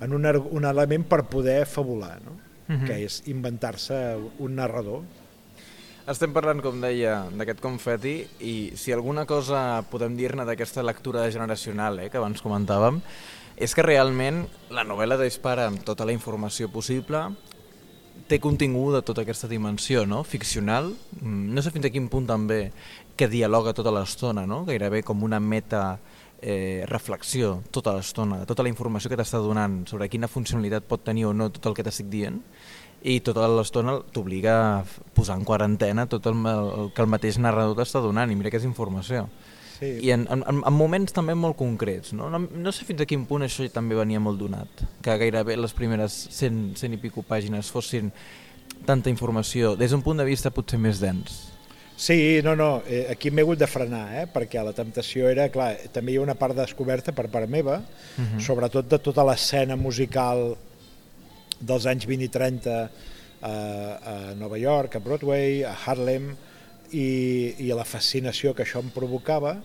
en 0.02 0.13
un, 0.13 0.26
un 0.26 0.65
element 0.70 1.06
per 1.10 1.24
poder 1.30 1.63
fabular, 1.70 2.17
no? 2.26 2.38
Mhm. 2.67 2.84
que 2.84 2.98
és 3.06 3.22
inventar-se 3.32 3.96
un 4.43 4.58
narrador. 4.60 5.04
Estem 6.08 6.32
parlant, 6.32 6.62
com 6.63 6.78
deia, 6.80 7.17
d'aquest 7.36 7.60
confeti 7.60 8.13
i 8.48 8.52
si 8.80 8.93
alguna 8.96 9.26
cosa 9.28 9.82
podem 9.91 10.13
dir-ne 10.15 10.46
d'aquesta 10.48 10.86
lectura 10.86 11.26
generacional 11.28 12.00
eh, 12.00 12.06
que 12.08 12.15
abans 12.15 12.39
comentàvem, 12.39 13.02
és 13.60 13.76
que 13.76 13.84
realment 13.84 14.46
la 14.72 14.86
novel·la 14.88 15.17
dispara 15.20 15.65
amb 15.67 15.84
tota 15.84 16.08
la 16.08 16.15
informació 16.15 16.70
possible, 16.72 17.26
té 18.32 18.39
continguda 18.39 19.04
tota 19.04 19.26
aquesta 19.28 19.52
dimensió 19.52 20.06
no? 20.08 20.22
ficcional, 20.24 20.93
mm, 21.20 21.52
no 21.52 21.65
sé 21.65 21.76
fins 21.76 21.89
a 21.89 21.91
quin 21.91 22.08
punt 22.08 22.32
també 22.32 22.62
que 23.20 23.28
dialoga 23.28 23.76
tota 23.76 23.91
l'estona, 23.91 24.48
no? 24.48 24.63
gairebé 24.63 25.04
com 25.04 25.28
una 25.28 25.43
meta 25.43 26.00
eh, 26.39 26.88
reflexió 26.88 27.58
tota 27.67 27.98
l'estona, 28.00 28.46
tota 28.48 28.63
la 28.63 28.72
informació 28.72 29.12
que 29.12 29.20
t'està 29.20 29.43
donant 29.43 29.82
sobre 29.91 30.08
quina 30.08 30.32
funcionalitat 30.32 30.88
pot 30.88 31.04
tenir 31.04 31.28
o 31.28 31.36
no 31.36 31.52
tot 31.52 31.67
el 31.67 31.76
que 31.76 31.84
t'estic 31.84 32.08
dient, 32.08 32.39
i 33.08 33.20
tota 33.22 33.46
l'estona 33.52 34.00
t'obliga 34.13 34.54
a 34.80 34.86
posar 35.17 35.39
en 35.39 35.45
quarantena 35.47 36.06
tot 36.10 36.30
el, 36.30 36.39
el 36.45 36.91
que 36.93 37.03
el 37.03 37.12
mateix 37.12 37.41
narrador 37.41 37.77
t'està 37.80 38.01
donant, 38.03 38.32
i 38.32 38.38
mira 38.38 38.53
que 38.53 38.62
és 38.62 38.69
informació. 38.69 39.25
Sí. 39.77 39.91
I 40.08 40.13
en, 40.15 40.23
en, 40.34 40.41
en 40.47 40.73
moments 40.73 41.13
també 41.13 41.36
molt 41.38 41.58
concrets, 41.58 42.13
no? 42.17 42.32
no? 42.34 42.39
No 42.49 42.73
sé 42.73 42.86
fins 42.88 43.03
a 43.03 43.10
quin 43.10 43.27
punt 43.30 43.45
això 43.45 43.67
també 43.73 43.97
venia 43.97 44.21
molt 44.21 44.39
donat, 44.41 44.86
que 45.06 45.17
gairebé 45.21 45.58
les 45.58 45.75
primeres 45.77 46.15
100, 46.34 46.77
100 46.80 46.97
i 46.97 47.01
pico 47.01 47.21
pàgines 47.25 47.69
fossin 47.73 48.10
tanta 48.88 49.12
informació, 49.13 49.75
des 49.77 49.93
d'un 49.93 50.01
punt 50.06 50.17
de 50.17 50.25
vista 50.25 50.53
potser 50.53 50.80
més 50.82 51.01
dens. 51.01 51.43
Sí, 51.97 52.41
no, 52.45 52.53
no, 52.56 52.84
eh, 52.86 53.08
aquí 53.10 53.32
m'he 53.34 53.41
hagut 53.41 53.58
de 53.58 53.69
frenar, 53.69 54.03
eh, 54.19 54.25
perquè 54.30 54.62
la 54.62 54.73
temptació 54.77 55.32
era, 55.34 55.47
clar, 55.49 55.71
també 55.93 56.13
hi 56.13 56.19
ha 56.19 56.25
una 56.25 56.36
part 56.38 56.53
descoberta 56.58 57.13
per 57.13 57.25
part 57.34 57.49
meva, 57.49 57.80
uh 57.82 58.21
-huh. 58.21 58.39
sobretot 58.39 58.89
de 58.89 58.99
tota 58.99 59.25
l'escena 59.25 59.75
musical 59.75 60.56
dels 61.60 61.86
anys 61.86 62.06
20 62.06 62.23
i 62.23 62.30
30 62.30 62.89
a, 63.41 63.52
a 63.52 64.15
Nova 64.39 64.58
York, 64.58 64.95
a 64.95 65.04
Broadway, 65.04 65.63
a 65.63 65.76
Harlem, 65.86 66.32
i, 66.91 67.08
i 67.60 67.71
la 67.76 67.86
fascinació 67.88 68.54
que 68.56 68.63
això 68.63 68.82
em 68.84 68.91
provocava, 68.93 69.58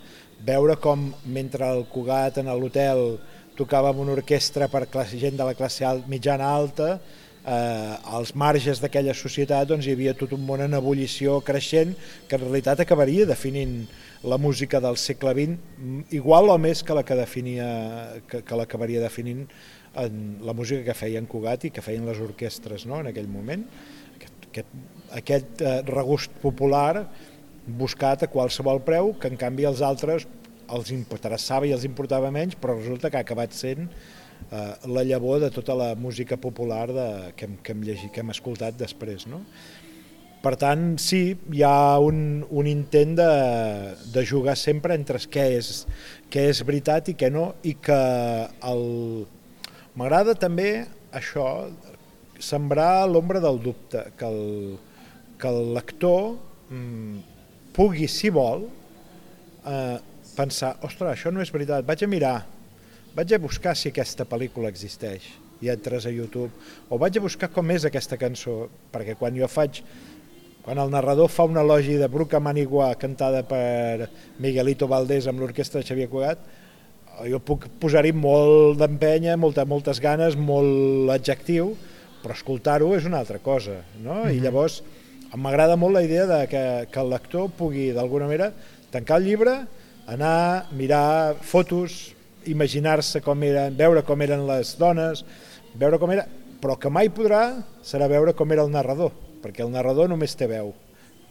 veure 0.42 0.76
com 0.82 1.10
mentre 1.30 1.68
el 1.70 1.84
Cugat 1.90 2.40
en 2.42 2.50
l'hotel 2.50 3.18
tocava 3.58 3.92
amb 3.92 4.02
una 4.02 4.16
orquestra 4.16 4.66
per 4.72 4.88
classe, 4.90 5.18
gent 5.20 5.36
de 5.38 5.46
la 5.46 5.54
classe 5.54 5.84
alt, 5.86 6.08
mitjana 6.10 6.48
alta, 6.50 6.96
eh, 7.44 8.14
als 8.16 8.34
marges 8.34 8.80
d'aquella 8.82 9.14
societat 9.14 9.68
doncs, 9.70 9.86
hi 9.86 9.94
havia 9.96 10.14
tot 10.18 10.32
un 10.36 10.44
món 10.46 10.62
en 10.64 10.74
ebullició 10.78 11.40
creixent 11.44 11.94
que 12.28 12.38
en 12.38 12.46
realitat 12.46 12.82
acabaria 12.82 13.26
definint 13.26 13.84
la 14.22 14.38
música 14.38 14.80
del 14.80 14.96
segle 14.96 15.34
XX 15.34 16.14
igual 16.14 16.50
o 16.50 16.58
més 16.58 16.82
que 16.86 16.94
la 16.94 17.02
que 17.02 17.18
definia 17.18 17.68
que, 18.28 18.42
que 18.42 18.58
l'acabaria 18.58 19.02
definint 19.02 19.46
en 20.00 20.38
la 20.44 20.54
música 20.56 20.84
que 20.86 20.96
feien 20.96 21.28
Cugat 21.28 21.68
i 21.68 21.72
que 21.74 21.84
feien 21.84 22.06
les 22.08 22.20
orquestres 22.22 22.86
no? 22.88 23.00
en 23.02 23.10
aquell 23.10 23.28
moment 23.28 23.66
aquest, 24.16 24.48
aquest, 24.50 24.78
aquest 25.18 25.64
eh, 25.64 25.74
regust 25.88 26.32
popular 26.42 27.06
buscat 27.66 28.24
a 28.24 28.30
qualsevol 28.32 28.82
preu 28.86 29.12
que 29.20 29.30
en 29.30 29.38
canvi 29.40 29.68
els 29.68 29.84
altres 29.84 30.26
els 30.72 30.90
interessava 30.94 31.68
i 31.68 31.74
els 31.76 31.84
importava 31.84 32.32
menys 32.32 32.56
però 32.58 32.78
resulta 32.78 33.10
que 33.10 33.20
ha 33.20 33.26
acabat 33.26 33.54
sent 33.56 33.88
eh, 34.50 34.74
la 34.86 35.04
llavor 35.04 35.40
de 35.40 35.50
tota 35.50 35.74
la 35.74 35.94
música 35.94 36.36
popular 36.36 36.88
de, 36.92 37.08
que, 37.36 37.46
hem, 37.46 37.56
que, 37.62 37.72
hem 37.72 37.86
llegit, 37.86 38.12
que 38.12 38.22
hem 38.24 38.32
escoltat 38.34 38.78
després. 38.80 39.26
No? 39.30 39.42
Per 40.42 40.56
tant, 40.58 40.96
sí, 40.98 41.36
hi 41.54 41.62
ha 41.62 41.98
un, 42.02 42.42
un 42.50 42.66
intent 42.66 43.14
de, 43.18 43.28
de 44.14 44.24
jugar 44.26 44.56
sempre 44.58 44.96
entre 44.98 45.20
què 45.30 45.44
és, 45.58 45.84
què 46.32 46.48
és 46.50 46.64
veritat 46.66 47.12
i 47.12 47.16
què 47.18 47.30
no, 47.30 47.52
i 47.62 47.76
que 47.78 48.00
el... 48.72 48.84
m'agrada 49.98 50.34
també 50.38 50.84
això, 51.12 51.46
sembrar 52.42 53.06
l'ombra 53.08 53.40
del 53.42 53.60
dubte, 53.62 54.06
que 54.18 54.28
el, 54.28 54.78
que 55.38 55.50
el 55.50 55.74
lector 55.76 56.34
mm, 56.70 57.20
pugui, 57.76 58.08
si 58.08 58.32
vol, 58.32 58.66
eh, 59.66 59.98
pensar, 60.36 60.76
ostres, 60.82 61.12
això 61.12 61.32
no 61.32 61.42
és 61.44 61.52
veritat, 61.52 61.86
vaig 61.86 62.04
a 62.04 62.10
mirar, 62.10 62.36
vaig 63.16 63.34
a 63.34 63.40
buscar 63.42 63.76
si 63.76 63.92
aquesta 63.92 64.26
pel·lícula 64.28 64.72
existeix 64.72 65.28
i 65.62 65.70
entres 65.70 66.08
a 66.08 66.10
YouTube, 66.10 66.50
o 66.90 66.98
vaig 66.98 67.18
a 67.18 67.22
buscar 67.22 67.52
com 67.54 67.70
és 67.70 67.84
aquesta 67.86 68.18
cançó, 68.18 68.66
perquè 68.90 69.14
quan 69.18 69.36
jo 69.38 69.46
faig, 69.46 69.82
quan 70.64 70.78
el 70.78 70.90
narrador 70.90 71.30
fa 71.30 71.46
un 71.46 71.58
elogi 71.58 71.94
de 72.00 72.08
Bruca 72.10 72.40
Manigua 72.42 72.92
cantada 72.98 73.44
per 73.46 74.08
Miguelito 74.42 74.88
Valdés 74.90 75.28
amb 75.30 75.42
l'orquestra 75.42 75.82
de 75.82 75.86
Xavier 75.86 76.08
Cugat, 76.10 76.42
jo 77.28 77.40
puc 77.42 77.68
posar-hi 77.82 78.12
molt 78.16 78.78
d'empenya, 78.80 79.36
molta, 79.40 79.64
moltes 79.68 80.00
ganes, 80.02 80.36
molt 80.36 81.10
adjectiu, 81.14 81.72
però 82.22 82.36
escoltar-ho 82.36 82.92
és 82.96 83.06
una 83.08 83.20
altra 83.22 83.38
cosa, 83.38 83.82
no? 84.02 84.14
Mm 84.14 84.26
-hmm. 84.26 84.36
I 84.36 84.40
llavors 84.40 84.82
m'agrada 85.36 85.76
molt 85.76 85.94
la 85.94 86.02
idea 86.02 86.26
de 86.26 86.46
que, 86.46 86.86
que 86.90 87.00
el 87.00 87.10
lector 87.10 87.50
pugui 87.50 87.92
d'alguna 87.92 88.26
manera 88.26 88.52
tancar 88.90 89.18
el 89.18 89.24
llibre, 89.24 89.66
anar, 90.06 90.66
mirar 90.76 91.36
fotos, 91.40 92.14
imaginar-se 92.46 93.20
com 93.20 93.42
eren, 93.42 93.76
veure 93.76 94.02
com 94.02 94.20
eren 94.22 94.46
les 94.46 94.76
dones, 94.78 95.24
veure 95.74 95.98
com 95.98 96.10
era, 96.10 96.26
però 96.60 96.76
que 96.78 96.90
mai 96.90 97.08
podrà 97.08 97.64
serà 97.82 98.08
veure 98.08 98.34
com 98.34 98.52
era 98.52 98.62
el 98.62 98.70
narrador, 98.70 99.12
perquè 99.42 99.64
el 99.64 99.72
narrador 99.72 100.10
només 100.10 100.36
té 100.36 100.46
veu, 100.46 100.74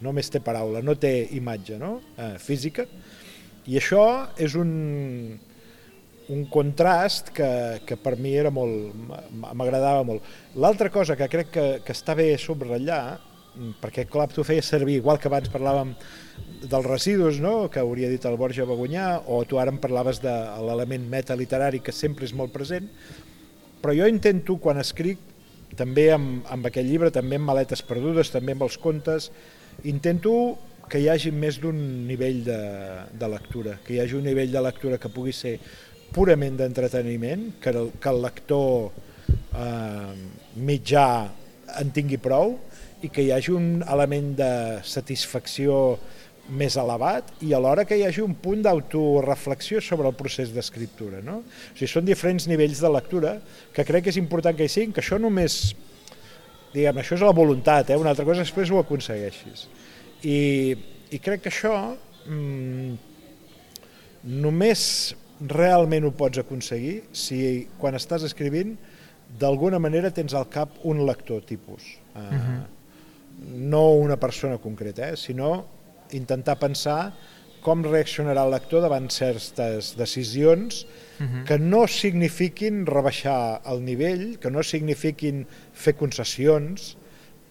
només 0.01 0.30
té 0.30 0.41
paraula, 0.43 0.82
no 0.82 0.95
té 0.95 1.27
imatge 1.38 1.77
no? 1.77 1.99
eh, 2.17 2.38
física, 2.41 2.88
i 3.69 3.77
això 3.77 4.27
és 4.41 4.56
un, 4.58 4.71
un 6.32 6.46
contrast 6.48 7.34
que, 7.36 7.82
que 7.86 7.98
per 8.00 8.15
mi 8.20 8.32
era 8.39 8.52
molt 8.54 8.96
m'agradava 9.32 10.06
molt. 10.08 10.28
L'altra 10.56 10.89
cosa 10.94 11.17
que 11.20 11.28
crec 11.32 11.52
que, 11.52 11.65
que 11.86 11.96
està 11.96 12.15
bé 12.15 12.32
subratllar, 12.39 13.20
perquè 13.82 14.06
clar, 14.08 14.30
tu 14.32 14.46
feies 14.48 14.67
servir, 14.67 15.02
igual 15.02 15.20
que 15.20 15.28
abans 15.28 15.52
parlàvem 15.52 15.91
dels 16.62 16.88
residus, 16.88 17.41
no? 17.44 17.67
que 17.70 17.82
hauria 17.82 18.10
dit 18.10 18.24
el 18.26 18.38
Borja 18.39 18.65
Begunyà, 18.70 19.10
o 19.28 19.44
tu 19.44 19.60
ara 19.60 19.74
em 19.74 19.82
parlaves 19.82 20.22
de 20.24 20.32
l'element 20.63 21.10
metaliterari 21.12 21.82
que 21.84 21.91
sempre 21.91 22.28
és 22.28 22.36
molt 22.38 22.54
present, 22.56 22.88
però 23.82 23.96
jo 23.98 24.08
intento, 24.08 24.56
quan 24.62 24.80
escric, 24.80 25.20
també 25.76 26.10
amb, 26.13 26.46
amb 26.52 26.67
aquest 26.67 26.88
llibre, 26.88 27.12
també 27.12 27.39
amb 27.39 27.50
Maletes 27.50 27.84
Perdudes, 27.88 28.32
també 28.32 28.56
amb 28.56 28.67
els 28.67 28.78
contes, 28.80 29.32
intento 29.88 30.34
que 30.92 31.00
hi 31.00 31.08
hagi 31.08 31.32
més 31.32 31.58
d'un 31.63 31.77
nivell 32.08 32.42
de, 32.44 32.60
de 33.15 33.29
lectura, 33.32 33.77
que 33.86 33.96
hi 33.96 34.02
hagi 34.04 34.17
un 34.19 34.27
nivell 34.27 34.52
de 34.52 34.63
lectura 34.63 35.00
que 35.00 35.12
pugui 35.12 35.32
ser 35.36 35.56
purament 36.13 36.57
d'entreteniment, 36.59 37.47
que, 37.62 37.73
el, 37.73 37.91
que 38.01 38.12
el 38.12 38.21
lector 38.23 38.91
eh, 39.55 40.13
mitjà 40.55 41.07
en 41.81 41.91
tingui 41.95 42.19
prou 42.21 42.57
i 43.01 43.09
que 43.09 43.23
hi 43.25 43.31
hagi 43.33 43.53
un 43.55 43.69
element 43.89 44.33
de 44.37 44.51
satisfacció 44.85 45.77
més 46.51 46.75
elevat 46.79 47.29
i 47.45 47.53
alhora 47.55 47.85
que 47.87 47.95
hi 47.97 48.03
hagi 48.05 48.23
un 48.23 48.33
punt 48.43 48.63
d'autoreflexió 48.65 49.81
sobre 49.83 50.09
el 50.09 50.17
procés 50.17 50.51
d'escriptura. 50.53 51.21
No? 51.23 51.39
O 51.41 51.77
sigui, 51.77 51.89
són 51.89 52.07
diferents 52.07 52.47
nivells 52.49 52.81
de 52.83 52.91
lectura 52.91 53.37
que 53.75 53.85
crec 53.87 54.05
que 54.05 54.13
és 54.13 54.19
important 54.19 54.57
que 54.57 54.67
hi 54.67 54.73
siguin, 54.73 54.93
que 54.95 55.03
això 55.03 55.19
només, 55.21 55.62
diguem, 56.73 57.01
això 57.01 57.15
és 57.17 57.25
la 57.25 57.35
voluntat, 57.37 57.93
eh? 57.93 57.99
una 57.99 58.12
altra 58.13 58.27
cosa 58.27 58.43
després 58.43 58.73
ho 58.73 58.81
aconsegueixis. 58.81 59.67
I, 60.27 60.39
i 61.13 61.21
crec 61.23 61.45
que 61.45 61.53
això 61.53 61.75
mmm, 62.27 62.97
només 64.43 64.83
realment 65.50 66.06
ho 66.06 66.12
pots 66.13 66.42
aconseguir 66.42 67.02
si 67.12 67.67
quan 67.81 67.98
estàs 67.98 68.25
escrivint 68.27 68.75
d'alguna 69.39 69.79
manera 69.79 70.12
tens 70.12 70.35
al 70.35 70.50
cap 70.52 70.81
un 70.83 71.06
lector 71.08 71.42
tipus. 71.48 71.98
Uh, 72.13 72.19
uh 72.19 72.31
-huh. 72.33 72.62
No 73.58 73.94
una 73.94 74.17
persona 74.17 74.58
concreta, 74.58 75.10
eh? 75.10 75.17
sinó 75.17 75.65
intentar 76.12 76.60
pensar 76.60 77.13
com 77.62 77.83
reaccionarà 77.83 78.44
el 78.46 78.52
lector 78.52 78.81
davant 78.81 79.10
certes 79.10 79.96
decisions 79.98 80.85
uh 81.19 81.25
-huh. 81.25 81.44
que 81.46 81.58
no 81.60 81.87
signifiquin 81.87 82.85
rebaixar 82.85 83.62
el 83.65 83.83
nivell, 83.85 84.39
que 84.39 84.52
no 84.52 84.63
signifiquin 84.63 85.48
fer 85.73 85.96
concessions 85.96 86.98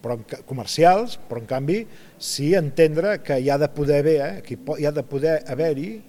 però 0.01 0.17
en, 0.17 0.25
comercials, 0.45 1.19
però 1.29 1.39
en 1.39 1.45
canvi 1.45 1.87
sí 2.17 2.55
entendre 2.55 3.21
que 3.23 3.39
hi 3.39 3.49
ha 3.49 3.57
de 3.57 3.67
poder 3.69 3.99
haver, 3.99 4.21
eh, 4.21 4.41
que 4.41 4.57
hi 4.79 4.85
ha 4.85 4.91
de 4.91 5.03
poder 5.03 5.43
haver-hi 5.47 6.01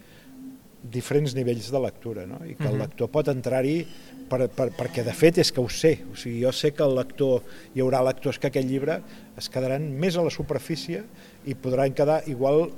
diferents 0.83 1.35
nivells 1.37 1.70
de 1.70 1.80
lectura 1.83 2.26
no? 2.26 2.41
i 2.47 2.57
que 2.59 2.66
el 2.66 2.78
lector 2.80 3.11
pot 3.12 3.28
entrar-hi 3.30 3.76
per, 4.28 4.49
per, 4.51 4.70
perquè 4.74 5.05
de 5.07 5.14
fet 5.14 5.39
és 5.43 5.53
que 5.55 5.62
ho 5.62 5.68
sé, 5.70 5.93
o 6.11 6.16
sigui, 6.18 6.41
jo 6.43 6.53
sé 6.57 6.72
que 6.74 6.83
el 6.83 6.97
lector, 6.99 7.45
hi 7.74 7.85
haurà 7.85 8.01
lectors 8.07 8.41
que 8.43 8.51
aquest 8.51 8.68
llibre 8.68 8.99
es 9.39 9.51
quedaran 9.53 9.87
més 10.03 10.16
a 10.16 10.24
la 10.26 10.33
superfície 10.35 11.05
i 11.47 11.55
podran 11.55 11.95
quedar 11.95 12.22
igual 12.33 12.70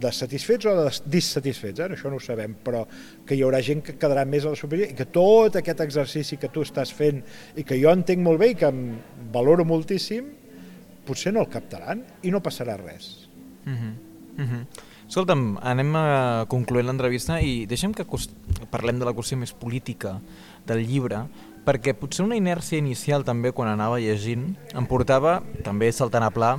de 0.00 0.12
satisfets 0.14 0.68
o 0.70 0.74
de 0.76 0.90
dissatisfets, 1.10 1.80
eh? 1.80 1.88
això 1.96 2.12
no 2.12 2.20
ho 2.20 2.22
sabem, 2.22 2.54
però 2.64 2.84
que 3.26 3.34
hi 3.34 3.42
haurà 3.46 3.62
gent 3.64 3.82
que 3.86 3.96
quedarà 3.98 4.26
més 4.28 4.44
a 4.44 4.52
la 4.52 4.58
superfície 4.58 4.92
i 4.92 4.98
que 4.98 5.08
tot 5.10 5.56
aquest 5.58 5.82
exercici 5.86 6.38
que 6.40 6.52
tu 6.52 6.62
estàs 6.66 6.92
fent 6.94 7.24
i 7.58 7.64
que 7.66 7.78
jo 7.80 7.90
entenc 7.90 8.22
molt 8.22 8.42
bé 8.42 8.52
i 8.52 8.60
que 8.60 8.70
em 8.70 8.84
valoro 9.34 9.66
moltíssim, 9.66 10.30
potser 11.06 11.32
no 11.34 11.42
el 11.42 11.50
captaran 11.50 12.04
i 12.22 12.30
no 12.30 12.42
passarà 12.44 12.76
res. 12.78 13.28
Uh 13.66 13.72
-huh. 13.72 13.92
Uh 14.38 14.46
-huh. 14.46 14.89
Escolta'm, 15.10 15.56
anem 15.66 15.88
a 15.98 16.02
concloent 16.46 16.86
l'entrevista 16.86 17.40
i 17.42 17.64
deixem 17.66 17.90
que 17.90 18.04
parlem 18.70 19.00
de 19.00 19.08
la 19.08 19.10
qüestió 19.10 19.34
més 19.40 19.50
política 19.50 20.12
del 20.68 20.84
llibre, 20.86 21.24
perquè 21.66 21.96
potser 21.98 22.22
una 22.22 22.38
inèrcia 22.38 22.78
inicial 22.78 23.26
també 23.26 23.50
quan 23.50 23.72
anava 23.72 23.98
llegint 23.98 24.44
em 24.70 24.86
portava, 24.86 25.40
també 25.66 25.88
saltant 25.90 26.22
a 26.22 26.30
pla, 26.30 26.52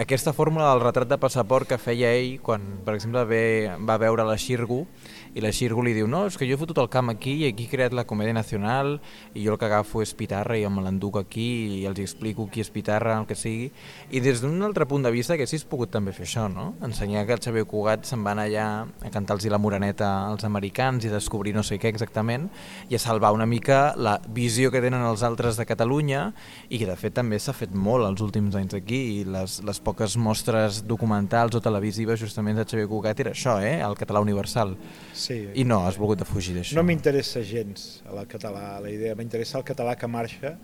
aquesta 0.00 0.32
fórmula 0.32 0.70
del 0.70 0.80
retrat 0.86 1.12
de 1.12 1.20
passaport 1.20 1.68
que 1.68 1.76
feia 1.76 2.08
ell 2.16 2.38
quan, 2.40 2.64
per 2.86 2.96
exemple, 2.96 3.26
ve, 3.28 3.44
va 3.84 4.00
veure 4.00 4.24
la 4.24 4.38
Xirgu 4.40 4.86
i 5.34 5.42
la 5.42 5.52
Xirgu 5.54 5.84
li 5.86 5.94
diu 5.94 6.08
no, 6.10 6.24
és 6.26 6.36
que 6.38 6.46
jo 6.48 6.56
he 6.56 6.60
fotut 6.60 6.78
el 6.82 6.88
camp 6.90 7.12
aquí 7.12 7.36
i 7.44 7.48
aquí 7.50 7.68
he 7.68 7.70
creat 7.70 7.94
la 7.94 8.06
Comèdia 8.08 8.34
Nacional 8.34 8.96
i 9.34 9.44
jo 9.44 9.54
el 9.54 9.60
que 9.60 9.68
agafo 9.68 10.02
és 10.02 10.14
Pitarra 10.16 10.56
i 10.58 10.66
me 10.70 10.82
l'enduc 10.82 11.20
aquí 11.20 11.80
i 11.80 11.84
els 11.88 12.00
explico 12.02 12.48
qui 12.50 12.64
és 12.64 12.70
Pitarra, 12.70 13.18
el 13.20 13.28
que 13.28 13.36
sigui 13.38 13.70
i 14.10 14.22
des 14.24 14.42
d'un 14.42 14.62
altre 14.66 14.86
punt 14.90 15.06
de 15.06 15.12
vista 15.14 15.36
que 15.36 15.44
haguessis 15.46 15.66
pogut 15.68 15.92
també 15.94 16.12
fer 16.16 16.26
això, 16.26 16.48
no? 16.50 16.74
Ensenyar 16.82 17.26
que 17.26 17.36
el 17.36 17.42
Xavier 17.42 17.66
Cugat 17.68 18.06
se'n 18.08 18.24
van 18.26 18.42
allà 18.42 18.66
a 18.86 19.12
cantar-los 19.12 19.46
la 19.50 19.58
moreneta 19.58 20.08
als 20.28 20.44
americans 20.44 21.04
i 21.04 21.12
descobrir 21.12 21.54
no 21.54 21.62
sé 21.66 21.78
què 21.80 21.90
exactament 21.90 22.48
i 22.88 22.96
a 22.96 23.02
salvar 23.02 23.32
una 23.34 23.46
mica 23.46 23.94
la 23.96 24.18
visió 24.28 24.70
que 24.70 24.82
tenen 24.82 25.02
els 25.06 25.22
altres 25.26 25.58
de 25.58 25.66
Catalunya 25.66 26.30
i 26.68 26.78
que 26.78 26.88
de 26.88 26.96
fet 26.98 27.14
també 27.18 27.38
s'ha 27.38 27.54
fet 27.56 27.74
molt 27.74 28.06
els 28.06 28.22
últims 28.24 28.54
anys 28.58 28.76
aquí 28.78 29.00
i 29.20 29.24
les, 29.24 29.60
les 29.66 29.80
poques 29.80 30.16
mostres 30.16 30.82
documentals 30.86 31.54
o 31.54 31.62
televisives 31.64 32.20
justament 32.20 32.58
de 32.58 32.66
Xavier 32.66 32.88
Cugat 32.90 33.20
era 33.20 33.34
això, 33.34 33.58
eh? 33.62 33.78
el 33.80 33.98
català 33.98 34.22
universal. 34.22 34.76
Sí. 35.20 35.36
I 35.52 35.66
no, 35.68 35.82
has 35.84 35.98
volgut 36.00 36.24
fugir 36.28 36.54
d'això. 36.56 36.78
No 36.78 36.84
m'interessa 36.86 37.42
gens 37.44 38.00
el 38.08 38.20
català, 38.30 38.78
la 38.80 38.92
idea, 38.92 39.16
m'interessa 39.18 39.58
el 39.60 39.66
català 39.68 39.96
que 40.00 40.08
marxa 40.08 40.54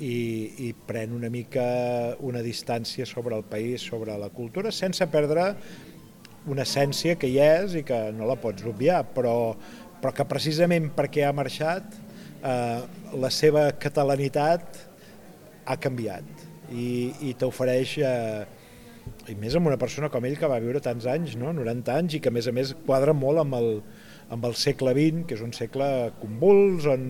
i, 0.00 0.68
i 0.68 0.72
pren 0.88 1.12
una 1.12 1.28
mica 1.32 1.64
una 2.24 2.40
distància 2.44 3.04
sobre 3.08 3.36
el 3.36 3.44
país, 3.44 3.84
sobre 3.84 4.16
la 4.18 4.30
cultura, 4.32 4.72
sense 4.72 5.06
perdre 5.12 5.50
una 6.48 6.64
essència 6.64 7.18
que 7.20 7.28
hi 7.30 7.38
és 7.42 7.76
i 7.78 7.84
que 7.86 7.98
no 8.16 8.26
la 8.26 8.38
pots 8.40 8.64
obviar, 8.66 9.02
però, 9.14 9.54
però 10.00 10.14
que 10.16 10.26
precisament 10.30 10.88
perquè 10.96 11.26
ha 11.28 11.34
marxat 11.36 11.92
eh, 12.42 12.80
la 13.12 13.30
seva 13.30 13.68
catalanitat 13.78 14.80
ha 15.68 15.76
canviat 15.78 16.48
i, 16.72 17.12
i 17.28 17.36
t'ofereix 17.38 17.98
eh, 18.02 18.61
i 19.30 19.36
més 19.38 19.54
amb 19.58 19.70
una 19.70 19.78
persona 19.80 20.10
com 20.12 20.24
ell 20.26 20.38
que 20.38 20.50
va 20.50 20.60
viure 20.62 20.82
tants 20.82 21.06
anys, 21.10 21.36
no? 21.38 21.52
90 21.54 21.94
anys, 21.94 22.16
i 22.16 22.22
que 22.22 22.32
a 22.32 22.34
més 22.34 22.48
a 22.50 22.54
més 22.54 22.74
quadra 22.86 23.14
molt 23.14 23.42
amb 23.42 23.56
el, 23.58 23.70
amb 24.34 24.46
el 24.48 24.58
segle 24.58 24.94
XX, 24.96 25.24
que 25.28 25.38
és 25.38 25.44
un 25.44 25.54
segle 25.56 25.88
convuls, 26.20 26.88
on 26.90 27.08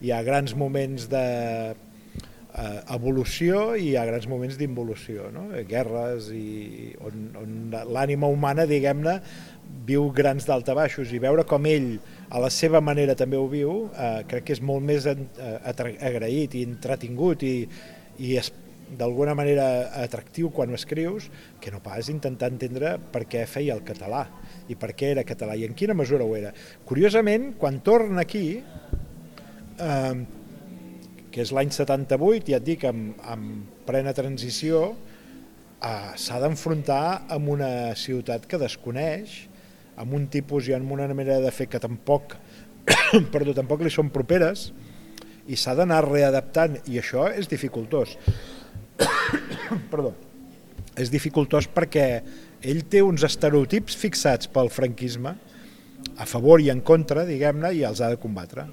hi 0.00 0.12
ha 0.14 0.22
grans 0.26 0.56
moments 0.56 1.08
de 1.12 1.24
eh, 2.54 2.80
evolució 2.96 3.74
i 3.76 3.90
hi 3.90 3.96
ha 3.98 4.06
grans 4.08 4.28
moments 4.30 4.58
d'involució, 4.60 5.30
no? 5.34 5.48
guerres, 5.68 6.30
i 6.34 6.92
on, 7.06 7.30
on 7.40 7.80
l'ànima 7.92 8.30
humana, 8.30 8.66
diguem-ne, 8.70 9.18
viu 9.86 10.08
grans 10.14 10.48
baixos 10.48 11.12
i 11.14 11.20
veure 11.22 11.44
com 11.46 11.66
ell 11.66 11.92
a 12.30 12.40
la 12.42 12.50
seva 12.50 12.80
manera 12.82 13.14
també 13.18 13.38
ho 13.38 13.46
viu, 13.50 13.88
eh, 13.94 14.22
crec 14.30 14.48
que 14.48 14.56
és 14.58 14.62
molt 14.62 14.84
més 14.86 15.06
eh, 15.06 15.16
agraït 15.70 16.56
i 16.58 16.64
entretingut 16.66 17.44
i, 17.46 17.54
i 18.18 18.36
es, 18.40 18.52
d'alguna 18.98 19.34
manera 19.38 19.66
atractiu 20.02 20.50
quan 20.54 20.70
ho 20.70 20.78
escrius 20.78 21.28
que 21.60 21.70
no 21.70 21.82
pas 21.84 22.08
intentar 22.10 22.50
entendre 22.50 22.96
per 23.12 23.24
què 23.30 23.44
feia 23.46 23.76
el 23.76 23.84
català 23.86 24.24
i 24.70 24.76
per 24.78 24.92
què 24.98 25.12
era 25.14 25.26
català 25.26 25.56
i 25.58 25.66
en 25.66 25.76
quina 25.78 25.94
mesura 25.94 26.26
ho 26.26 26.34
era. 26.36 26.52
Curiosament, 26.86 27.52
quan 27.60 27.80
torna 27.86 28.24
aquí, 28.26 28.60
eh, 29.78 30.14
que 31.30 31.44
és 31.44 31.52
l'any 31.54 31.70
78, 31.70 32.50
ja 32.50 32.58
et 32.58 32.66
dic, 32.66 32.84
amb, 32.88 33.14
amb 33.30 33.86
plena 33.86 34.14
transició, 34.16 34.82
eh, 35.80 36.12
s'ha 36.16 36.40
d'enfrontar 36.42 37.30
amb 37.30 37.54
una 37.54 37.94
ciutat 37.98 38.46
que 38.50 38.60
desconeix, 38.60 39.46
amb 40.00 40.14
un 40.16 40.26
tipus 40.32 40.68
i 40.68 40.74
amb 40.74 40.90
una 40.92 41.08
manera 41.14 41.40
de 41.44 41.50
fer 41.54 41.68
que 41.70 41.80
tampoc, 41.82 42.36
perdó, 43.34 43.54
tampoc 43.56 43.84
li 43.84 43.92
són 43.92 44.10
properes, 44.10 44.70
i 45.50 45.56
s'ha 45.58 45.74
d'anar 45.78 46.04
readaptant, 46.06 46.78
i 46.86 47.00
això 47.00 47.26
és 47.34 47.48
dificultós. 47.50 48.16
perdó, 49.92 50.12
és 50.98 51.12
dificultós 51.12 51.68
perquè 51.70 52.06
ell 52.60 52.84
té 52.90 53.00
uns 53.04 53.24
estereotips 53.26 53.96
fixats 53.96 54.50
pel 54.52 54.70
franquisme 54.72 55.34
a 56.20 56.26
favor 56.28 56.60
i 56.60 56.68
en 56.72 56.82
contra, 56.84 57.24
diguem-ne, 57.28 57.72
i 57.76 57.84
els 57.88 58.00
ha 58.04 58.10
de 58.12 58.20
combatre. 58.20 58.66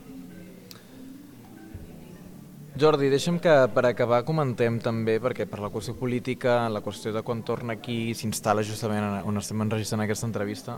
Jordi, 2.77 3.07
deixa'm 3.09 3.39
que 3.41 3.53
per 3.73 3.87
acabar 3.87 4.19
comentem 4.27 4.75
també, 4.83 5.15
perquè 5.23 5.47
per 5.49 5.57
la 5.63 5.71
qüestió 5.73 5.95
política, 5.97 6.59
la 6.69 6.83
qüestió 6.85 7.09
de 7.15 7.23
quan 7.25 7.41
torna 7.41 7.73
aquí, 7.79 8.13
s'instal·la 8.13 8.61
justament 8.67 9.23
on 9.25 9.41
estem 9.41 9.63
enregistrant 9.65 10.03
aquesta 10.03 10.27
entrevista, 10.29 10.75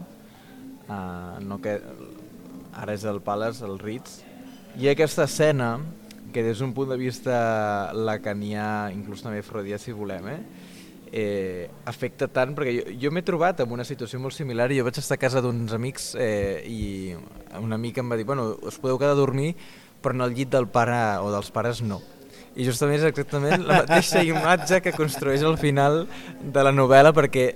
uh, 0.87 1.41
no 1.43 1.57
que 1.59 1.75
ara 2.79 2.95
és 2.95 3.03
el 3.09 3.19
Palace, 3.25 3.65
el 3.67 3.75
Ritz, 3.81 4.21
i 4.79 4.87
aquesta 4.87 5.25
escena 5.27 5.73
que 6.33 6.43
des 6.45 6.59
d'un 6.59 6.73
punt 6.73 6.89
de 6.91 6.97
vista 6.99 7.91
lacanià, 7.93 8.89
inclús 8.93 9.23
també 9.25 9.41
freudià 9.45 9.79
si 9.81 9.95
volem, 9.95 10.27
eh? 10.29 10.41
eh, 11.11 11.69
afecta 11.89 12.27
tant, 12.31 12.53
perquè 12.57 12.73
jo, 12.75 12.85
jo 13.05 13.11
m'he 13.13 13.23
trobat 13.25 13.63
en 13.63 13.73
una 13.73 13.85
situació 13.87 14.19
molt 14.21 14.35
similar 14.35 14.69
i 14.71 14.79
jo 14.79 14.85
vaig 14.87 14.99
estar 15.01 15.17
a 15.17 15.21
casa 15.21 15.41
d'uns 15.41 15.73
amics 15.75 16.13
eh, 16.19 16.61
i 16.69 16.81
un 17.59 17.73
amic 17.73 17.99
em 18.01 18.11
va 18.11 18.17
dir, 18.19 18.27
bueno, 18.29 18.51
us 18.61 18.79
podeu 18.81 18.99
quedar 19.01 19.15
a 19.17 19.19
dormir 19.19 19.53
però 20.01 20.15
en 20.15 20.23
el 20.23 20.35
llit 20.35 20.51
del 20.53 20.69
pare 20.71 21.19
o 21.23 21.31
dels 21.33 21.51
pares 21.51 21.81
no. 21.83 21.99
I 22.55 22.65
justament 22.67 22.99
és 22.99 23.07
exactament 23.09 23.65
la 23.67 23.83
mateixa 23.83 24.23
imatge 24.25 24.79
que 24.83 24.95
construeix 24.95 25.43
al 25.45 25.57
final 25.59 26.05
de 26.39 26.63
la 26.65 26.71
novel·la 26.75 27.11
perquè 27.15 27.49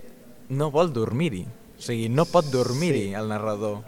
no 0.53 0.69
vol 0.71 0.91
dormir-hi. 0.93 1.45
O 1.77 1.83
sigui, 1.83 2.09
no 2.11 2.27
pot 2.29 2.47
dormir-hi 2.51 3.09
sí. 3.09 3.15
el 3.19 3.31
narrador. 3.31 3.81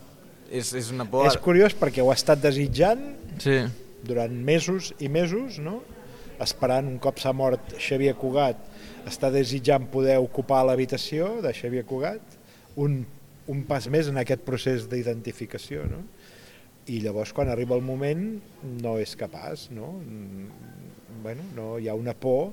És, 0.50 0.72
és 0.78 0.92
una 0.94 1.08
por... 1.10 1.28
És 1.28 1.38
curiós 1.42 1.76
perquè 1.78 2.04
ho 2.04 2.12
ha 2.14 2.18
estat 2.18 2.42
desitjant 2.44 3.02
sí 3.42 3.60
durant 4.08 4.34
mesos 4.47 4.93
i 4.99 5.10
mesos, 5.12 5.60
no? 5.60 5.82
esperant 6.43 6.88
un 6.89 6.97
cop 6.99 7.20
s'ha 7.22 7.32
mort 7.32 7.76
Xavier 7.80 8.16
Cugat, 8.20 8.60
està 9.08 9.30
desitjant 9.32 9.86
poder 9.91 10.18
ocupar 10.20 10.66
l'habitació 10.68 11.38
de 11.43 11.53
Xavier 11.56 11.86
Cugat, 11.88 12.39
un, 12.82 13.03
un 13.47 13.62
pas 13.70 13.88
més 13.91 14.10
en 14.12 14.20
aquest 14.20 14.43
procés 14.47 14.89
d'identificació. 14.91 15.86
No? 15.88 16.01
I 16.91 16.99
llavors 17.06 17.32
quan 17.34 17.49
arriba 17.49 17.78
el 17.78 17.86
moment 17.86 18.26
no 18.84 18.97
és 19.01 19.16
capaç, 19.18 19.70
no? 19.74 19.93
Bueno, 21.24 21.45
no, 21.56 21.70
hi 21.80 21.88
ha 21.89 21.95
una 21.97 22.14
por 22.14 22.51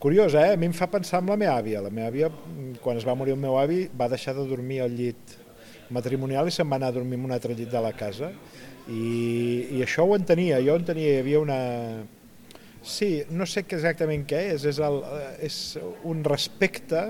Curiós, 0.00 0.32
eh? 0.32 0.54
A 0.54 0.56
mi 0.56 0.64
em 0.64 0.72
fa 0.72 0.86
pensar 0.88 1.18
en 1.20 1.26
la 1.28 1.36
meva 1.36 1.58
àvia. 1.60 1.82
La 1.84 1.90
meva 1.92 2.08
àvia, 2.08 2.30
quan 2.80 2.96
es 2.96 3.04
va 3.04 3.12
morir 3.12 3.34
el 3.34 3.40
meu 3.42 3.58
avi, 3.60 3.82
va 3.92 4.06
deixar 4.08 4.32
de 4.32 4.46
dormir 4.48 4.78
al 4.80 4.94
llit 4.96 5.34
matrimonial 5.92 6.48
i 6.48 6.54
se'n 6.54 6.70
va 6.70 6.78
anar 6.80 6.88
a 6.88 6.96
dormir 6.96 7.18
en 7.18 7.26
un 7.26 7.34
altre 7.36 7.52
llit 7.52 7.68
de 7.68 7.82
la 7.84 7.90
casa 7.92 8.30
i, 8.90 9.76
i 9.78 9.82
això 9.84 10.04
ho 10.06 10.16
entenia, 10.18 10.60
jo 10.64 10.76
entenia, 10.80 11.14
hi 11.14 11.22
havia 11.22 11.42
una... 11.42 11.60
Sí, 12.80 13.20
no 13.30 13.44
sé 13.44 13.62
exactament 13.66 14.24
què 14.28 14.40
és, 14.54 14.64
és, 14.64 14.78
el, 14.80 15.02
és 15.44 15.56
un 16.08 16.22
respecte 16.24 17.02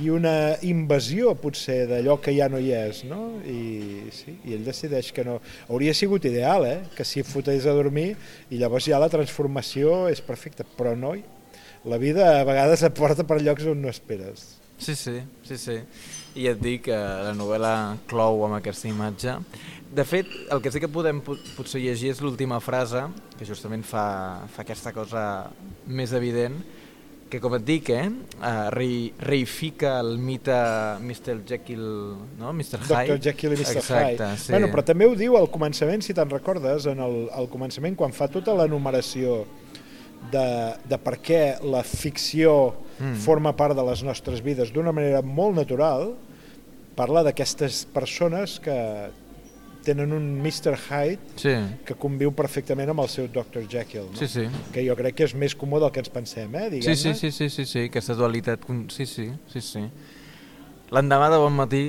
i 0.00 0.08
una 0.12 0.56
invasió 0.64 1.34
potser 1.36 1.84
d'allò 1.88 2.16
que 2.20 2.32
ja 2.36 2.48
no 2.52 2.60
hi 2.60 2.70
és, 2.76 3.02
no? 3.08 3.40
I, 3.48 4.10
sí, 4.16 4.36
i 4.44 4.56
ell 4.56 4.64
decideix 4.64 5.10
que 5.16 5.24
no. 5.26 5.38
Hauria 5.68 5.94
sigut 5.96 6.24
ideal, 6.28 6.64
eh? 6.68 6.78
que 6.96 7.04
s'hi 7.04 7.24
fotés 7.26 7.66
a 7.68 7.76
dormir 7.76 8.10
i 8.50 8.60
llavors 8.60 8.88
ja 8.88 9.00
la 9.00 9.10
transformació 9.12 10.04
és 10.12 10.24
perfecta, 10.24 10.64
però 10.78 10.94
no, 10.96 11.14
la 11.84 12.00
vida 12.00 12.40
a 12.40 12.44
vegades 12.48 12.84
et 12.84 12.96
porta 12.96 13.26
per 13.28 13.42
llocs 13.42 13.66
on 13.68 13.82
no 13.84 13.92
esperes. 13.92 14.54
Sí, 14.78 14.94
sí, 14.96 15.20
sí, 15.44 15.58
sí. 15.60 15.80
I 16.34 16.48
et 16.50 16.60
dic 16.60 16.88
que 16.88 16.96
la 16.96 17.34
novel·la 17.36 17.74
clou 18.10 18.42
amb 18.46 18.58
aquesta 18.58 18.88
imatge. 18.90 19.36
De 19.94 20.02
fet, 20.02 20.30
el 20.50 20.62
que 20.62 20.72
sí 20.74 20.80
que 20.82 20.90
podem 20.90 21.20
potser 21.22 21.78
llegir 21.78 22.10
és 22.10 22.22
l'última 22.24 22.58
frase, 22.58 23.04
que 23.38 23.46
justament 23.46 23.84
fa, 23.86 24.06
fa 24.50 24.64
aquesta 24.64 24.90
cosa 24.96 25.22
més 25.86 26.14
evident, 26.18 26.56
que 27.30 27.40
com 27.42 27.54
et 27.56 27.64
dic, 27.66 27.90
eh, 27.90 28.08
uh, 28.38 28.68
re, 28.74 28.88
reifica 29.26 29.96
el 30.02 30.18
mite 30.22 30.54
Mr. 31.02 31.40
Jekyll, 31.48 31.84
no? 32.38 32.52
Mr. 32.52 32.82
Hyde. 32.84 33.14
Dr. 33.14 33.20
Jekyll 33.28 33.54
i 33.54 33.58
Mr. 33.58 33.76
Exacte, 33.78 34.12
Hyde. 34.12 34.30
Sí. 34.42 34.54
Bueno, 34.54 34.70
però 34.74 34.84
també 34.86 35.08
ho 35.08 35.16
diu 35.18 35.38
al 35.38 35.48
començament, 35.50 36.04
si 36.04 36.14
te'n 36.14 36.30
recordes, 36.30 36.86
en 36.90 37.02
el, 37.02 37.16
al 37.34 37.50
començament, 37.50 37.96
quan 37.98 38.14
fa 38.14 38.28
tota 38.30 38.54
la 38.58 38.68
numeració 38.70 39.44
de, 40.32 40.46
de 40.88 40.98
per 41.02 41.18
què 41.24 41.42
la 41.64 41.82
ficció 41.86 42.74
mm. 42.98 43.18
forma 43.24 43.54
part 43.56 43.76
de 43.76 43.84
les 43.86 44.04
nostres 44.06 44.42
vides 44.44 44.72
d'una 44.74 44.94
manera 44.94 45.22
molt 45.22 45.58
natural, 45.58 46.12
parla 46.94 47.24
d'aquestes 47.26 47.84
persones 47.92 48.60
que 48.62 48.78
tenen 49.84 50.12
un 50.16 50.40
Mr. 50.40 50.78
Hyde 50.78 51.18
sí. 51.36 51.52
que 51.84 51.96
conviu 52.00 52.32
perfectament 52.34 52.90
amb 52.94 53.04
el 53.04 53.10
seu 53.12 53.28
Dr. 53.28 53.66
Jekyll, 53.68 54.08
no? 54.08 54.16
sí, 54.16 54.28
sí. 54.32 54.46
que 54.72 54.82
jo 54.86 54.96
crec 54.98 55.18
que 55.18 55.28
és 55.28 55.36
més 55.36 55.54
comú 55.58 55.78
del 55.82 55.92
que 55.92 56.00
ens 56.02 56.10
pensem, 56.10 56.56
eh? 56.56 56.70
Sí, 56.80 56.96
sí, 56.96 57.12
sí, 57.12 57.30
sí, 57.30 57.50
sí, 57.52 57.66
sí, 57.68 57.84
aquesta 57.90 58.16
dualitat, 58.18 58.64
sí, 58.94 59.06
sí, 59.06 59.28
sí, 59.52 59.62
sí. 59.62 59.84
L'endemà 60.94 61.28
de 61.32 61.40
bon 61.42 61.54
matí, 61.60 61.84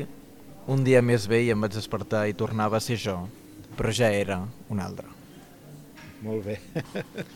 un 0.68 0.84
dia 0.84 1.02
més 1.06 1.30
bé 1.32 1.46
i 1.46 1.52
em 1.54 1.62
vaig 1.62 1.76
despertar 1.78 2.26
i 2.28 2.36
tornava 2.38 2.82
a 2.82 2.84
ser 2.84 3.00
jo, 3.00 3.20
però 3.78 3.94
ja 3.96 4.12
era 4.12 4.42
un 4.70 4.82
altre. 4.84 5.15
Molt 6.26 6.42
bé. 6.42 6.56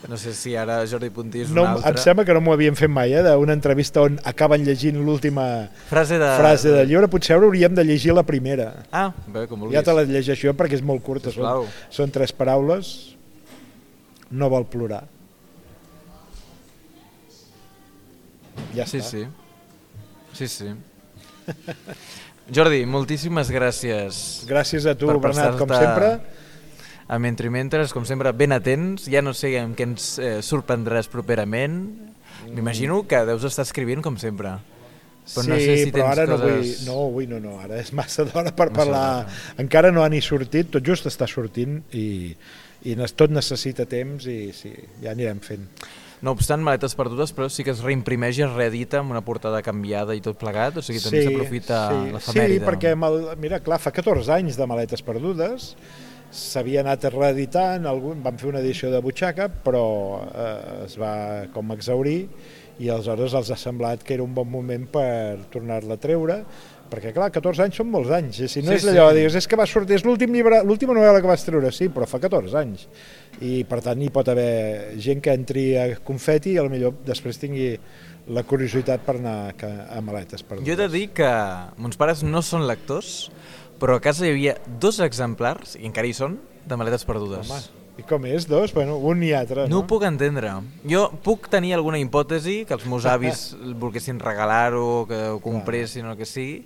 No 0.09 0.17
sé 0.17 0.31
si 0.33 0.55
ara 0.57 0.79
Jordi 0.89 1.11
Puntí 1.13 1.43
és 1.43 1.51
no, 1.53 1.61
un 1.61 1.75
altre. 1.75 1.91
Em 1.91 1.99
sembla 2.01 2.25
que 2.25 2.33
no 2.33 2.41
m'ho 2.41 2.55
havien 2.55 2.77
fet 2.77 2.89
mai, 2.89 3.13
eh, 3.13 3.21
d'una 3.21 3.53
entrevista 3.53 4.01
on 4.07 4.17
acaben 4.31 4.65
llegint 4.65 4.97
l'última 5.05 5.45
frase, 5.91 6.17
de... 6.17 6.29
frase 6.39 6.73
del 6.73 6.89
llibre. 6.89 7.11
Potser 7.13 7.37
hauríem 7.37 7.75
de 7.77 7.85
llegir 7.85 8.15
la 8.17 8.25
primera. 8.25 8.71
Ah, 8.89 9.11
bé, 9.27 9.45
com 9.51 9.61
vulguis. 9.61 9.77
Ja 9.77 9.85
te 9.85 9.93
la 9.93 10.07
llegeixo 10.09 10.49
jo 10.49 10.55
perquè 10.57 10.79
és 10.79 10.85
molt 10.85 11.05
curta. 11.05 11.33
Són, 11.35 11.69
són 11.93 12.15
tres 12.15 12.33
paraules. 12.33 12.93
No 14.33 14.49
vol 14.49 14.65
plorar. 14.69 15.03
Ja 18.73 18.89
sí, 18.89 19.03
està. 19.03 19.09
sí. 19.13 19.27
Sí, 20.33 20.47
sí. 20.49 20.73
Jordi, 22.53 22.81
moltíssimes 22.89 23.49
gràcies. 23.53 24.19
Gràcies 24.49 24.85
a 24.89 24.95
tu, 24.97 25.09
Bernat, 25.21 25.57
com 25.59 25.69
sempre. 25.69 26.13
A 27.09 27.17
Mentre 27.17 27.49
Mentres, 27.49 27.89
com 27.89 28.05
sempre, 28.05 28.31
ben 28.37 28.53
atents. 28.53 29.07
Ja 29.09 29.23
no 29.25 29.33
sé 29.33 29.55
amb 29.57 29.73
què 29.77 29.87
ens 29.89 30.11
eh, 30.21 30.35
sorprendràs 30.45 31.09
properament. 31.09 31.79
M'imagino 32.53 33.01
que 33.09 33.23
deus 33.25 33.47
estar 33.49 33.65
escrivint, 33.65 34.03
com 34.05 34.19
sempre. 34.21 34.59
Però 35.29 35.43
sí, 35.45 35.49
no 35.49 35.57
sé 35.61 35.77
si 35.83 35.93
però 35.93 36.07
ara 36.09 36.25
coses... 36.29 36.39
no 36.41 36.49
vull, 36.49 36.69
no, 36.85 36.97
avui 37.05 37.27
no, 37.29 37.39
no, 37.41 37.55
ara 37.61 37.79
és 37.81 37.91
massa 37.97 38.25
d'hora 38.25 38.53
per 38.55 38.69
massa 38.69 38.77
parlar. 38.77 39.09
Encara 39.61 39.91
no 39.93 40.03
ha 40.05 40.09
ni 40.09 40.21
sortit, 40.25 40.71
tot 40.73 40.85
just 40.85 41.09
està 41.09 41.27
sortint 41.29 41.79
i, 41.93 42.33
i 42.89 42.95
tot 43.17 43.33
necessita 43.33 43.85
temps 43.89 44.25
i 44.29 44.39
sí, 44.55 44.73
ja 45.03 45.13
anirem 45.13 45.41
fent. 45.45 45.67
No 46.25 46.33
obstant, 46.35 46.59
maletes 46.65 46.97
perdudes, 46.99 47.31
però 47.31 47.47
sí 47.47 47.63
que 47.63 47.71
es 47.71 47.81
reimprimeix 47.85 48.41
i 48.41 48.43
es 48.43 48.51
reedita 48.51 48.99
amb 48.99 49.13
una 49.13 49.21
portada 49.23 49.61
canviada 49.63 50.17
i 50.17 50.21
tot 50.23 50.35
plegat, 50.41 50.81
o 50.81 50.83
sigui, 50.83 50.99
també 51.03 51.21
s'aprofita 51.23 51.77
sí, 51.85 52.01
sí. 52.01 52.13
l'efemèride. 52.17 52.59
Sí, 52.59 52.65
perquè, 52.65 52.91
el, 53.07 53.19
mira, 53.39 53.61
clar, 53.63 53.79
fa 53.79 53.93
14 53.95 54.33
anys 54.35 54.59
de 54.59 54.67
maletes 54.67 55.05
perdudes, 55.05 55.69
s'havia 56.31 56.83
anat 56.83 57.07
reeditant, 57.13 57.87
algun, 57.89 58.23
van 58.25 58.37
fer 58.37 58.49
una 58.51 58.61
edició 58.63 58.91
de 58.93 59.01
butxaca, 59.01 59.49
però 59.49 59.85
eh, 60.29 60.85
es 60.85 60.97
va 61.01 61.13
com 61.53 61.75
exaurir 61.75 62.19
i 62.79 62.89
aleshores 62.89 63.35
els 63.35 63.51
ha 63.51 63.57
semblat 63.59 64.03
que 64.07 64.15
era 64.15 64.23
un 64.23 64.33
bon 64.35 64.47
moment 64.49 64.85
per 64.91 65.49
tornar-la 65.51 65.97
a 65.97 66.01
treure, 66.01 66.37
perquè 66.89 67.11
clar, 67.13 67.29
14 67.33 67.65
anys 67.65 67.79
són 67.81 67.89
molts 67.91 68.11
anys, 68.15 68.39
i 68.45 68.47
si 68.49 68.63
no 68.63 68.71
sí, 68.71 68.79
és 68.79 68.87
allò, 68.89 69.09
sí. 69.11 69.19
digues, 69.19 69.35
és 69.41 69.47
que 69.49 69.59
va 69.59 69.67
sortir, 69.69 69.97
és 69.99 70.05
l'últim 70.07 70.31
llibre, 70.33 70.61
l'última 70.65 70.95
novel·la 70.97 71.21
que 71.21 71.29
vas 71.29 71.43
treure, 71.45 71.71
sí, 71.75 71.89
però 71.93 72.07
fa 72.09 72.21
14 72.23 72.55
anys, 72.61 72.87
i 73.45 73.59
per 73.69 73.81
tant 73.85 74.01
hi 74.01 74.09
pot 74.13 74.31
haver 74.31 74.95
gent 75.01 75.21
que 75.25 75.35
entri 75.35 75.65
a 75.77 75.89
confeti 76.05 76.55
i 76.55 76.69
millor 76.71 76.95
després 77.05 77.41
tingui 77.41 77.73
la 78.29 78.43
curiositat 78.45 79.03
per 79.05 79.17
anar 79.17 79.37
a 79.57 80.01
maletes. 80.05 80.43
Per 80.45 80.59
jo 80.61 80.73
he 80.73 80.79
de 80.79 80.89
dir 80.91 81.07
que 81.17 81.29
mons 81.81 81.97
pares 81.99 82.23
no 82.23 82.43
són 82.45 82.67
lectors, 82.69 83.29
però 83.79 83.97
a 83.97 84.03
casa 84.03 84.27
hi 84.27 84.33
havia 84.35 84.55
dos 84.81 84.99
exemplars, 85.03 85.77
i 85.79 85.85
encara 85.89 86.09
hi 86.09 86.15
són, 86.17 86.39
de 86.67 86.77
maletes 86.79 87.05
perdudes. 87.07 87.49
Home, 87.49 87.79
i 87.99 88.05
com 88.07 88.23
és, 88.29 88.45
dos? 88.47 88.71
Bueno, 88.75 88.95
un 89.03 89.23
i 89.27 89.33
altre, 89.35 89.65
no? 89.65 89.73
No 89.73 89.79
ho 89.81 89.87
puc 89.89 90.05
entendre. 90.07 90.53
Jo 90.87 91.07
puc 91.25 91.49
tenir 91.51 91.73
alguna 91.75 91.99
hipòtesi 91.99 92.61
que 92.67 92.77
els 92.77 92.85
meus 92.87 93.07
avis 93.09 93.49
volguessin 93.81 94.21
regalar-ho, 94.23 95.05
que 95.09 95.19
ho 95.33 95.41
compressin 95.43 96.07
o 96.07 96.13
el 96.13 96.19
que 96.19 96.27
sigui, 96.29 96.61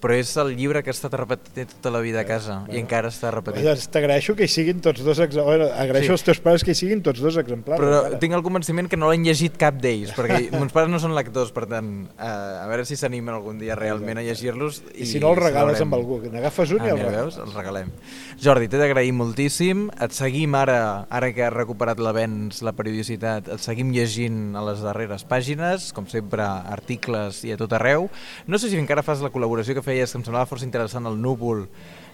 però 0.00 0.16
és 0.16 0.32
el 0.40 0.54
llibre 0.56 0.82
que 0.82 0.90
ha 0.90 0.96
estat 0.96 1.14
repetit 1.18 1.74
tota 1.76 1.92
la 1.92 2.00
vida 2.00 2.22
a 2.22 2.26
casa 2.28 2.60
bueno, 2.62 2.74
i 2.74 2.80
encara 2.80 3.10
està 3.12 3.30
repetit. 3.34 3.64
Doncs 3.66 3.86
t'agraeixo 3.92 4.34
que 4.38 4.46
hi 4.48 4.52
siguin 4.52 4.80
tots 4.84 5.04
dos 5.04 5.20
exemplars, 5.20 5.68
agraeixo 5.76 6.10
sí. 6.10 6.16
als 6.16 6.24
teus 6.26 6.40
pares 6.42 6.64
que 6.64 6.72
hi 6.72 6.78
siguin 6.78 7.02
tots 7.04 7.20
dos 7.20 7.36
exemplars. 7.40 7.82
Però 7.82 8.00
encara. 8.00 8.20
tinc 8.22 8.36
el 8.38 8.44
convenciment 8.46 8.88
que 8.90 8.98
no 9.00 9.10
l'han 9.10 9.26
llegit 9.26 9.58
cap 9.60 9.76
d'ells, 9.82 10.14
perquè 10.16 10.40
meus 10.56 10.72
pares 10.76 10.92
no 10.92 11.00
són 11.02 11.14
lectors, 11.16 11.52
per 11.56 11.66
tant, 11.70 11.92
uh, 12.16 12.62
a 12.62 12.66
veure 12.70 12.86
si 12.88 12.96
s'animen 13.00 13.36
algun 13.36 13.60
dia 13.60 13.76
realment 13.78 14.22
a 14.22 14.24
llegir-los. 14.24 14.80
I, 14.94 15.04
I 15.04 15.10
si 15.12 15.22
no 15.22 15.34
els 15.34 15.42
regales 15.42 15.84
amb 15.84 15.98
algú, 15.98 16.20
n'agafes 16.32 16.72
un 16.76 16.80
ah, 16.80 16.88
i 16.88 16.94
el 16.94 17.02
regales. 17.04 17.36
Veus? 17.36 17.40
Els 17.44 17.58
regalem. 17.58 17.92
Jordi, 18.40 18.70
t'he 18.72 18.80
d'agrair 18.80 19.12
moltíssim, 19.12 19.88
et 20.00 20.16
seguim 20.16 20.56
ara, 20.56 20.80
ara 21.12 21.30
que 21.36 21.44
has 21.44 21.52
recuperat 21.52 22.00
l'avenç, 22.00 22.62
la 22.64 22.72
periodicitat, 22.76 23.52
et 23.52 23.60
seguim 23.64 23.92
llegint 23.92 24.56
a 24.56 24.64
les 24.64 24.80
darreres 24.84 25.26
pàgines, 25.28 25.90
com 25.96 26.08
sempre, 26.08 26.46
articles 26.72 27.44
i 27.44 27.52
a 27.52 27.60
tot 27.60 27.76
arreu. 27.76 28.08
No 28.48 28.58
sé 28.58 28.72
si 28.72 28.80
encara 28.80 29.04
fas 29.04 29.20
la 29.24 29.32
col·laboració 29.34 29.76
que 29.76 29.84
feies, 29.90 30.12
que 30.12 30.20
em 30.20 30.26
semblava 30.26 30.48
força 30.48 30.68
interessant, 30.68 31.08
el 31.10 31.18
núvol 31.18 31.66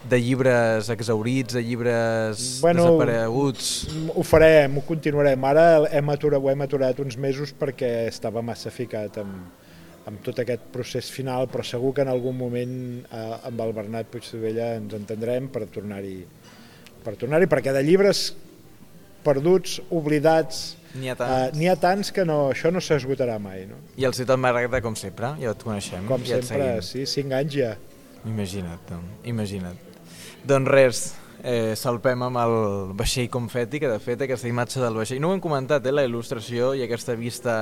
de 0.06 0.18
llibres 0.22 0.88
exaurits, 0.92 1.56
de 1.56 1.62
llibres 1.66 2.46
bueno, 2.62 2.84
desapareguts. 2.84 3.70
Ho 4.14 4.24
farem, 4.26 4.78
ho 4.78 4.84
continuarem. 4.86 5.46
Ara 5.50 5.66
hem 5.90 6.10
aturat, 6.14 6.40
ho 6.40 6.50
hem 6.52 6.66
aturat 6.66 7.00
uns 7.02 7.18
mesos 7.20 7.52
perquè 7.56 8.08
estava 8.10 8.44
massa 8.44 8.72
ficat 8.74 9.18
amb, 9.22 9.66
amb 10.06 10.22
tot 10.24 10.38
aquest 10.42 10.68
procés 10.74 11.10
final, 11.10 11.48
però 11.50 11.64
segur 11.66 11.92
que 11.96 12.06
en 12.06 12.12
algun 12.12 12.36
moment 12.38 12.76
eh, 13.10 13.26
amb 13.50 13.62
el 13.66 13.74
Bernat 13.76 14.10
Puigdevella 14.12 14.76
ens 14.78 14.94
entendrem 14.96 15.50
per 15.52 15.66
tornar-hi 15.74 16.20
per 17.06 17.14
tornar-hi, 17.14 17.46
perquè 17.46 17.70
de 17.74 17.84
llibres 17.86 18.32
perduts, 19.26 19.78
oblidats, 19.94 20.74
N'hi 21.00 21.12
ha 21.12 21.16
tants. 21.18 21.52
Uh, 21.52 21.58
N'hi 21.58 21.68
ha 21.70 21.76
tants 21.80 22.12
que 22.14 22.24
no, 22.28 22.38
això 22.52 22.72
no 22.74 22.82
s'esgotarà 22.84 23.36
mai. 23.42 23.66
No? 23.70 23.80
I 24.00 24.08
el 24.08 24.16
Ciutat 24.16 24.40
Maragda, 24.40 24.80
com 24.84 24.96
sempre, 24.98 25.34
ja 25.42 25.52
et 25.52 25.62
coneixem. 25.66 26.06
Com 26.08 26.24
ja 26.26 26.40
sempre, 26.40 26.72
sí, 26.86 27.06
cinc 27.10 27.36
anys 27.36 27.58
ja. 27.58 27.76
Imagina't, 28.26 28.82
doncs, 28.88 29.22
imagina't. 29.30 29.78
Doncs 30.46 30.70
res, 30.72 31.02
eh, 31.46 31.74
salpem 31.78 32.24
amb 32.26 32.40
el 32.42 32.56
vaixell 32.98 33.28
confeti, 33.30 33.80
que 33.82 33.90
de 33.90 33.98
fet 34.02 34.24
aquesta 34.26 34.48
imatge 34.50 34.82
del 34.82 34.98
vaixell, 34.98 35.20
no 35.22 35.30
ho 35.30 35.36
hem 35.36 35.42
comentat, 35.42 35.86
eh, 35.86 35.94
la 35.94 36.04
il·lustració 36.06 36.72
i 36.78 36.82
aquesta 36.86 37.14
vista 37.18 37.54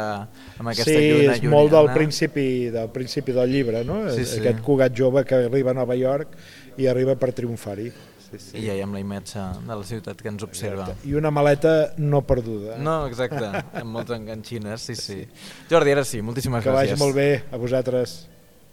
amb 0.58 0.72
aquesta 0.72 0.94
sí, 0.94 1.10
lluna 1.10 1.36
Sí, 1.36 1.44
és 1.44 1.52
molt 1.52 1.74
del 1.74 1.90
principi, 1.96 2.48
del 2.74 2.90
principi 2.94 3.36
del 3.36 3.52
llibre, 3.52 3.84
no? 3.84 4.02
Sí, 4.14 4.24
sí. 4.24 4.40
Aquest 4.40 4.64
cugat 4.64 4.96
jove 4.96 5.24
que 5.28 5.44
arriba 5.50 5.74
a 5.74 5.78
Nova 5.82 5.96
York 5.98 6.36
i 6.80 6.88
arriba 6.90 7.16
per 7.20 7.32
triomfar-hi 7.36 7.92
sí, 8.38 8.50
sí. 8.50 8.58
I 8.60 8.66
ja 8.68 8.76
hi 8.78 8.82
amb 8.84 8.96
la 8.96 9.00
imatge 9.02 9.46
de 9.64 9.78
la 9.80 9.88
ciutat 9.88 10.20
que 10.20 10.30
ens 10.32 10.44
observa. 10.46 10.88
Exacte. 10.90 11.08
I 11.08 11.16
una 11.20 11.30
maleta 11.34 11.74
no 11.98 12.22
perduda. 12.26 12.76
No, 12.82 13.06
exacte, 13.10 13.50
amb 13.80 13.90
moltes 13.94 14.18
enganxines, 14.18 14.84
sí, 14.90 14.96
sí. 14.98 15.20
Jordi, 15.70 15.94
ara 15.96 16.04
sí, 16.04 16.22
moltíssimes 16.22 16.64
que 16.64 16.70
gràcies. 16.70 16.94
Que 16.94 16.98
vagi 16.98 17.04
molt 17.04 17.18
bé 17.18 17.28
a 17.50 17.60
vosaltres. 17.60 18.16